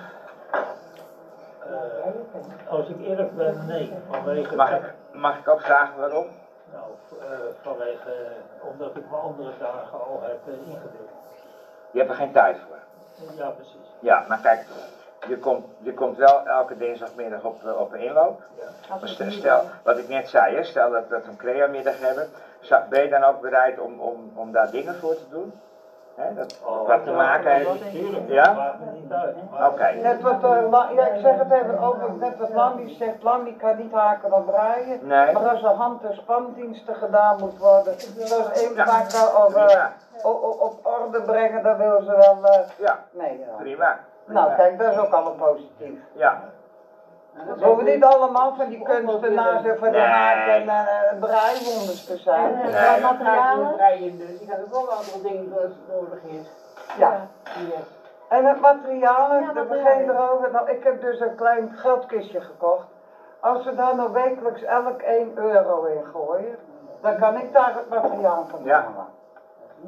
Eh, 1.59 2.69
als 2.69 2.87
ik 2.87 2.99
eerlijk 3.07 3.35
ben, 3.35 3.65
nee. 3.65 3.93
Vanwege, 4.09 4.55
Mag 4.55 4.71
ik, 4.71 4.93
mag 5.11 5.37
ik 5.39 5.47
ook 5.47 5.61
vragen 5.61 5.99
waarom? 5.99 6.25
Nou, 6.71 6.85
eh, 7.21 7.37
vanwege, 7.61 8.13
omdat 8.61 8.95
ik 8.95 9.09
mijn 9.09 9.21
andere 9.21 9.51
dagen 9.59 9.99
al 9.99 10.19
heb 10.21 10.39
ingedeeld. 10.47 11.09
Je 11.91 11.99
hebt 11.99 12.09
er 12.09 12.15
geen 12.15 12.31
tijd 12.31 12.57
voor. 12.67 12.77
Ja, 13.37 13.49
precies. 13.49 13.75
Ja, 13.99 14.25
maar 14.27 14.39
kijk, 14.41 14.65
je 15.27 15.37
komt, 15.37 15.65
je 15.77 15.93
komt 15.93 16.17
wel 16.17 16.45
elke 16.47 16.77
dinsdagmiddag 16.77 17.43
op, 17.43 17.63
eh, 17.65 17.79
op 17.79 17.91
de 17.91 17.97
inloop. 18.05 18.41
Maar 18.99 19.09
stel, 19.09 19.31
stel, 19.31 19.61
wat 19.83 19.97
ik 19.97 20.07
net 20.09 20.29
zei, 20.29 20.55
hè, 20.55 20.63
stel 20.63 20.91
dat, 20.91 21.09
dat 21.09 21.23
we 21.25 21.29
een 21.31 21.37
crea-middag 21.37 21.99
hebben, 21.99 22.27
zou- 22.59 22.83
ben 22.89 23.03
je 23.03 23.09
dan 23.09 23.23
ook 23.23 23.41
bereid 23.41 23.79
om, 23.79 23.99
om, 23.99 24.31
om 24.35 24.51
daar 24.51 24.69
dingen 24.71 24.95
voor 24.95 25.15
te 25.15 25.29
doen? 25.29 25.53
Hè, 26.15 26.33
dat 26.33 26.59
Oh, 26.65 26.87
wat 26.87 27.03
te 27.03 27.11
maken 27.11 27.51
heeft? 27.51 28.27
Ja? 28.27 28.75
Oké, 29.67 29.91
Net 30.01 30.21
wat, 30.21 30.43
eh, 30.43 30.69
La- 30.69 30.89
ja, 30.95 31.05
ik 31.07 31.21
zeg 31.21 31.37
het 31.37 31.51
even 31.51 31.79
over, 31.79 32.11
net 32.19 32.37
wat 32.37 32.49
Lambi 32.49 32.95
zegt, 32.95 33.23
Lambi 33.23 33.55
kan 33.57 33.77
niet 33.77 33.91
haken 33.91 34.33
of 34.33 34.45
draaien. 34.45 35.07
nee, 35.07 35.31
Maar 35.33 35.47
als 35.49 35.63
er 35.63 35.69
hand- 35.69 36.03
en 36.03 36.15
spandiensten 36.15 36.95
gedaan 36.95 37.39
moet 37.39 37.57
worden, 37.57 37.93
zoals 38.27 38.61
inpakken 38.61 39.45
of 39.45 39.53
eh, 39.55 39.85
op 40.23 40.73
orde 40.83 41.21
brengen, 41.21 41.63
dan 41.63 41.77
wil 41.77 42.01
ze 42.01 42.11
wel 42.15 42.37
eh 42.43 42.59
Ja, 42.77 42.99
meegaan. 43.11 43.55
prima. 43.57 43.99
Nou 44.25 44.55
kijk, 44.55 44.79
dat 44.79 44.91
is 44.91 44.97
ook 44.97 45.13
al 45.13 45.25
een 45.31 45.35
positief. 45.37 45.99
Ja, 46.11 46.41
We 47.57 47.65
hoeven 47.65 47.85
niet 47.85 48.03
allemaal 48.03 48.53
van 48.55 48.69
die 48.69 48.81
kunstenaars 48.83 49.63
en 49.65 49.77
van 49.77 49.91
Nee. 49.91 50.01
haak- 50.01 50.47
en 50.47 50.69
eh, 50.69 51.19
breiwonders 51.19 52.05
te 52.05 52.17
zijn. 52.17 52.55
En 52.61 52.73
eh, 52.73 52.93
qua 52.93 53.11
materialen? 53.11 54.17
Dus, 54.17 54.39
die 54.39 54.47
gaat 54.47 54.59
ook 54.59 54.71
wel 54.71 54.89
andere 54.91 55.21
dingen 55.21 55.53
nodig 55.89 56.23
is. 56.23 56.47
Ja. 56.97 57.27
Hier. 57.55 57.79
En 58.29 58.45
het 58.45 58.59
materiaal, 58.61 59.33
Ja, 59.33 59.39
daar 59.53 59.53
materiaal. 59.53 59.83
begin 59.95 60.09
erover. 60.09 60.51
Nou, 60.51 60.69
ik 60.69 60.83
heb 60.83 61.01
dus 61.01 61.19
een 61.19 61.35
klein 61.35 61.71
geldkistje 61.75 62.41
gekocht. 62.41 62.85
Als 63.39 63.63
we 63.65 63.75
daar 63.75 63.95
nou 63.95 64.11
wekelijks 64.11 64.63
elk 64.63 65.01
1 65.01 65.31
euro 65.35 65.83
in 65.83 66.05
gooien, 66.13 66.55
dan 67.01 67.17
kan 67.17 67.37
ik 67.37 67.53
daar 67.53 67.73
het 67.75 67.89
materiaal 67.89 68.45
van 68.49 68.59
Ja. 68.63 68.85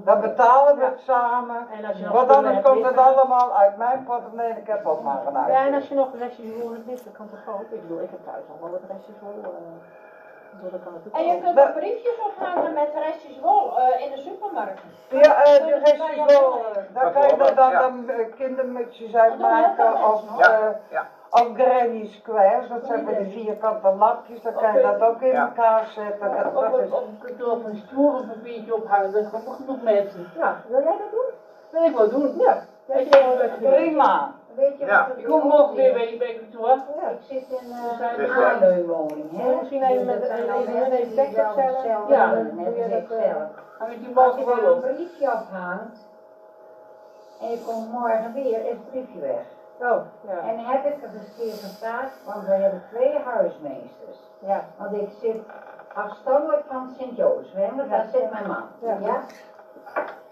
Dan 0.03 0.21
betalen 0.21 0.77
we 0.77 0.83
het 0.83 0.99
samen. 0.99 1.67
En 1.71 1.85
als 1.85 1.97
je 1.97 2.03
nog 2.03 2.13
Want 2.13 2.31
anders 2.31 2.53
hebt 2.55 2.67
komt 2.69 2.85
het 2.85 2.97
allemaal 2.97 3.55
uit 3.55 3.77
mijn 3.77 4.03
portemonnee. 4.03 4.49
Ik 4.51 4.67
heb 4.67 4.85
ook 4.85 5.01
maar 5.03 5.25
een 5.25 5.33
Ja, 5.47 5.65
en 5.65 5.73
als 5.73 5.87
je 5.87 5.95
nog 5.95 6.07
restjes 6.19 6.45
wol 6.59 6.71
hebt 6.71 6.85
liggen, 6.85 7.11
kan 7.11 7.29
toch 7.29 7.53
ook? 7.55 7.61
Ik 7.69 7.81
bedoel, 7.81 8.01
ik 8.01 8.09
heb 8.09 8.19
thuis 8.25 8.43
al 8.51 8.57
wel 8.61 8.71
wat 8.71 8.79
restjes 8.89 9.15
wol. 9.21 9.39
eh, 9.43 9.49
En 11.11 11.25
je 11.25 11.39
kunt 11.41 11.59
ook 11.59 11.73
briefjes 11.73 12.17
ophangen 12.27 12.73
met 12.73 12.89
restjes 13.07 13.39
wol 13.39 13.79
eh, 13.79 14.05
in 14.05 14.11
de 14.11 14.17
supermarkt. 14.17 14.81
Ja, 15.09 15.43
eh, 15.43 15.65
de 15.65 15.79
restjes 15.83 16.15
eh, 16.25 16.93
Daar 16.93 17.11
kan 17.11 17.27
je 17.27 17.35
dan, 17.37 17.55
dan, 17.55 17.69
Ja. 17.71 17.79
dan 17.79 18.09
eh, 18.09 18.15
kindermutsjes 18.35 19.15
uitmaken 19.15 20.03
of, 20.11 20.21
Ja. 20.37 20.51
eh, 20.53 20.67
ja. 20.89 21.07
Of 21.41 21.47
granny 21.55 22.05
squares. 22.05 22.67
Dat 22.67 22.85
zijn 22.85 23.05
van 23.05 23.13
die 23.23 23.31
vierkante 23.43 23.93
lapjes. 23.97 24.41
Dan 24.41 24.53
kan 24.53 24.73
je 24.73 24.81
dat 24.81 25.01
ook 25.01 25.21
in 25.21 25.27
Ja. 25.31 25.45
elkaar 25.45 25.85
zetten. 25.85 26.31
Dat, 26.31 26.53
dat 26.53 26.79
is... 26.79 26.91
op 26.91 27.03
het 27.07 27.19
kantoor 27.29 27.61
van 27.61 27.75
stoer 27.75 28.15
een 28.15 28.27
papiertje 28.27 28.75
ophangen, 28.75 29.11
dat 29.11 29.29
komt 29.29 29.45
nog 29.45 29.55
genoeg 29.55 29.81
mensen. 29.81 30.27
Ja, 30.37 30.61
wil 30.67 30.81
jij 30.83 30.91
dat 30.97 31.11
doen? 31.11 31.29
Dat 31.71 31.81
wil 31.81 31.83
ik 31.89 31.95
wel 31.97 32.09
doen. 32.09 32.37
Ja. 32.37 32.57
Ja, 32.85 32.97
je- 32.97 33.57
Prima. 33.61 34.31
Weet 34.55 34.77
je 34.79 34.85
Ja. 34.85 35.07
Ik 35.15 35.25
kom 35.25 35.47
nog 35.47 35.73
weer 35.73 35.93
bij, 35.93 36.15
bij 36.17 36.33
kantoor. 36.39 36.71
Ik 37.11 37.17
zit 37.21 37.49
in 37.59 37.71
eh, 37.71 37.97
zijn 37.97 38.19
een 38.19 38.31
aanleunwoning, 38.31 39.31
hè. 39.41 39.55
Misschien 39.55 39.83
even 39.83 40.05
met- 40.05 40.19
met 40.19 40.29
een 40.99 41.13
tekst 41.15 41.33
zelf 41.35 41.55
Ja. 42.09 42.33
je 42.33 42.39
ik 42.41 43.09
dat, 43.09 43.17
eh, 43.17 43.23
zelf. 43.23 43.49
Met 43.79 43.99
die 43.99 44.17
Als 44.17 44.35
je 44.35 44.41
een 44.41 44.71
op. 44.71 44.81
briefje 44.81 45.25
ophangt 45.31 46.07
en 47.41 47.49
je 47.51 47.61
komt 47.65 47.91
morgen 47.91 48.33
weer, 48.33 48.61
is 48.65 48.69
het 48.69 48.89
briefje 48.89 49.19
weg. 49.19 49.43
Oh, 49.79 50.01
ja. 50.27 50.37
En 50.49 50.59
heb 50.59 50.85
ik 50.85 51.03
er 51.03 51.09
eens 51.13 51.27
een 51.27 51.33
keer 51.37 51.53
gevraagd, 51.53 52.23
want 52.25 52.45
we 52.45 52.51
hebben 52.53 52.83
twee 52.91 53.19
huismeesters. 53.25 54.19
Ja. 54.39 54.61
Want 54.77 54.93
ik 54.93 55.09
zit 55.21 55.41
afstandelijk 55.93 56.63
van 56.67 56.93
Sint-Jozef, 56.97 57.53
hè, 57.53 57.75
want 57.75 57.89
daar 57.89 58.05
zit 58.11 58.31
mijn 58.31 58.47
man. 58.47 58.63
Ja. 58.79 58.97
Ja? 58.99 59.19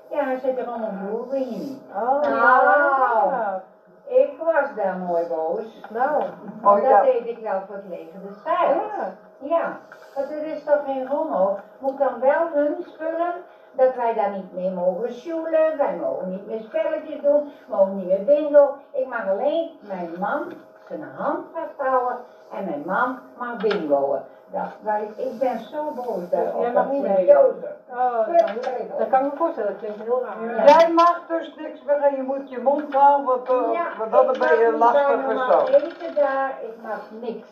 Ja, 0.10 0.24
hij 0.24 0.40
zit 0.40 0.58
er 0.58 0.68
allemaal 0.68 0.94
broer, 1.08 1.34
niet. 1.36 1.82
Oh, 1.96 2.22
Nou. 2.22 3.32
ja. 3.32 3.62
Ik 4.06 4.38
was 4.44 4.76
daar 4.76 4.98
mooi 4.98 5.28
boos. 5.28 5.82
Nou, 5.90 6.24
Oh 6.64 6.76
dat 6.76 6.84
ja. 6.84 7.02
deed 7.02 7.28
ik 7.28 7.38
wel 7.38 7.62
voor 7.68 7.76
het 7.76 7.88
leger 7.88 8.20
de 8.22 8.34
ja. 8.46 9.14
Ja, 9.38 9.78
want 10.16 10.32
er 10.32 10.46
is 10.46 10.64
toch 10.64 10.84
geen 10.86 11.08
rommel. 11.08 11.60
Moet 11.80 11.98
dan 11.98 12.20
wel 12.20 12.48
hun 12.54 12.76
spullen, 12.88 13.34
dat 13.74 13.96
wij 13.96 14.14
daar 14.14 14.32
niet 14.32 14.54
meer 14.54 14.72
mogen 14.72 15.14
sjoelen, 15.14 15.78
wij 15.78 15.96
mogen 16.02 16.30
niet 16.30 16.48
meer 16.48 16.62
spelletjes 16.62 17.22
doen, 17.22 17.52
mogen 17.68 17.96
niet 17.96 18.08
meer 18.08 18.24
bingo. 18.24 18.76
Ik 18.92 19.08
mag 19.08 19.30
alleen 19.30 19.70
mijn 19.80 20.10
man 20.20 20.54
zijn 20.88 21.04
hand 21.16 21.46
vasthouden 21.54 22.18
en 22.52 22.66
mijn 22.66 22.84
man 22.86 23.20
mag 23.38 23.58
bingoen. 23.58 24.20
Dat, 24.52 25.02
ik, 25.02 25.18
ik 25.26 25.40
ben 25.40 25.60
zo 25.60 25.92
boos 25.92 26.30
daarop. 26.30 26.62
Jij 26.62 26.72
mag 26.72 26.84
dat 26.84 26.92
niet 26.94 27.02
mee. 27.02 27.40
Oh, 27.40 28.28
dat 28.28 28.36
kan, 28.36 28.98
dat 28.98 29.10
kan 29.10 29.26
ik 29.26 29.32
me 29.32 29.38
voorstellen, 29.38 29.72
dat 29.72 29.80
klinkt 29.80 30.02
heel 30.04 30.24
raar. 30.24 30.68
Jij 30.68 30.92
mag 30.94 31.22
dus 31.28 31.56
niks 31.56 31.84
meer 31.84 32.02
en 32.02 32.16
je 32.16 32.22
moet 32.22 32.50
je 32.50 32.60
mond 32.62 32.94
houden, 32.94 33.26
want, 33.26 33.50
uh, 33.50 33.74
Ja, 33.74 33.88
want 33.98 34.12
dan 34.12 34.34
ik 34.34 34.40
ben 34.40 34.60
je 34.60 34.76
mag 34.78 34.94
lastig 34.94 35.22
zo. 35.22 35.34
man 35.34 35.68
eten 35.68 36.16
daar, 36.16 36.60
ik 36.62 36.82
mag 36.82 37.02
niks. 37.22 37.48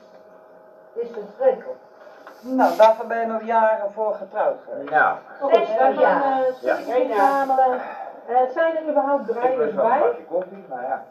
Het 0.93 1.03
is 1.03 1.09
verschrikkelijk. 1.11 1.79
Nou, 2.41 2.77
daarvoor 2.77 3.05
ben 3.07 3.19
je 3.19 3.25
nog 3.25 3.43
jaren 3.43 3.91
voor 3.91 4.13
getrouwd 4.13 4.57
geweest. 4.69 4.89
Nou, 4.89 5.17
Goed, 5.39 5.53
Zes 5.55 5.67
we 5.67 5.73
gaan 5.77 5.93
jaar. 5.93 6.39
uh, 6.39 6.61
Ja. 6.61 6.75
inzamelen. 6.95 7.79
Uh, 8.29 8.37
zijn 8.53 8.75
er 8.77 8.89
überhaupt 8.89 9.29
een 9.29 9.35
bij? 9.75 10.25
koffie, 10.29 10.65
maar 10.69 10.81
ja. 10.83 11.03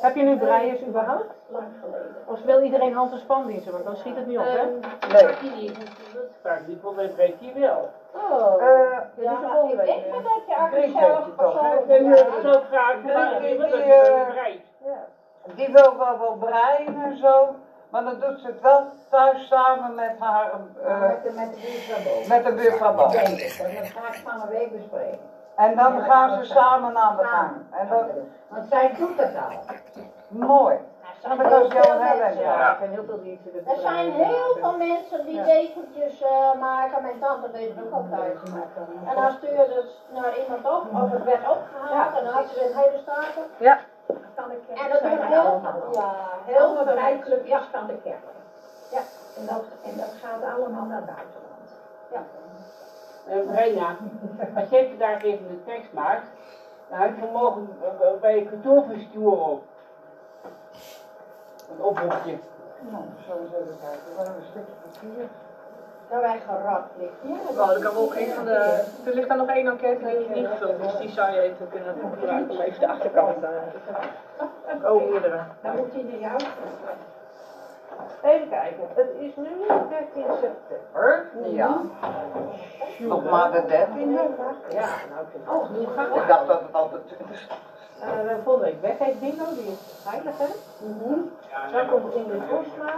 Heb 0.00 0.14
je 0.14 0.22
nu 0.22 0.36
breiers 0.38 0.82
überhaupt? 0.82 1.34
Lang 1.48 1.64
geleden. 1.84 2.16
Of 2.24 2.42
wil 2.42 2.62
iedereen 2.62 2.94
hand- 2.94 3.12
en 3.12 3.18
spandiensten? 3.18 3.72
Want 3.72 3.84
dan 3.84 3.96
schiet 3.96 4.16
het 4.16 4.26
niet 4.26 4.38
op, 4.38 4.44
hè? 4.44 4.58
Ehm, 4.58 4.68
Nee. 5.12 5.24
maakt 6.44 6.66
die 6.66 6.78
voor 6.82 6.94
mij 6.94 7.08
breekt 7.08 7.40
hij 7.40 7.52
wel. 7.60 7.90
Oh. 8.14 8.62
Eh, 8.62 8.68
ja, 9.14 9.32
is 9.32 9.38
de 9.38 9.46
maar 9.46 9.50
volgende 9.50 9.72
ik 9.72 9.78
week, 9.78 9.86
denk 10.02 10.14
maar 10.14 10.22
dat 10.22 10.32
je 10.46 10.54
Drie 10.70 10.82
eigenlijk 10.82 10.92
zelf 11.06 11.18
weet 11.18 11.26
je 11.26 11.42
toch, 11.42 11.60
hè? 11.62 11.68
persoonlijk- 11.76 12.16
Ja. 12.16 12.24
ik 12.24 12.52
zo 12.52 12.60
graag 12.70 12.94
die- 13.40 13.56
die, 13.58 13.82
eh, 13.82 14.28
breidt. 14.28 14.64
die 15.54 15.68
wil 15.72 15.96
wel 15.96 16.18
wel 16.18 16.32
breien 16.32 17.02
en 17.04 17.16
zo, 17.16 17.54
maar 17.90 18.04
dan 18.04 18.20
doet 18.20 18.40
ze 18.40 18.46
het 18.46 18.60
wel 18.60 18.86
thuis 19.10 19.46
samen 19.48 19.94
met 19.94 20.12
haar, 20.18 20.50
eh, 20.84 21.00
Met 21.00 21.22
de, 21.22 21.32
met 21.32 21.54
de 21.54 21.60
buurvrouw 21.60 22.04
boven. 22.14 22.28
met 22.28 22.44
de 22.44 22.52
buurvrouw 22.54 22.94
Dat 22.96 23.14
ik, 23.14 23.22
dat 23.22 23.86
ga 23.86 24.08
ik 24.08 24.20
van 24.24 24.40
een 24.40 24.48
week 24.48 24.76
bespreken. 24.76 25.18
En 25.56 25.76
dan 25.76 26.00
gaan 26.00 26.30
ze 26.38 26.44
samen 26.52 26.96
aan 26.96 27.16
de 27.16 27.24
gang. 27.24 27.50
En 27.70 27.88
dat 27.88 28.04
Want 28.48 28.68
zij 28.70 28.94
doet 28.98 29.16
het 29.18 29.34
al. 29.36 29.74
mooi. 30.28 30.76
Er 31.22 31.36
dat 31.36 31.62
is 31.64 31.72
heel 31.72 31.82
jouw 31.82 31.82
veel 31.82 32.02
Helen, 32.02 32.18
mensen. 32.18 32.42
ja. 32.42 32.70
Er 33.66 33.76
zijn 33.80 34.12
heel 34.12 34.56
veel 34.60 34.72
Er 34.72 34.78
mensen 34.78 35.24
die 35.24 35.34
Ja. 35.34 35.44
dekentjes 35.44 36.22
eh, 36.22 36.54
maken. 36.60 37.02
Mijn 37.02 37.18
tante 37.20 37.50
deed 37.50 37.68
het 37.74 37.84
ook 37.84 37.92
altijd. 37.92 38.36
En 39.08 39.14
dan 39.14 39.30
stuurde 39.30 39.74
het 39.74 39.90
naar 40.22 40.38
iemand 40.38 40.64
op, 40.64 41.02
of 41.02 41.10
het 41.10 41.24
werd 41.24 41.48
opgehaald 41.48 42.16
en 42.18 42.24
dan 42.24 42.32
had 42.34 42.46
ze 42.48 42.64
een 42.70 42.76
hele 42.76 42.98
stapel. 43.02 43.42
Ja. 43.56 43.78
Kan 44.34 44.50
ik 44.50 44.78
En 44.78 44.90
dat 44.90 45.02
doen 45.02 45.26
heel, 45.26 45.60
ja, 45.92 46.14
heel 46.44 46.84
mensen. 46.84 47.20
clubjes 47.20 47.64
van 47.72 47.86
de 47.86 47.96
kerk. 48.02 48.24
Ja, 48.90 49.00
en 49.36 49.46
dat, 49.46 49.64
en 49.84 49.96
dat 49.96 50.12
gaat 50.22 50.42
allemaal 50.54 50.84
naar 50.84 51.04
buitenland. 51.04 51.68
Ja. 52.12 52.24
Uh, 53.28 54.56
als 54.56 54.68
jij 54.68 54.88
vandaag 54.88 55.22
even 55.22 55.48
de 55.48 55.64
tekst 55.64 55.92
maakt, 55.92 56.26
dan 56.88 56.98
heb 56.98 57.14
je 57.14 57.20
vanmorgen 57.20 57.68
uh, 57.82 58.20
bij 58.20 58.38
je 58.38 58.48
kantoorverstuur 58.48 59.30
op. 59.30 59.62
Een 61.70 61.82
oproepje. 61.82 62.38
Nou, 62.80 63.04
zo 63.26 63.32
eens 63.32 63.52
even 63.52 63.78
kijken. 63.80 64.06
We 64.10 64.16
hebben 64.16 64.34
een 64.34 64.50
stukje 64.50 64.74
papier. 64.82 65.28
Daar 66.10 66.20
wij 66.20 66.40
gerad 66.46 66.84
ligt. 66.98 67.56
Nou, 67.56 67.74
er, 67.74 67.80
kan 67.80 67.96
ook 67.96 68.14
een 68.14 68.32
van 68.32 68.44
de, 68.44 68.84
er 69.04 69.14
ligt 69.14 69.28
daar 69.28 69.36
nog 69.36 69.48
één 69.48 69.66
enquête 69.66 70.04
die 70.04 70.18
is 70.18 70.28
niet 70.34 70.46
gevuld, 70.46 70.82
dus 70.82 70.96
die 70.98 71.10
zou 71.10 71.32
je 71.32 71.40
even 71.40 71.68
kunnen 71.68 71.94
gebruiken 72.00 72.50
om 72.50 72.60
even 72.60 72.80
de 72.80 72.88
achterkant. 72.88 73.36
eh 73.42 74.92
oh, 74.92 75.10
meerdere. 75.10 75.40
Dan 75.62 75.76
moet 75.76 75.92
hij 75.92 76.02
naar 76.02 76.18
jou. 76.18 76.40
Even 78.22 78.48
kijken, 78.48 78.82
het 78.94 79.08
is 79.18 79.36
nu 79.36 79.48
13 79.88 80.24
september. 80.40 81.26
Ja. 81.44 81.80
Nog 82.98 83.30
maar 83.30 83.52
de 83.52 83.64
dertiende. 83.66 84.20
Ja, 84.68 84.88
nou 85.10 85.20
ik 85.20 85.28
vind 85.30 85.44
het 85.44 85.54
oh, 85.54 85.70
nu 85.70 85.86
gaat 85.96 86.16
Ik 86.16 86.26
dacht 86.28 86.46
dat 86.46 86.60
het 86.60 86.72
altijd... 86.72 87.02
Uh, 88.00 88.10
we 88.10 88.16
hebben 88.16 88.42
volgende 88.44 88.66
week 88.66 88.80
weggeeft 88.80 89.20
bingo, 89.20 89.44
die 89.54 89.66
is 89.66 89.78
veilig 90.02 90.38
hè. 90.38 90.46
Dan 91.72 91.86
komt 91.88 92.14
in 92.14 92.26
de 92.28 92.36
Postma, 92.50 92.92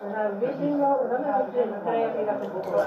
dan 0.00 0.12
hebben 0.12 0.38
we 0.38 0.46
weer 0.46 0.56
bingo 0.58 0.98
en 1.02 1.08
dan 1.10 1.22
hebben 1.22 1.52
we 1.54 1.62
de 1.62 1.78
vrijdag 1.84 2.40
de 2.40 2.48
boeken. 2.48 2.86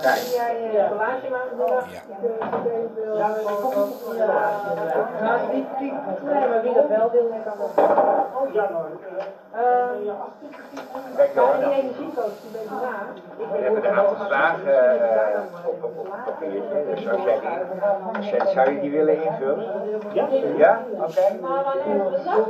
Kijk. 0.00 0.16
Zie 0.16 0.34
jij 0.36 0.60
je 0.72 0.86
collage 0.88 1.28
maken? 1.30 1.56
Ja, 1.96 3.26
nee, 6.22 6.48
maar 6.48 6.62
wie 6.62 6.74
dat 6.74 6.88
wel 6.88 7.10
wil, 7.10 7.30
die 7.30 7.42
kan 7.44 7.54
dat. 7.58 7.70
Oh 8.40 8.52
ja, 8.52 8.70
Ehm, 9.52 9.94
Kijk 11.16 11.34
ja, 11.34 11.40
hoor, 11.40 11.50
en 11.52 11.58
die 11.58 11.68
dan. 11.68 11.72
energiecoach 11.72 12.36
die 12.42 12.50
ben 12.52 12.62
na. 12.82 12.94
Ik 13.38 13.46
We 13.50 13.56
hebben 13.64 13.84
een 13.84 13.96
aantal 13.98 14.26
vragen 14.26 15.00
eh, 15.00 15.40
op, 15.66 15.84
op, 15.84 15.98
op 15.98 16.08
papiertje, 16.24 16.84
dus 16.94 17.08
als 17.10 17.22
jij 17.24 17.38
die 18.42 18.52
zou 18.54 18.70
je 18.72 18.80
die 18.80 18.90
willen 18.90 19.24
invullen? 19.24 19.64
Ja? 20.12 20.26
Ja? 20.56 20.80
Oké. 20.92 21.38
Maar 21.40 21.64
wanneer 21.64 21.84
hebben 21.84 22.10
we 22.10 22.22
dat? 22.24 22.46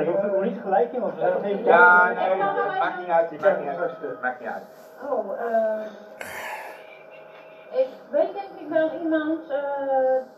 Ik 0.00 0.08
ook 0.08 0.22
nog 0.22 0.42
niet 0.42 0.60
gelijk 0.62 0.92
in, 0.92 1.00
want 1.00 1.14
we 1.14 1.20
hebben 1.20 1.44
even... 1.44 1.64
Ja, 1.64 2.12
nee, 2.12 2.36
maakt 2.36 2.98
niet 2.98 3.08
uit, 3.08 3.40
maakt 3.40 3.58
niet 3.60 3.68
uit. 3.68 4.20
Maakt 4.22 4.40
niet 4.40 4.48
uit. 4.48 4.62
Oh, 5.10 5.40
eh. 5.40 5.86
Ik 7.82 7.88
weet 8.10 8.32
denk 8.32 8.52
ik 8.60 8.68
wel 8.68 8.90
iemand 9.02 9.50
eh, 9.50 9.58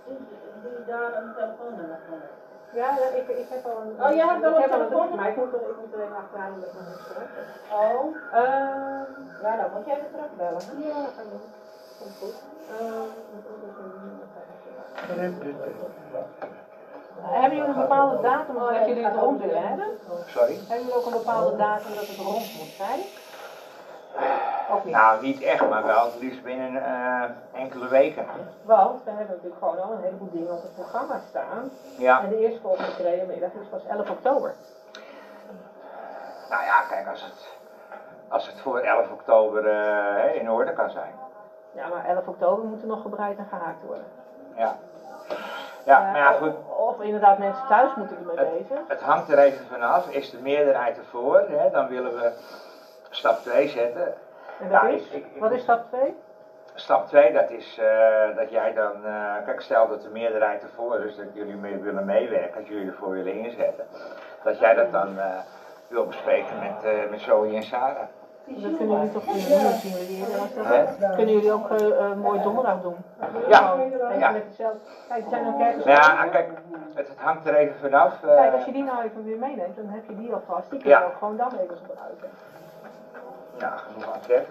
die, 0.06 0.18
die 0.62 0.84
daar 0.86 1.10
een 1.22 1.32
telefoonnummer 1.34 1.98
van 2.08 2.18
heeft. 2.20 2.32
Ja, 2.80 2.88
ja, 3.00 3.08
ik, 3.20 3.28
ik 3.28 3.48
heb 3.48 3.64
al 3.64 3.82
een. 3.82 4.04
Oh, 4.04 4.14
jij 4.14 4.26
hebt 4.26 4.44
al 4.44 4.50
ik 4.50 4.56
een 4.56 4.62
heb 4.62 4.72
al 4.72 4.78
telefoon? 4.88 5.16
Maar 5.16 5.28
ik 5.28 5.36
moet 5.36 5.52
er, 5.52 5.60
ik 5.60 5.76
moet 5.80 5.94
er 5.94 6.02
even 6.02 6.16
achteraan 6.16 6.52
omdat 6.52 6.68
ik 6.68 6.74
nog 6.74 6.86
niks 6.88 7.02
gehoord 7.06 7.28
heb. 7.38 7.46
Oh, 7.80 8.16
Ehm, 8.32 9.10
ja, 9.42 9.56
dan 9.60 9.70
moet 9.74 9.86
je 9.86 9.92
even 9.92 10.10
terugbellen. 10.14 10.62
ja, 10.88 10.94
dat 11.06 11.14
kan 11.16 11.26
doen. 11.32 11.44
Komt 11.98 12.16
goed. 12.20 12.36
Ehm, 12.78 13.10
hebben 17.20 17.58
jullie 17.58 17.74
een 17.74 17.80
bepaalde 17.80 18.22
datum 18.22 18.54
dat 18.54 18.86
jullie 18.86 19.04
het 19.04 19.16
rond 19.16 19.40
willen 19.40 19.68
hebben? 19.68 19.86
Sorry? 20.26 20.54
Hebben 20.68 20.86
jullie 20.86 20.94
ook 20.94 21.06
een 21.06 21.12
bepaalde 21.12 21.56
datum 21.56 21.94
dat 21.94 22.06
het 22.06 22.16
rond 22.16 22.54
moet 22.58 22.74
zijn? 22.76 23.00
Of 24.70 24.84
niet? 24.84 24.94
Nou, 24.94 25.22
niet 25.22 25.42
echt, 25.42 25.68
maar 25.68 25.86
wel 25.86 26.04
het 26.04 26.18
liefst 26.20 26.42
binnen 26.42 26.84
eh, 26.84 27.22
enkele 27.52 27.88
weken. 27.88 28.26
Want 28.62 29.04
we 29.04 29.10
hebben 29.10 29.28
natuurlijk 29.28 29.58
gewoon 29.58 29.82
al 29.82 29.92
een 29.92 30.02
heleboel 30.02 30.30
dingen 30.32 30.52
op 30.52 30.62
het 30.62 30.74
programma 30.74 31.20
staan. 31.28 31.70
Ja, 31.96 32.22
En 32.22 32.28
de 32.28 32.38
eerstvolgende 32.38 32.94
creëermiddag 32.94 33.50
is 33.52 33.66
pas 33.70 33.84
11 33.86 34.10
oktober. 34.10 34.54
nou 36.50 36.64
ja, 36.64 36.80
kijk, 36.88 37.08
als 37.08 37.22
het, 37.22 37.48
als 38.28 38.46
het 38.46 38.60
voor 38.60 38.78
11 38.78 39.10
oktober 39.10 39.66
eh, 39.66 40.34
in 40.40 40.50
orde 40.50 40.72
kan 40.72 40.90
zijn. 40.90 41.14
Ja, 41.72 41.88
maar 41.88 42.04
11 42.04 42.26
oktober 42.26 42.64
moet 42.64 42.82
er 42.82 42.88
nog 42.88 43.02
gebreid 43.02 43.38
en 43.38 43.46
gehaakt 43.50 43.82
worden. 43.86 44.06
Ja. 44.56 44.76
Ja, 45.84 45.96
Eh, 46.06 46.12
maar 46.12 46.20
ja, 46.20 46.30
goed. 46.32 46.52
Of 46.76 47.00
inderdaad 47.00 47.38
mensen 47.38 47.66
thuis 47.66 47.94
moeten 47.94 48.16
ermee 48.18 48.36
bezig. 48.36 48.78
Het 48.88 49.00
hangt 49.00 49.28
er 49.28 49.38
even 49.38 49.64
vanaf. 49.66 50.06
Is 50.08 50.30
de 50.30 50.38
meerderheid 50.38 50.96
ervoor, 50.96 51.38
hè, 51.48 51.70
dan 51.70 51.88
willen 51.88 52.14
we 52.14 52.30
stap 53.10 53.34
2 53.36 53.68
zetten. 53.68 54.12
En 54.60 54.68
dat 54.68 54.82
is? 54.84 55.08
ik- 55.08 55.12
ik- 55.24 55.34
ik 55.34 55.40
Wat 55.40 55.50
is 55.50 55.62
stap 55.62 55.80
2? 55.88 56.14
Stap 56.74 57.06
2, 57.06 57.32
dat 57.32 57.50
is 57.50 57.78
eh, 57.78 58.36
dat 58.36 58.50
jij 58.50 58.72
dan, 58.72 59.04
eh, 59.06 59.34
kijk 59.44 59.60
stel 59.60 59.86
dat 59.88 60.02
de 60.02 60.08
meerderheid 60.08 60.62
ervoor 60.62 61.00
is, 61.00 61.14
dat 61.16 61.26
jullie 61.32 61.56
mee 61.56 61.76
willen 61.78 62.04
meewerken, 62.04 62.60
dat 62.60 62.66
jullie 62.68 62.86
ervoor 62.88 63.10
willen 63.10 63.34
inzetten. 63.34 63.84
Dat 64.42 64.58
jij 64.58 64.74
dat 64.74 64.92
dan 64.92 65.18
wil 65.88 66.06
bespreken 66.06 66.58
met, 66.58 67.08
met 67.10 67.20
Zoe 67.20 67.54
en 67.54 67.62
Sarah. 67.62 68.06
Dat 68.46 68.76
kunnen 68.76 68.96
jullie 68.96 69.12
toch 69.12 69.22
simuleren? 69.24 70.40
Als 70.40 70.54
dat- 70.54 70.64
Hè? 70.66 71.14
Kunnen 71.14 71.34
jullie 71.34 71.52
ook 71.52 71.70
eh, 71.70 71.86
eh, 72.10 72.16
mooi 72.16 72.42
donderdag 72.42 72.80
doen? 72.82 72.96
Ja, 73.48 73.74
ja. 74.18 74.30
met 74.30 74.42
hetzelfde. 74.44 74.78
Kijk, 75.08 75.24
er 75.24 75.30
zijn. 75.30 75.44
Nou 75.44 76.16
ja, 76.16 76.26
kijk, 76.30 76.48
het, 76.94 77.08
het 77.08 77.18
hangt 77.18 77.46
er 77.46 77.54
even 77.54 77.74
vanaf. 77.80 78.22
eh, 78.22 78.34
Kijk, 78.36 78.52
als 78.54 78.64
je 78.64 78.72
die 78.72 78.82
nou 78.82 79.02
even 79.04 79.24
weer 79.24 79.38
meeneemt, 79.38 79.76
dan 79.76 79.86
heb 79.88 80.02
je 80.08 80.16
die 80.16 80.32
alvast. 80.32 80.70
Die 80.70 80.78
kun 80.80 80.88
je 80.90 80.96
Ja. 80.96 81.04
ook 81.04 81.16
gewoon 81.18 81.36
dan 81.36 81.52
even 81.62 81.76
gebruiken. 81.76 82.28
Ja, 83.58 83.76
genoeg 83.76 84.18
die, 84.26 84.34
eh, 84.36 84.42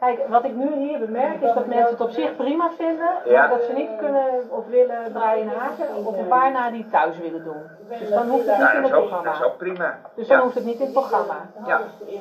Kijk, 0.00 0.28
wat 0.28 0.44
ik 0.44 0.54
nu 0.54 0.76
hier 0.76 0.98
bemerk 0.98 1.40
is 1.42 1.52
dat 1.54 1.66
mensen 1.66 1.90
het 1.90 2.00
op 2.00 2.10
zich 2.10 2.36
prima 2.36 2.70
vinden, 2.76 3.10
Ja. 3.24 3.40
maar 3.40 3.48
dat 3.48 3.62
ze 3.64 3.72
niet 3.72 3.90
kunnen 3.98 4.24
of 4.50 4.66
willen 4.66 5.12
draaien 5.12 5.48
en 5.50 5.58
haken, 5.58 6.06
of 6.06 6.18
een 6.18 6.28
paar 6.28 6.52
na 6.52 6.70
die 6.70 6.88
thuis 6.90 7.18
willen 7.18 7.44
doen. 7.44 7.62
Dus 7.88 8.08
dan 8.10 8.28
hoeft 8.28 8.46
het 8.46 8.56
niet 8.58 8.66
Nou, 8.66 8.76
in 8.76 8.82
het 8.82 8.92
ook, 8.92 9.10
dat 9.10 9.10
is 9.12 9.18
programma. 9.20 9.44
ook 9.44 9.56
prima. 9.58 9.98
Dus 10.14 10.26
dan 10.28 10.36
Ja, 10.36 10.42
hoeft 10.42 10.54
het 10.54 10.64
niet 10.64 10.78
in 10.78 10.84
het 10.84 10.92
programma. 10.92 11.34
ja, 11.66 11.80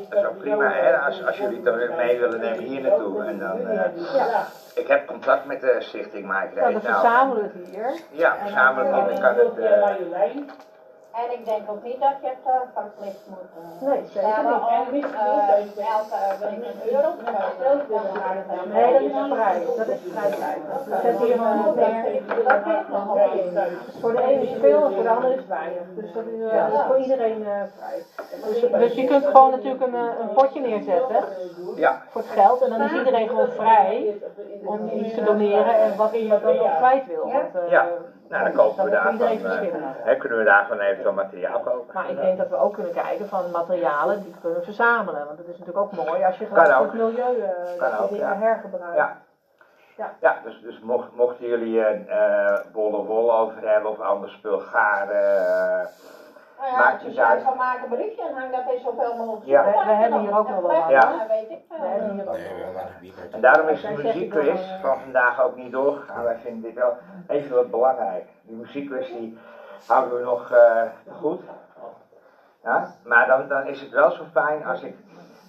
dat 0.10 0.20
is 0.24 0.26
ook 0.30 0.38
prima. 0.38 0.70
Hè? 0.70 0.98
Als, 0.98 1.26
als 1.26 1.38
jullie 1.38 1.62
het 1.64 1.96
mee 1.98 2.20
willen 2.20 2.40
nemen 2.40 2.64
hier 2.64 2.82
naartoe. 2.82 3.24
En 3.24 3.40
dan, 3.40 3.68
eh, 3.68 4.16
Ja, 4.16 4.46
ik 4.76 4.88
heb 4.88 5.08
contact 5.08 5.46
met 5.46 5.62
de 5.62 5.76
stichting 5.80 6.28
Mike 6.28 6.50
nou, 6.56 6.74
Reed. 6.74 6.84
dan 6.84 6.94
verzamelen 6.94 7.44
we 7.44 7.60
het 7.60 7.68
hier. 7.68 8.00
ja, 8.12 8.36
verzamelen 8.42 8.92
we 8.92 9.12
dan 9.12 9.20
kan 9.22 9.36
het... 9.36 9.58
eh. 9.58 10.38
En 11.22 11.32
ik 11.38 11.46
denk 11.46 11.70
ook 11.72 11.84
niet 11.84 12.00
dat 12.00 12.16
je 12.22 12.28
het 12.28 12.46
eh, 12.46 12.54
verplicht 12.74 13.24
moet 13.28 13.50
eh, 13.58 13.88
Nee, 13.88 14.02
stellen 14.10 14.62
niet. 14.92 15.06
om 15.06 15.14
eh, 15.14 15.90
elke 15.98 16.18
week 16.40 16.60
een 16.72 16.94
euro 16.94 17.10
te. 17.18 17.24
Nee, 18.74 18.92
dat 18.94 19.02
is 19.02 19.12
vrij. 19.30 19.66
Dat 19.78 19.88
is 19.88 20.00
vrijheid. 20.12 20.62
We 20.86 21.00
zetten 21.02 21.26
hier 21.26 21.36
gewoon. 21.36 21.76
Dat 21.76 22.64
wel 22.96 23.18
Dus 23.86 24.02
voor 24.02 24.12
de 24.12 24.22
ene 24.22 24.42
is 24.42 24.50
het 24.50 24.60
veel 24.60 24.86
en 24.86 24.94
voor 24.94 25.04
de 25.04 25.10
andere 25.10 25.34
is 25.34 25.40
het 25.40 25.48
weinig. 25.48 25.82
Dus 25.96 26.14
dat 26.14 26.24
is, 26.26 26.40
dat 26.72 26.86
voor 26.88 26.98
iedereen 26.98 27.46
eh, 27.46 27.62
vrij. 27.78 28.04
Dus, 28.46 28.72
dus 28.72 28.94
je 28.94 29.06
kunt 29.06 29.26
gewoon 29.26 29.52
natuurlijk 29.52 29.82
een, 29.82 29.94
een 29.94 30.34
potje 30.34 30.60
neerzetten 30.60 31.24
ja, 31.76 32.02
voor 32.10 32.22
het 32.22 32.30
geld 32.32 32.62
en 32.62 32.70
dan 32.70 32.82
is 32.82 32.92
iedereen 32.92 33.28
gewoon 33.28 33.50
vrij 33.50 34.22
om 34.66 34.90
iets 34.90 35.14
te 35.14 35.24
doneren 35.24 35.80
en 35.80 35.98
wat 35.98 36.12
je 36.12 36.28
dan 36.28 36.44
ook 36.44 36.76
kwijt 36.78 37.08
wil. 37.08 37.24
Want, 37.24 37.56
eh, 37.56 37.72
Ja. 37.72 37.88
Nou 38.30 38.44
dan 38.44 38.54
kopen 38.54 38.84
we 38.84 38.90
daarvan, 38.90 39.22
eh, 39.22 39.72
hè, 40.04 40.16
kunnen 40.16 40.38
we 40.38 40.44
daarvan 40.44 40.80
eventueel 40.80 41.14
materiaal 41.14 41.60
kopen. 41.60 41.94
Maar 41.94 42.10
ik 42.10 42.22
denk 42.22 42.38
dat 42.38 42.50
we 42.50 42.58
ook 42.58 42.74
kunnen 42.74 42.94
kijken 42.94 43.28
van 43.28 43.52
materialen 43.52 44.24
die 44.24 44.36
kunnen 44.42 44.64
verzamelen. 44.64 45.26
Want 45.26 45.38
het 45.38 45.48
is 45.48 45.58
natuurlijk 45.58 45.86
ook 45.86 46.06
mooi 46.06 46.24
als 46.24 46.38
je 46.38 46.46
gelijk 46.46 46.80
het 46.80 46.94
milieu 46.94 47.44
ook, 48.02 48.10
dingen 48.10 48.28
ja. 48.28 48.36
hergebruikt. 48.36 48.98
Ja. 48.98 49.18
Ja. 49.98 50.14
Ja, 50.20 50.38
dus, 50.44 50.62
dus 50.62 50.80
mocht, 50.80 51.16
mochten 51.16 51.48
jullie 51.48 51.84
eh 51.84 52.60
bolle 52.74 53.04
wol 53.04 53.38
over 53.38 53.70
hebben 53.70 53.92
of 53.92 54.00
ander 54.00 54.30
spul 54.30 54.60
garen. 54.60 55.90
Nou 56.60 56.70
ja, 56.72 56.78
Maakt 56.78 57.04
als 57.04 57.14
je 57.14 57.26
uit. 57.26 57.42
van 57.44 57.58
maak 57.58 57.82
een 57.84 57.90
briefje 57.90 58.22
en 58.28 58.34
hang 58.34 58.52
dat 58.56 58.74
is 58.74 58.82
zoveel 58.82 59.16
mogelijk. 59.16 59.46
Ja. 59.46 59.64
We- 59.64 59.78
hebben 59.94 60.20
hier 60.20 60.38
ook 60.38 60.50
nog 60.50 60.62
wel 60.62 60.72
wat. 60.82 60.90
Ja. 60.90 60.90
Ja. 60.90 61.26
weet 61.28 61.50
ik 61.50 61.60
We 61.70 61.76
veel. 61.80 61.88
hebben 61.90 62.12
hier 62.12 62.28
ook 62.28 62.38
nog 62.38 63.32
en 63.32 63.42
daarom 63.42 63.68
is 63.68 63.82
de 63.82 63.90
muziekquiz 64.04 64.72
eh, 64.72 64.82
van 64.82 65.00
vandaag 65.00 65.42
ook 65.42 65.56
niet 65.56 65.72
doorgegaan. 65.72 66.24
Wij 66.24 66.38
vinden 66.38 66.62
dit 66.62 66.74
wel 66.74 66.94
even 67.28 67.56
wat 67.56 67.72
belangrijk. 67.72 68.26
Die 68.42 68.56
muziekquiz 68.56 69.08
die, 69.08 69.38
houden 69.88 70.18
we 70.18 70.24
nog 70.24 70.52
eh, 70.52 70.82
goed. 71.20 71.42
Ja? 72.64 72.92
Maar 73.06 73.28
dan, 73.28 73.48
dan 73.48 73.66
is 73.66 73.82
het 73.82 73.90
wel 73.92 74.12
zo 74.12 74.24
fijn 74.32 74.66
als 74.66 74.82
ik 74.82 74.96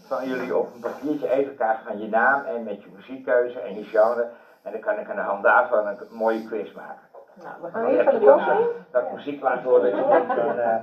van 0.06 0.28
jullie 0.28 0.56
op 0.56 0.74
een 0.74 0.80
papiertje 0.80 1.30
even 1.30 1.54
krijg 1.54 1.78
van 1.86 1.98
je 1.98 2.08
naam 2.08 2.44
en 2.44 2.64
met 2.64 2.82
je 2.82 2.88
muziekkeuze 2.94 3.60
en 3.60 3.74
je 3.74 3.84
genre. 3.84 4.28
En 4.62 4.72
dan 4.72 4.80
kan 4.80 4.98
ik 4.98 5.10
aan 5.10 5.16
de 5.16 5.22
hand 5.22 5.42
daarvan 5.42 5.86
een 5.86 5.98
mooie 6.10 6.44
quiz 6.46 6.72
maken. 6.72 7.07
Nou, 7.42 7.54
we 7.60 7.70
Dan 7.72 7.82
gaan 7.82 8.04
van 8.04 8.18
de 8.20 8.50
eh, 8.50 8.58
dat 8.90 9.02
ik 9.02 9.12
muziek 9.12 9.42
laat 9.42 9.62
dat 9.92 10.08
denkt 10.08 10.32
van... 10.34 10.58
eh, 10.58 10.76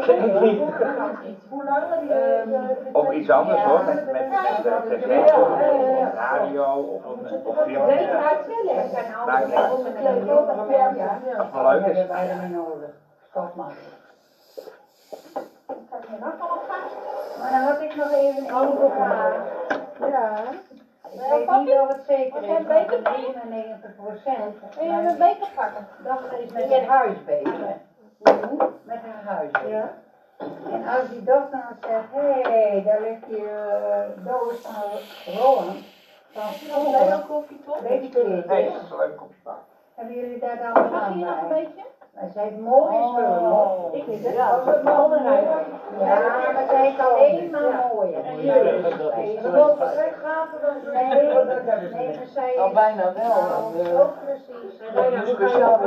ken 0.00 0.24
ik 0.24 0.40
niet. 0.40 0.60
Hoe 1.48 1.64
lang 1.64 1.82
die 2.00 2.92
Of 2.92 3.12
iets 3.12 3.30
anders 3.30 3.62
hoor, 3.62 3.84
met, 3.84 4.12
met, 4.12 4.28
met 4.28 4.66
eh, 4.66 4.80
tv 4.88 5.32
of 5.32 5.48
radio 6.14 6.74
of, 6.74 7.02
of 7.44 7.56
film. 7.64 7.86
Nee. 7.86 8.08
Maakt 9.26 9.46
niet 9.46 9.54
uit. 9.54 9.70
Als 9.70 9.82
het 9.84 11.52
maar 11.52 11.80
leuk 11.80 11.86
is. 11.86 12.06
wij 12.06 12.30
ermee 12.30 12.48
nodig. 12.48 12.88
Stop 13.30 13.54
maar. 13.54 13.72
Maar 17.38 17.50
dan 17.50 17.60
had 17.60 17.80
ik 17.80 17.96
nog 17.96 18.12
even 18.12 18.44
een 18.44 18.90
vraag. 18.90 19.34
Ja. 20.10 20.32
Ik 21.14 21.46
weet 21.48 21.64
niet 21.64 21.78
of 21.78 21.88
het 21.88 22.04
zeker 22.06 22.42
is, 22.42 22.66
van 22.66 23.12
99 23.12 23.94
procent. 23.96 24.54
En 24.78 24.86
je 24.86 25.08
een 25.08 25.18
beker 25.18 25.48
pakken. 25.54 25.86
dochter 26.04 26.40
is 26.40 26.52
met 26.52 26.70
haar 26.70 26.84
huis 26.84 27.24
bezig. 27.24 27.58
Met 28.82 28.98
haar 29.02 29.22
huis. 29.24 29.50
Ja. 29.66 29.94
En 30.72 30.86
als 30.86 31.08
die 31.08 31.22
dochter 31.22 31.64
dan 31.68 31.90
zegt, 31.90 32.10
hé, 32.10 32.40
hey, 32.40 32.82
daar 32.84 33.00
ligt 33.00 33.26
je 33.26 33.42
uh, 34.18 34.24
doos 34.24 34.60
van 34.60 35.34
Roland. 35.34 35.84
Van 36.30 36.52
vroeger, 36.52 37.24
koffie 37.28 37.62
toch? 37.64 37.80
weet 37.80 38.04
ik 38.04 38.26
niet. 38.26 38.46
Nee, 38.46 38.70
dat 38.72 38.82
is 38.82 38.90
een 38.90 38.96
leuk 38.96 39.16
kopje. 39.16 39.50
Hebben 39.94 40.14
jullie 40.14 40.38
daar 40.38 40.58
dan 40.58 40.90
Mag 40.90 41.02
aan 41.02 41.18
je 41.18 41.24
nog 41.24 41.40
een 41.40 41.48
beetje? 41.48 41.82
Maar 42.14 42.30
zij 42.32 42.42
heeft 42.42 42.58
mooie 42.58 43.08
spullen. 43.12 43.38
hoor. 43.38 43.94
Ik 43.94 44.06
niet, 44.06 44.26
hè? 44.26 44.32
Ja, 44.32 44.48
Als 44.50 44.64
het 44.66 44.82
mooi 44.82 45.22
rijdt. 45.22 45.48
Ja, 45.98 46.52
maar 46.52 46.64
zij 46.68 46.84
heeft 46.86 47.00
alleen 47.08 47.50
maar 47.50 47.90
mooie. 47.94 48.16
Ja, 48.42 48.54
dat- 48.62 48.82
dat 48.82 48.92
is 49.12 49.16
Nee, 49.16 49.40
leuk. 49.42 49.52
nee, 51.92 52.16
maar 52.16 52.26
zij 52.26 52.58
Al 52.58 52.66
is 52.66 52.72
bijna 52.72 53.12
wel. 53.12 53.24
nou, 53.24 53.88
eh. 53.88 54.00
ook 54.00 54.12
precies. 54.24 55.28
Speciaal 55.28 55.80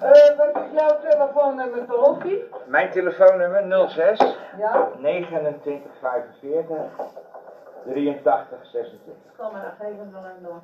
Eh, 0.00 0.36
wat 0.36 0.62
is 0.64 0.80
jouw 0.80 0.98
telefoonnummer, 1.10 1.86
Toffie? 1.86 2.44
Mijn 2.66 2.90
telefoonnummer 2.90 3.88
06 3.88 4.36
Ja? 4.58 4.88
29 4.98 5.90
45 6.00 6.76
83 7.84 8.58
26. 8.66 9.14
Kom 9.36 9.52
maar, 9.52 9.74
geef 9.78 9.88
hem 9.96 10.12
wel 10.12 10.22
even 10.22 10.42
door. 10.42 10.60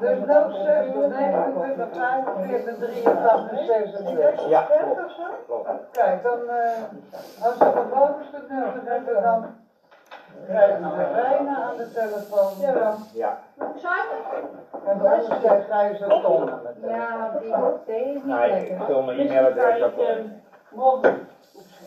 Dus 0.00 0.18
06 0.26 0.94
29 0.94 1.88
45 1.92 2.76
83 2.78 3.64
26. 3.66 4.48
Ja, 4.48 4.62
klopt. 4.62 5.14
klopt. 5.46 5.68
Kijk, 5.90 6.22
dan, 6.22 6.38
eh, 6.48 7.44
als 7.44 7.58
we 7.58 7.64
de 7.64 7.84
bovenste 7.94 8.42
nummer 8.48 8.80
hebben, 8.84 9.22
dan 9.22 9.44
krijgen 10.46 10.96
we 10.96 11.04
Reina 11.04 11.62
aan 11.62 11.76
de 11.76 11.92
telefoon. 11.92 12.52
Ja. 12.60 12.94
Ja. 13.12 13.38
En 14.84 14.98
de 14.98 15.04
onderste 15.04 15.64
krijgen 15.66 15.96
ze 15.96 16.20
Tom. 16.22 16.50
Ja, 16.82 17.30
die 17.40 17.48
is 17.94 18.14
niet 18.14 18.26
Nou, 18.26 18.50
ik, 18.50 18.76
vul 18.86 19.02
mijn 19.02 19.18
e-mailadres 19.18 19.82
op. 19.82 19.98
eh, 19.98 20.16
morgen. 20.68 21.28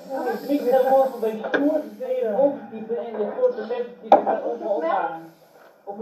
Ik 0.09 0.39
vlieg 0.43 0.69
dan 0.71 0.89
morgen 0.89 1.19
bij 1.19 1.41
stoer, 1.47 1.77
ik 1.77 2.17
je 2.19 2.35
overtypen 2.37 2.97
en 2.97 3.17
de 3.17 3.31
korte 3.39 3.61
over 4.45 4.69
ophangen. 4.69 5.33
Op. 5.83 5.97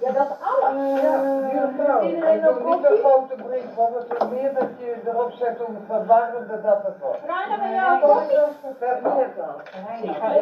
Ja, 0.00 0.12
dat 0.12 0.30
alles. 0.40 1.00
Ja, 1.00 1.16
mevrouw. 1.66 2.02
Iedereen 2.02 2.40
En 2.40 2.48
een 2.48 2.62
doe 2.62 2.74
niet 2.74 2.90
een 2.90 2.96
grote 2.96 3.34
brief, 3.34 3.74
want 3.74 3.94
het 3.94 4.22
is 4.22 4.28
meer 4.28 4.54
dat 4.54 4.68
je 4.78 4.94
erop 5.06 5.30
zet 5.32 5.58
hoe 5.58 5.76
verwarrender 5.86 6.62
dat 6.62 6.82
het 6.84 6.98
wordt. 7.00 7.18
Reina, 7.26 7.58
ben 7.58 7.70
jij 7.70 7.88
een 7.88 8.00
koffie? 8.00 8.36
Ik 8.36 8.46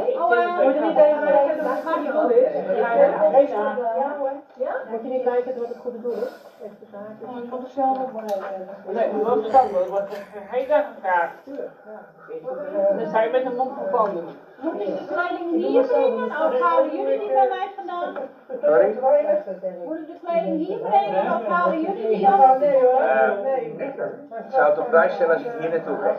ik 0.09 0.21
Oh, 0.21 0.39
eh, 0.39 0.65
Moet 0.65 0.75
je 0.75 0.81
niet 0.81 0.97
even 0.97 1.27
kijken 1.27 1.65
wat 1.65 1.77
het 1.77 1.85
goede 1.87 2.13
doel 2.13 2.31
is? 2.31 2.53
Ja, 2.77 2.95
ja, 2.95 3.09
geen. 3.31 3.49
Ja 4.01 4.17
hoor. 4.19 4.31
Ja? 4.55 4.73
Moet 4.91 5.03
je 5.03 5.09
niet 5.09 5.23
kijken 5.23 5.59
wat 5.59 5.69
het 5.69 5.77
goede 5.77 6.01
doel 6.01 6.13
is? 6.13 6.35
Even 6.63 6.77
de 6.81 6.87
zaak. 6.91 7.43
Ik 7.43 7.51
moet 7.51 7.63
er 7.63 7.71
zelf 7.71 7.99
op 7.99 8.11
blijven. 8.11 8.69
Nee, 8.87 9.13
maar 9.13 9.25
wel 9.25 9.45
spannend, 9.45 9.89
want 9.89 10.09
het 10.09 10.51
hele 10.51 10.67
dag 10.67 10.85
gevraagd. 10.95 11.35
Dan 12.99 13.09
sta 13.09 13.23
je 13.23 13.31
met 13.31 13.45
een 13.45 13.57
mond 13.57 13.73
verbonden. 13.79 14.25
Moet 14.61 14.81
ik 14.81 14.87
de 14.87 15.05
kleding 15.07 15.51
hier 15.51 15.87
brengen? 15.87 16.25
Of 16.25 16.61
halen 16.61 16.97
jullie 16.97 17.19
die 17.19 17.29
bij 17.33 17.49
mij 17.49 17.69
vandaan? 17.77 18.17
Sorry? 18.63 18.99
Moet 19.85 19.99
ik 19.99 20.07
de 20.07 20.19
kleding 20.25 20.67
hier 20.67 20.79
brengen? 20.79 21.35
Of 21.35 21.47
halen 21.47 21.81
jullie 21.81 22.09
die 22.09 22.27
dan? 22.27 22.63
Eh, 22.63 23.67
ik 23.67 24.51
zou 24.51 24.69
het 24.71 24.79
op 24.79 24.89
prijs 24.89 25.15
stellen 25.15 25.35
als 25.35 25.43
ik 25.45 25.53
hier 25.59 25.71
naartoe 25.71 25.97
ga. 25.97 26.11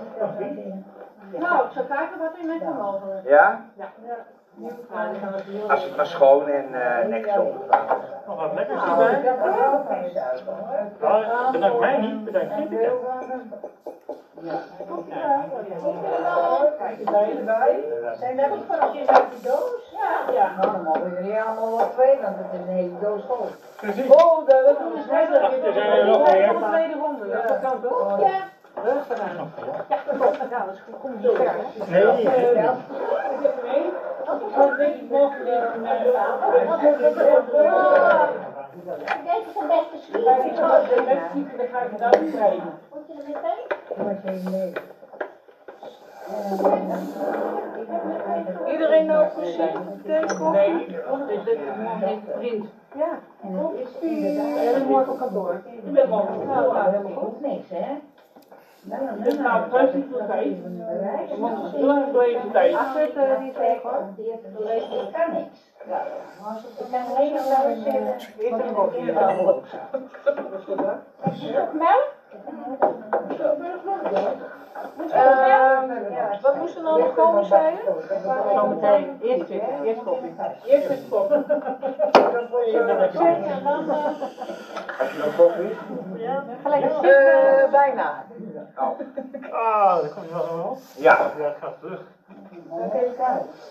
Nou, 1.40 1.66
ik 1.66 1.72
zal 1.72 1.84
kijken 1.84 2.20
wat 2.20 2.32
u 2.44 2.46
met 2.48 2.60
kan 2.60 2.76
mogelijk. 2.78 3.28
Ja? 3.28 3.62
Ja, 3.74 3.86
Als 5.68 5.84
het 5.84 5.96
maar 5.96 6.06
schoon 6.06 6.48
en 6.48 6.74
eh 6.74 7.08
netjes 7.08 7.38
opgevraagd 7.38 8.04
is. 8.04 8.10
Nog 8.28 8.36
wat 8.40 8.50
erbij? 8.50 9.22
Nou, 11.02 11.52
bedankt 11.52 11.80
mij 11.80 11.98
niet, 11.98 12.24
bedankt 12.26 12.54
Gieteke. 17.08 18.16
Zijn 18.20 18.38
dat 18.38 18.50
niet 18.50 18.64
vanaf 18.68 18.96
uit 19.08 19.32
de 19.32 19.48
doos? 19.50 19.82
Ja. 20.02 20.34
Ja. 20.34 20.52
Nou, 20.58 20.72
dan 20.72 20.84
mogen 20.84 21.14
jullie 21.14 21.42
allemaal 21.42 21.78
wel 21.78 21.90
twee, 21.92 22.16
want 22.22 22.36
het 22.38 22.46
is 22.54 22.60
een 22.60 22.74
hele 22.74 23.00
doos 23.02 23.22
vol. 23.28 23.46
Precies. 23.76 24.08
Oh, 24.10 24.48
dat 24.48 24.60
is 24.70 24.76
Er 24.98 25.04
zijn 25.08 25.34
er 25.34 26.06
nog 26.06 26.32
meer. 26.32 26.56
Tweede 26.70 26.94
ronde, 27.02 27.30
dat 27.48 27.60
kan 27.62 27.82
toch? 27.82 28.20
Ja. 28.20 28.28
Ja, 28.84 28.94
dat 30.06 30.16
klopt. 30.18 30.38
Ja, 30.50 30.66
dat 30.66 30.74
is 30.74 30.82
goed. 30.86 31.00
Kom 31.02 31.22
zo 31.22 31.34
ver? 31.34 31.54
Nee, 31.88 32.22
Ik 32.22 32.28
heb 32.28 33.64
er 33.64 33.70
één. 33.76 33.86
Ik 34.48 34.54
zal 34.56 34.76
denk 34.78 34.96
ik 34.96 35.10
morgen 35.10 35.44
weer 35.44 35.72
een 35.76 35.82
Deze 39.24 39.46
is 39.50 39.56
een 39.62 39.68
beste 39.68 39.98
schiet. 40.02 40.26
uitschrijven. 42.02 42.80
Moet 42.94 43.04
je 43.08 43.14
er 43.14 43.24
meteen? 43.28 43.64
Dat 43.88 43.98
was 43.98 44.16
heel 44.24 44.52
leuk. 44.52 44.82
Iedereen 48.72 49.06
nou 49.06 49.28
precies? 49.28 49.58
Nee, 49.58 50.86
dus 51.28 51.44
dit 51.44 51.58
is 51.58 51.76
morgen 51.82 52.10
in 52.10 52.24
print. 52.38 52.66
Ja. 52.96 53.20
Is 53.76 54.00
inderdaad... 54.00 54.58
En 54.58 54.74
dan 54.74 54.88
morgen 54.88 55.12
op 55.12 55.20
kantoor. 55.20 55.62
Ik 55.66 55.94
ben 55.94 56.10
morgen 56.10 56.36
op 56.36 56.46
Nou, 56.46 56.92
dat 56.92 57.02
hoeft 57.14 57.42
niks, 57.42 57.70
hè? 57.70 57.86
Nou, 58.82 59.04
nou, 59.06 59.24
Dus 59.24 59.38
nou, 59.38 59.96
niet 59.96 60.06
voor 60.12 60.26
tijd. 60.28 60.58
Want 61.40 61.64
het 61.64 61.74
is 61.74 61.82
lang 61.82 62.04
gebleven 62.04 62.52
tijd. 62.52 62.76
Astrid, 62.76 63.16
eh, 63.16 63.40
die 63.40 63.54
zei 63.54 63.80
gewoon. 63.82 64.16
Ik 64.18 64.40
kan 65.12 65.34
niks. 65.34 65.74
Als 66.44 66.64
het 66.64 66.90
kan 66.92 67.16
helemaal 67.16 67.68
wel 67.68 67.76
zitten. 67.76 68.16
Eerst 68.38 68.64
een 68.64 68.74
koffie. 68.74 69.14
Melk? 71.74 72.16
Ehm, 75.12 76.42
wat 76.42 76.56
moest 76.56 76.76
er 76.76 76.82
nou 76.84 77.00
nog 77.00 77.14
komen, 77.16 77.46
zei 77.46 77.64
je? 77.76 77.92
Zometeen. 78.56 79.20
Eerst 79.22 79.48
zitten, 79.48 79.84
eerst 79.84 80.04
koffie. 80.04 80.36
Eerst 80.66 80.90
is 80.90 81.00
koffie. 81.10 81.36
En 82.78 83.64
dan... 83.64 83.90
eh, 83.90 84.06
Heb 84.98 85.10
je 85.12 85.18
nog 85.18 85.36
koffie? 85.36 85.78
Gelijk. 86.62 86.84
Eh, 86.84 87.72
bijna. 87.72 88.24
Ah, 89.52 89.96
dat 90.02 90.14
komt 90.14 90.32
wel 90.32 90.46
wel. 90.58 90.78
Ja. 90.98 91.18
Ja, 91.38 91.54
gaat 91.62 91.80
terug. 91.80 92.02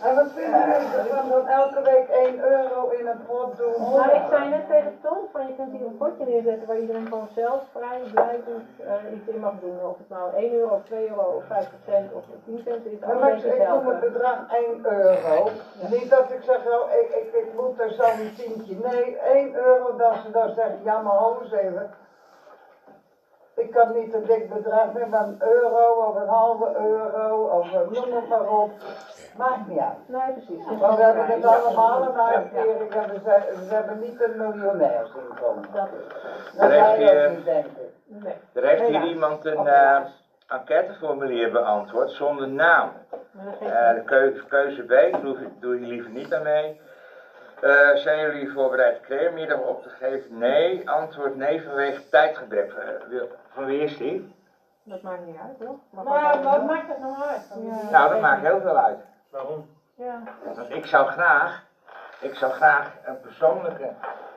En 0.03 0.15
wat 0.15 0.31
vinden 0.35 0.61
jullie 0.61 0.97
ervan 0.99 1.29
dan 1.29 1.47
elke 1.49 1.83
week 1.83 2.09
1 2.09 2.39
euro 2.39 2.89
in 2.89 3.07
een 3.07 3.27
pot 3.27 3.57
doen? 3.57 3.79
Nou, 3.79 4.11
ik 4.11 4.23
zei 4.31 4.49
net 4.49 4.67
tegen 4.69 4.99
Tom, 5.03 5.19
van 5.33 5.47
je 5.47 5.55
kunt 5.57 5.73
hier 5.73 5.87
een 5.87 5.97
potje 5.97 6.25
neerzetten 6.25 6.67
waar 6.67 6.79
iedereen 6.79 7.07
gewoon 7.07 7.29
zelf 7.35 7.63
vrij 7.73 8.01
blijvend 8.13 8.67
eh, 8.81 9.15
iets 9.15 9.29
in 9.29 9.41
mag 9.41 9.55
doen. 9.61 9.79
Of 9.85 9.99
het 9.99 10.09
nou 10.09 10.35
1 10.35 10.53
euro, 10.53 10.75
of 10.75 10.85
2 10.85 11.09
euro, 11.09 11.23
of 11.23 11.45
5 11.45 11.69
cent, 11.87 12.13
of 12.13 12.25
10 12.45 12.61
cent 12.65 12.87
is, 12.87 12.99
Maar 12.99 13.37
ik, 13.37 13.45
ik 13.45 13.69
noem 13.69 13.87
het 13.87 14.01
bedrag 14.01 14.39
1 14.53 14.81
euro. 14.83 15.49
Niet 15.91 16.11
dat 16.11 16.31
ik 16.31 16.43
zeg, 16.43 16.61
oh, 16.67 16.91
ik, 17.01 17.09
ik, 17.21 17.33
ik 17.43 17.49
moet 17.57 17.81
er 17.81 17.91
zo'n 17.91 18.35
tientje. 18.37 18.77
Nee, 18.83 19.17
1 19.17 19.55
euro 19.55 19.97
dat 19.97 20.15
ze 20.25 20.31
dan 20.31 20.55
zeggen, 20.55 20.79
ja 20.83 21.01
maar 21.01 21.17
hou 21.17 21.43
eens 21.43 21.53
even. 21.53 21.91
Ik 23.77 23.83
kan 23.83 23.95
niet 23.95 24.15
een 24.15 24.25
dik 24.25 24.49
bedrag 24.55 24.93
meer, 24.93 25.09
maar 25.09 25.23
een 25.25 25.37
euro 25.41 26.05
of 26.09 26.15
een 26.17 26.29
halve 26.29 26.77
euro 26.79 27.43
of 27.45 27.73
noem 27.73 28.17
het 28.17 28.29
maar 28.29 28.49
op. 28.49 28.71
Maakt 29.37 29.69
niet 29.69 29.79
uit. 29.79 29.97
Nee, 30.07 30.33
precies. 30.33 30.65
Want 30.81 30.97
we 30.97 31.03
hebben 31.03 31.27
het 31.27 31.45
allemaal 31.45 32.03
een 32.03 32.21
uitkering 32.21 32.91
en 32.95 33.09
we, 33.13 33.21
zijn, 33.25 33.43
we 33.69 33.75
hebben 33.75 34.01
niet 34.01 34.23
een 34.23 34.37
miljonairsinkomen. 34.37 35.65
Dat 35.73 35.89
is 35.99 36.15
het. 36.59 36.71
Dat 36.71 36.89
ook 36.91 36.97
hier- 36.97 37.31
niet 37.31 37.45
denken. 37.45 37.73
Nee. 38.07 38.35
Er 38.53 38.63
heeft 38.67 38.83
hier 38.87 39.03
iemand 39.05 39.45
een 39.45 39.67
eh, 39.67 40.01
enquêteformulier 40.49 41.53
beantwoord 41.53 42.11
zonder 42.11 42.49
naam. 42.49 42.91
Eh, 43.61 43.95
de 43.95 44.03
keuze, 44.05 44.45
keuze 44.47 44.83
B, 44.83 45.23
doe, 45.23 45.37
doe 45.61 45.81
je 45.81 45.87
liever 45.87 46.11
niet 46.11 46.35
aan 46.35 46.43
mee. 46.43 46.81
Eh, 47.61 47.95
zijn 47.95 48.19
jullie 48.21 48.53
voorbereid 48.53 49.01
creamiddag 49.01 49.59
op 49.59 49.83
te 49.83 49.89
geven? 49.89 50.39
Nee. 50.39 50.91
Antwoord 50.91 51.37
nee 51.37 51.63
vanwege 51.63 52.09
tijdgebrek. 52.09 52.73
Eh, 52.73 53.09
wil- 53.09 53.29
van 53.49 53.65
wie 53.65 53.81
is 53.81 53.97
die? 53.97 54.35
Dat 54.83 55.03
maakt 55.03 55.25
niet 55.27 55.37
uit, 55.47 55.59
toch? 55.59 55.77
Maar 55.91 56.05
wat 56.43 56.65
maakt 56.67 56.89
het 56.89 56.99
nou 56.99 57.15
uit? 57.23 57.53
Ja. 57.63 57.91
Nou, 57.91 58.11
dat 58.11 58.21
maakt 58.21 58.41
heel 58.43 58.61
veel 58.61 58.77
uit. 58.77 58.99
Waarom? 59.31 59.69
Ja. 59.95 60.23
Want 60.45 60.71
ik 60.75 60.87
zou 60.87 61.07
graag, 61.07 61.63
ik 62.21 62.35
zou 62.35 62.53
graag 62.53 62.93
een 63.05 63.21
persoonlijke. 63.21 63.89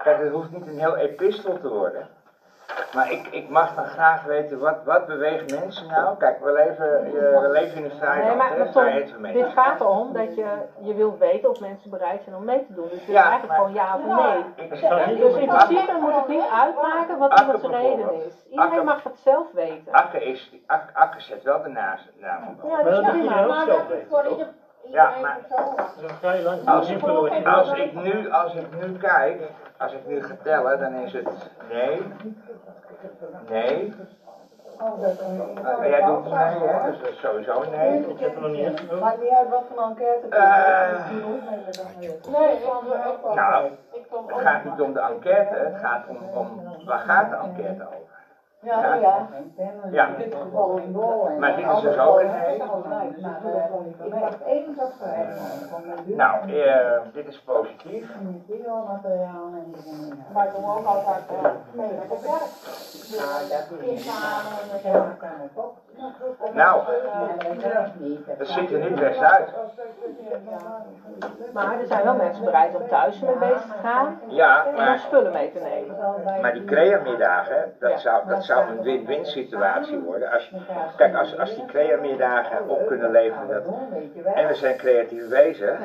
Kijk, 0.03 0.19
het 0.19 0.31
hoeft 0.31 0.51
niet 0.51 0.67
een 0.67 0.79
heel 0.79 0.95
epistel 0.95 1.59
te 1.59 1.69
worden. 1.69 2.07
Maar 2.93 3.11
ik, 3.11 3.27
ik 3.27 3.49
mag 3.49 3.75
dan 3.75 3.85
graag 3.85 4.23
weten, 4.23 4.59
wat, 4.59 4.83
wat 4.83 5.05
beweegt 5.07 5.59
mensen 5.59 5.87
nou? 5.87 6.17
Kijk, 6.17 6.43
we 6.43 6.51
leven, 6.51 7.05
eh, 7.05 7.41
we 7.41 7.49
leven 7.51 7.77
in 7.77 7.83
een 7.83 7.97
vrij 7.97 8.25
Nee, 8.25 8.35
maar, 8.35 8.57
maar 8.57 8.69
Tom, 8.71 9.31
dit 9.33 9.47
gaat 9.53 9.79
erom 9.81 10.13
dat 10.13 10.35
je, 10.35 10.45
je 10.81 10.93
wilt 10.93 11.17
weten 11.17 11.49
of 11.49 11.59
mensen 11.59 11.89
bereid 11.89 12.23
zijn 12.23 12.35
om 12.35 12.43
mee 12.45 12.65
te 12.65 12.73
doen. 12.73 12.83
Dus 12.83 12.91
het 12.99 13.01
is 13.01 13.07
Ja, 13.07 13.29
eigenlijk 13.29 13.47
maar- 13.47 13.57
gewoon 13.57 13.73
ja 13.73 13.95
of 13.95 14.03
nee. 14.55 14.65
Ik 14.65 14.69
Dus 15.19 15.35
in 15.35 15.47
principe 15.47 15.97
moet 15.99 16.15
het 16.15 16.27
niet 16.27 16.49
uitmaken 16.53 17.17
wat 17.17 17.39
iemands 17.39 17.63
reden 17.63 18.13
is. 18.25 18.45
Iedereen 18.49 18.71
Akke- 18.71 18.83
mag 18.83 19.03
het 19.03 19.17
zelf 19.17 19.51
weten. 19.51 19.91
Akke, 19.93 20.23
is, 20.23 20.53
Ak- 20.67 20.91
Akke 20.93 21.21
zet 21.21 21.43
wel 21.43 21.61
de 21.63 21.69
naam 21.69 21.97
op. 22.47 22.69
Ja, 22.69 22.83
dat 22.83 23.03
is 23.03 23.09
prima. 23.09 23.41
ook 23.43 23.47
Maar 23.49 23.65
zelf 23.65 23.87
dat 23.87 23.97
is 23.97 24.05
voor 24.09 24.25
ieder, 24.27 24.47
Ja, 24.83 25.11
maar-. 25.21 25.37
Als 26.65 26.87
Je 26.87 26.95
ik, 26.95 27.47
als 27.47 27.71
ik 27.71 27.93
nu, 27.93 28.31
als 28.31 28.53
ik 28.53 28.79
nu 28.79 28.97
kijk, 28.97 29.41
als 29.77 29.93
ik 29.93 30.07
nu 30.07 30.23
ga 30.23 30.35
tellen, 30.43 30.79
dan 30.79 30.93
is 30.93 31.13
het 31.13 31.51
nee, 31.69 32.01
nee. 33.49 33.93
Uh, 34.81 35.89
jij 35.89 36.05
doet 36.05 36.23
nee, 36.23 36.67
hè? 36.67 36.89
Dus 36.91 36.99
dat 36.99 37.09
is 37.09 37.19
sowieso 37.19 37.63
nee. 37.69 38.07
Ik 38.07 38.19
heb 38.19 38.35
er 38.35 38.41
nog 38.41 38.51
niet 38.51 38.65
ingevuld. 38.65 39.01
Maakt 39.01 39.21
niet 39.21 39.31
uit 39.31 39.49
wat 39.49 39.63
voor 39.73 39.83
enquête. 39.83 40.27
Eh, 40.27 41.11
Nee, 42.29 42.55
ik 42.55 42.61
vond 42.63 42.93
het 42.93 43.05
ook 43.07 43.23
wel. 43.23 43.33
nou, 43.33 43.69
het 44.27 44.41
gaat 44.41 44.63
niet 44.63 44.81
om 44.81 44.93
de 44.93 44.99
enquête, 44.99 45.55
het 45.55 45.75
gaat 45.81 46.07
om, 46.07 46.17
om 46.33 46.61
waar 46.85 46.99
gaat 46.99 47.29
de 47.29 47.35
enquête 47.35 47.83
over? 47.87 48.08
Ja, 48.61 48.95
ja. 48.95 49.27
Ja. 49.91 50.07
In 50.07 50.15
dit 50.17 50.35
geval 50.35 50.77
een 50.77 50.93
goal. 50.93 51.29
Maar 51.39 51.55
dit 51.55 51.65
is 51.69 51.81
dus 51.81 51.97
ook 51.97 52.19
een 52.19 52.27
nee. 52.27 52.55
Ik 54.05 54.13
wacht 54.13 54.41
even 54.45 54.75
van 55.69 55.81
mijn 55.85 56.03
buurt. 56.05 56.17
Nou, 56.17 56.51
eh, 56.61 57.01
dit 57.13 57.27
is 57.27 57.41
positief. 57.41 58.15
En. 58.15 58.43
Maar 60.33 60.45
ik 60.45 60.51
doe 60.55 60.65
ook 60.65 60.85
altijd 60.85 61.23
eh, 61.27 61.51
mee 61.71 61.91
naar 61.93 62.07
de 62.07 62.17
kerk. 62.23 62.69
Nou, 66.53 66.81
dat 68.37 68.47
ziet 68.47 68.71
er 68.71 68.79
niet 68.79 68.95
best 68.95 69.21
uit. 69.21 69.49
Maar 71.53 71.79
er 71.79 71.87
zijn 71.87 72.03
wel 72.03 72.15
mensen 72.15 72.43
bereid 72.45 72.75
om 72.75 72.87
thuis 72.87 73.19
mee 73.19 73.37
bezig 73.37 73.61
te 73.61 73.77
gaan 73.83 74.19
Ja, 74.27 74.65
en 74.65 74.75
dan 74.75 74.85
maar, 74.85 74.99
spullen 74.99 75.31
mee 75.31 75.51
te 75.51 75.59
nemen. 75.59 75.95
maar 76.41 76.53
die 76.53 76.65
creamiddagen, 76.65 77.73
dat 77.79 77.99
zou, 77.99 78.27
dat 78.27 78.43
zou 78.49 78.69
een 78.69 78.81
win-win 78.81 79.25
situatie 79.25 79.99
worden. 79.99 80.31
Als, 80.31 80.51
kijk, 80.97 81.15
als, 81.15 81.37
als 81.39 81.55
die 81.55 81.65
creamiddagen 81.65 82.69
op 82.69 82.87
kunnen 82.87 83.11
leveren 83.11 83.47
dat, 83.47 83.63
en 84.33 84.47
we 84.47 84.53
zijn 84.53 84.77
creatief 84.77 85.29
bezig, 85.29 85.79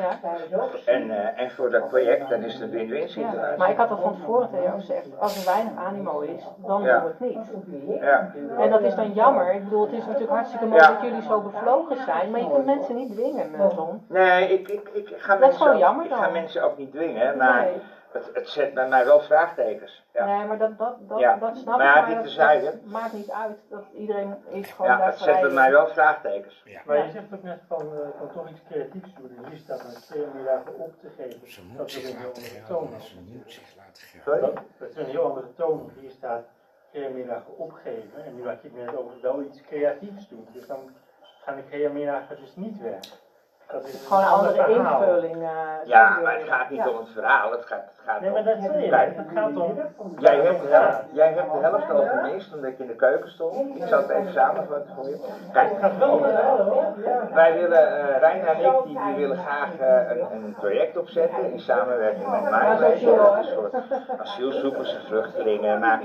en, 0.84 1.10
eh, 1.10 1.42
en 1.42 1.50
voor 1.50 1.70
dat 1.70 1.88
project, 1.88 2.28
dan 2.30 2.42
is 2.42 2.54
het 2.54 2.62
een 2.62 2.70
win-win 2.70 3.08
situatie. 3.08 3.58
Maar 3.58 3.70
ik 3.70 3.76
had 3.76 3.90
al 3.90 3.96
van 3.96 4.14
tevoren 4.14 4.48
tegen 4.50 4.64
jou 4.64 4.78
gezegd, 4.80 5.08
als 5.18 5.46
er 5.46 5.52
weinig 5.52 5.72
animo 5.76 6.20
is, 6.20 6.42
dan 6.66 6.82
doen 6.82 7.02
we 7.02 7.12
het 7.18 7.20
niet. 7.20 8.00
Ja. 8.00 8.32
En 8.58 8.70
dat 8.70 8.80
is 8.82 8.94
dan 8.94 9.12
jammer. 9.12 9.54
Ik 9.54 9.64
bedoel, 9.64 9.82
het 9.82 9.92
is 9.92 10.04
natuurlijk 10.06 10.30
hartstikke 10.32 10.66
mooi 10.66 10.80
dat 10.80 11.00
jullie 11.02 11.22
zo 11.22 11.40
bevlogen 11.40 11.96
zijn, 11.96 12.30
maar 12.30 12.40
je 12.40 12.50
kunt 12.52 12.66
mensen 12.66 12.94
niet 12.96 13.12
dwingen, 13.12 13.68
Tom. 13.76 14.04
Nee, 14.08 14.48
ik, 14.52 14.68
ik, 14.68 14.88
ik, 14.92 15.08
ga 15.16 15.26
Dat 15.26 15.34
is 15.34 15.40
mensen 15.40 15.58
gewoon 15.58 15.72
ook- 15.74 15.80
jammer 15.80 16.04
ik 16.04 16.12
ga 16.12 16.28
mensen 16.30 16.62
ook 16.64 16.78
niet 16.78 16.92
dwingen, 16.92 17.36
maar 17.36 17.62
Nee. 17.62 17.80
Het, 18.14 18.30
het 18.34 18.48
zet 18.48 18.74
bij 18.74 18.88
mij 18.88 19.04
wel 19.04 19.20
vraagtekens. 19.20 20.04
Ja. 20.12 20.24
Nee, 20.24 20.46
maar 20.46 20.58
dat, 20.58 20.78
dat, 20.78 21.08
dat, 21.08 21.18
Ja. 21.18 21.36
dat 21.36 21.56
snap 21.56 21.78
Maar 21.78 21.86
ik, 21.88 21.94
ja, 21.94 22.00
maar 22.00 22.06
dit 22.06 22.14
dat, 22.14 22.24
terzijde. 22.24 22.64
dat 22.64 22.84
maakt 22.84 23.12
niet 23.12 23.30
uit. 23.30 23.58
Dat 23.70 23.84
iedereen 23.94 24.34
is 24.48 24.70
gewoon 24.72 24.90
Ja, 24.90 24.96
daar 24.98 25.06
het 25.06 25.18
zet 25.18 25.40
bij 25.40 25.50
mij 25.50 25.70
wel 25.70 25.86
vraagtekens. 25.88 26.64
Maar 26.86 26.96
je 27.04 27.10
zegt 27.10 27.24
ook 27.34 27.42
net 27.42 27.60
van, 27.68 27.80
eh, 27.80 28.08
van 28.18 28.30
toch 28.32 28.48
iets 28.48 28.60
creatiefs 28.70 29.14
doen. 29.14 29.36
En 29.36 29.50
hier 29.50 29.58
staat 29.58 29.80
een 29.84 30.02
creamiddagen 30.10 30.74
op 30.78 31.00
te 31.00 31.08
geven. 31.16 31.40
Dat 31.76 31.86
is 31.86 31.96
een 31.96 32.16
heel 32.16 32.28
andere 32.28 32.64
toon. 32.68 32.90
Sorry? 34.24 34.40
Dat, 34.40 34.54
dat 34.78 34.88
is 34.88 34.96
een 34.96 35.04
heel 35.04 35.22
andere 35.24 35.54
toon. 35.54 35.90
Hier 36.00 36.10
staat 36.10 36.42
creamiddagen 36.92 37.56
opgeven. 37.58 38.24
En 38.24 38.34
nu 38.36 38.46
had 38.48 38.62
je 38.62 38.68
het 38.74 38.84
net 38.86 38.96
over 38.96 39.12
wel 39.22 39.40
iets 39.42 39.60
creatiefs 39.62 40.28
doen. 40.28 40.48
Dus 40.52 40.66
dan 40.66 40.78
gaan 41.44 41.56
de 41.56 41.64
creamiddagen 41.70 42.36
dus 42.36 42.56
niet 42.56 42.80
weg. 42.80 42.98
Dat 43.66 43.84
is 43.84 44.06
Gewoon 44.06 44.22
een 44.22 44.28
ander 44.28 44.62
andere 44.64 44.74
invulling. 44.74 45.34
eh, 45.42 45.86
Ja, 45.86 46.18
maar 46.22 46.34
het 46.38 46.48
gaat 46.48 46.70
niet 46.70 46.78
Ja. 46.78 46.88
om 46.88 46.96
het 46.96 47.08
verhaal, 47.08 47.50
het 47.50 47.64
gaat, 47.66 47.84
het 47.84 47.93
gaat 48.07 48.20
Nee, 48.20 48.30
maar 48.30 48.44
dat. 48.44 48.57
Kijk, 48.90 49.16
Het 49.16 49.26
gaat 49.34 49.57
om... 49.57 49.78
Jij 50.18 50.36
hebt, 50.36 50.62
de 50.62 50.68
helft, 50.68 51.05
jij 51.12 51.32
hebt 51.32 51.52
de 51.52 51.59
helft 51.59 51.90
al 51.90 52.02
gemist 52.02 52.55
omdat 52.55 52.76
je 52.76 52.82
in 52.82 52.88
de 52.88 52.96
keuken 52.96 53.30
stond. 53.30 53.76
Ik 53.76 53.86
zal 53.86 53.98
het 53.98 54.09
even 54.11 54.32
samenvatten 54.32 54.94
voor 54.94 55.09
je. 55.09 55.18
Kijk, 55.52 55.70
Het 55.70 55.78
gaat 55.78 55.98
wel 55.98 56.11
om 56.11 56.22
het 56.22 56.32
verhaal 56.32 56.59
hoor. 56.59 56.84
wij 57.34 57.59
willen, 57.59 58.09
eh 58.09 58.18
Reina 58.20 58.46
en 58.46 58.64
ik, 58.64 58.84
die, 58.84 58.98
die 59.07 59.14
willen 59.14 59.36
graag 59.36 59.76
eh, 59.78 60.16
een, 60.16 60.32
een 60.32 60.55
project 60.59 60.96
opzetten 60.96 61.52
in 61.52 61.61
samenwerking 61.61 62.30
met. 62.30 62.42
Een 62.42 63.44
soort 63.44 63.74
asielzoekers 64.18 64.94
en 64.94 65.02
vluchtelingen. 65.02 65.78
Maar 65.78 66.00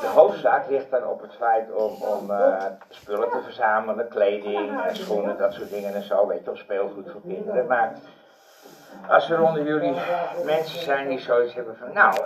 de 0.00 0.10
hoofdzaak 0.14 0.68
ligt 0.68 0.90
dan 0.90 1.06
op 1.06 1.20
het 1.20 1.34
feit 1.34 1.72
om, 1.72 1.92
om 2.02 2.30
eh, 2.30 2.64
spullen 2.88 3.30
te 3.30 3.40
verzamelen, 3.42 4.08
kleding, 4.08 4.80
schoenen, 4.92 5.38
dat 5.38 5.52
soort 5.52 5.70
dingen 5.70 5.94
en 5.94 6.02
zo. 6.02 6.26
Weet 6.26 6.44
je, 6.44 6.50
of 6.50 6.58
speelgoed 6.58 7.10
voor 7.10 7.20
kinderen. 7.26 7.66
Maar 7.66 7.92
als 9.08 9.30
er 9.30 9.42
onder 9.42 9.64
jullie 9.64 9.94
mensen 10.44 10.82
zijn 10.82 11.08
die 11.08 11.18
zoiets 11.18 11.54
hebben 11.54 11.76
van, 11.76 11.92
nou, 11.92 12.14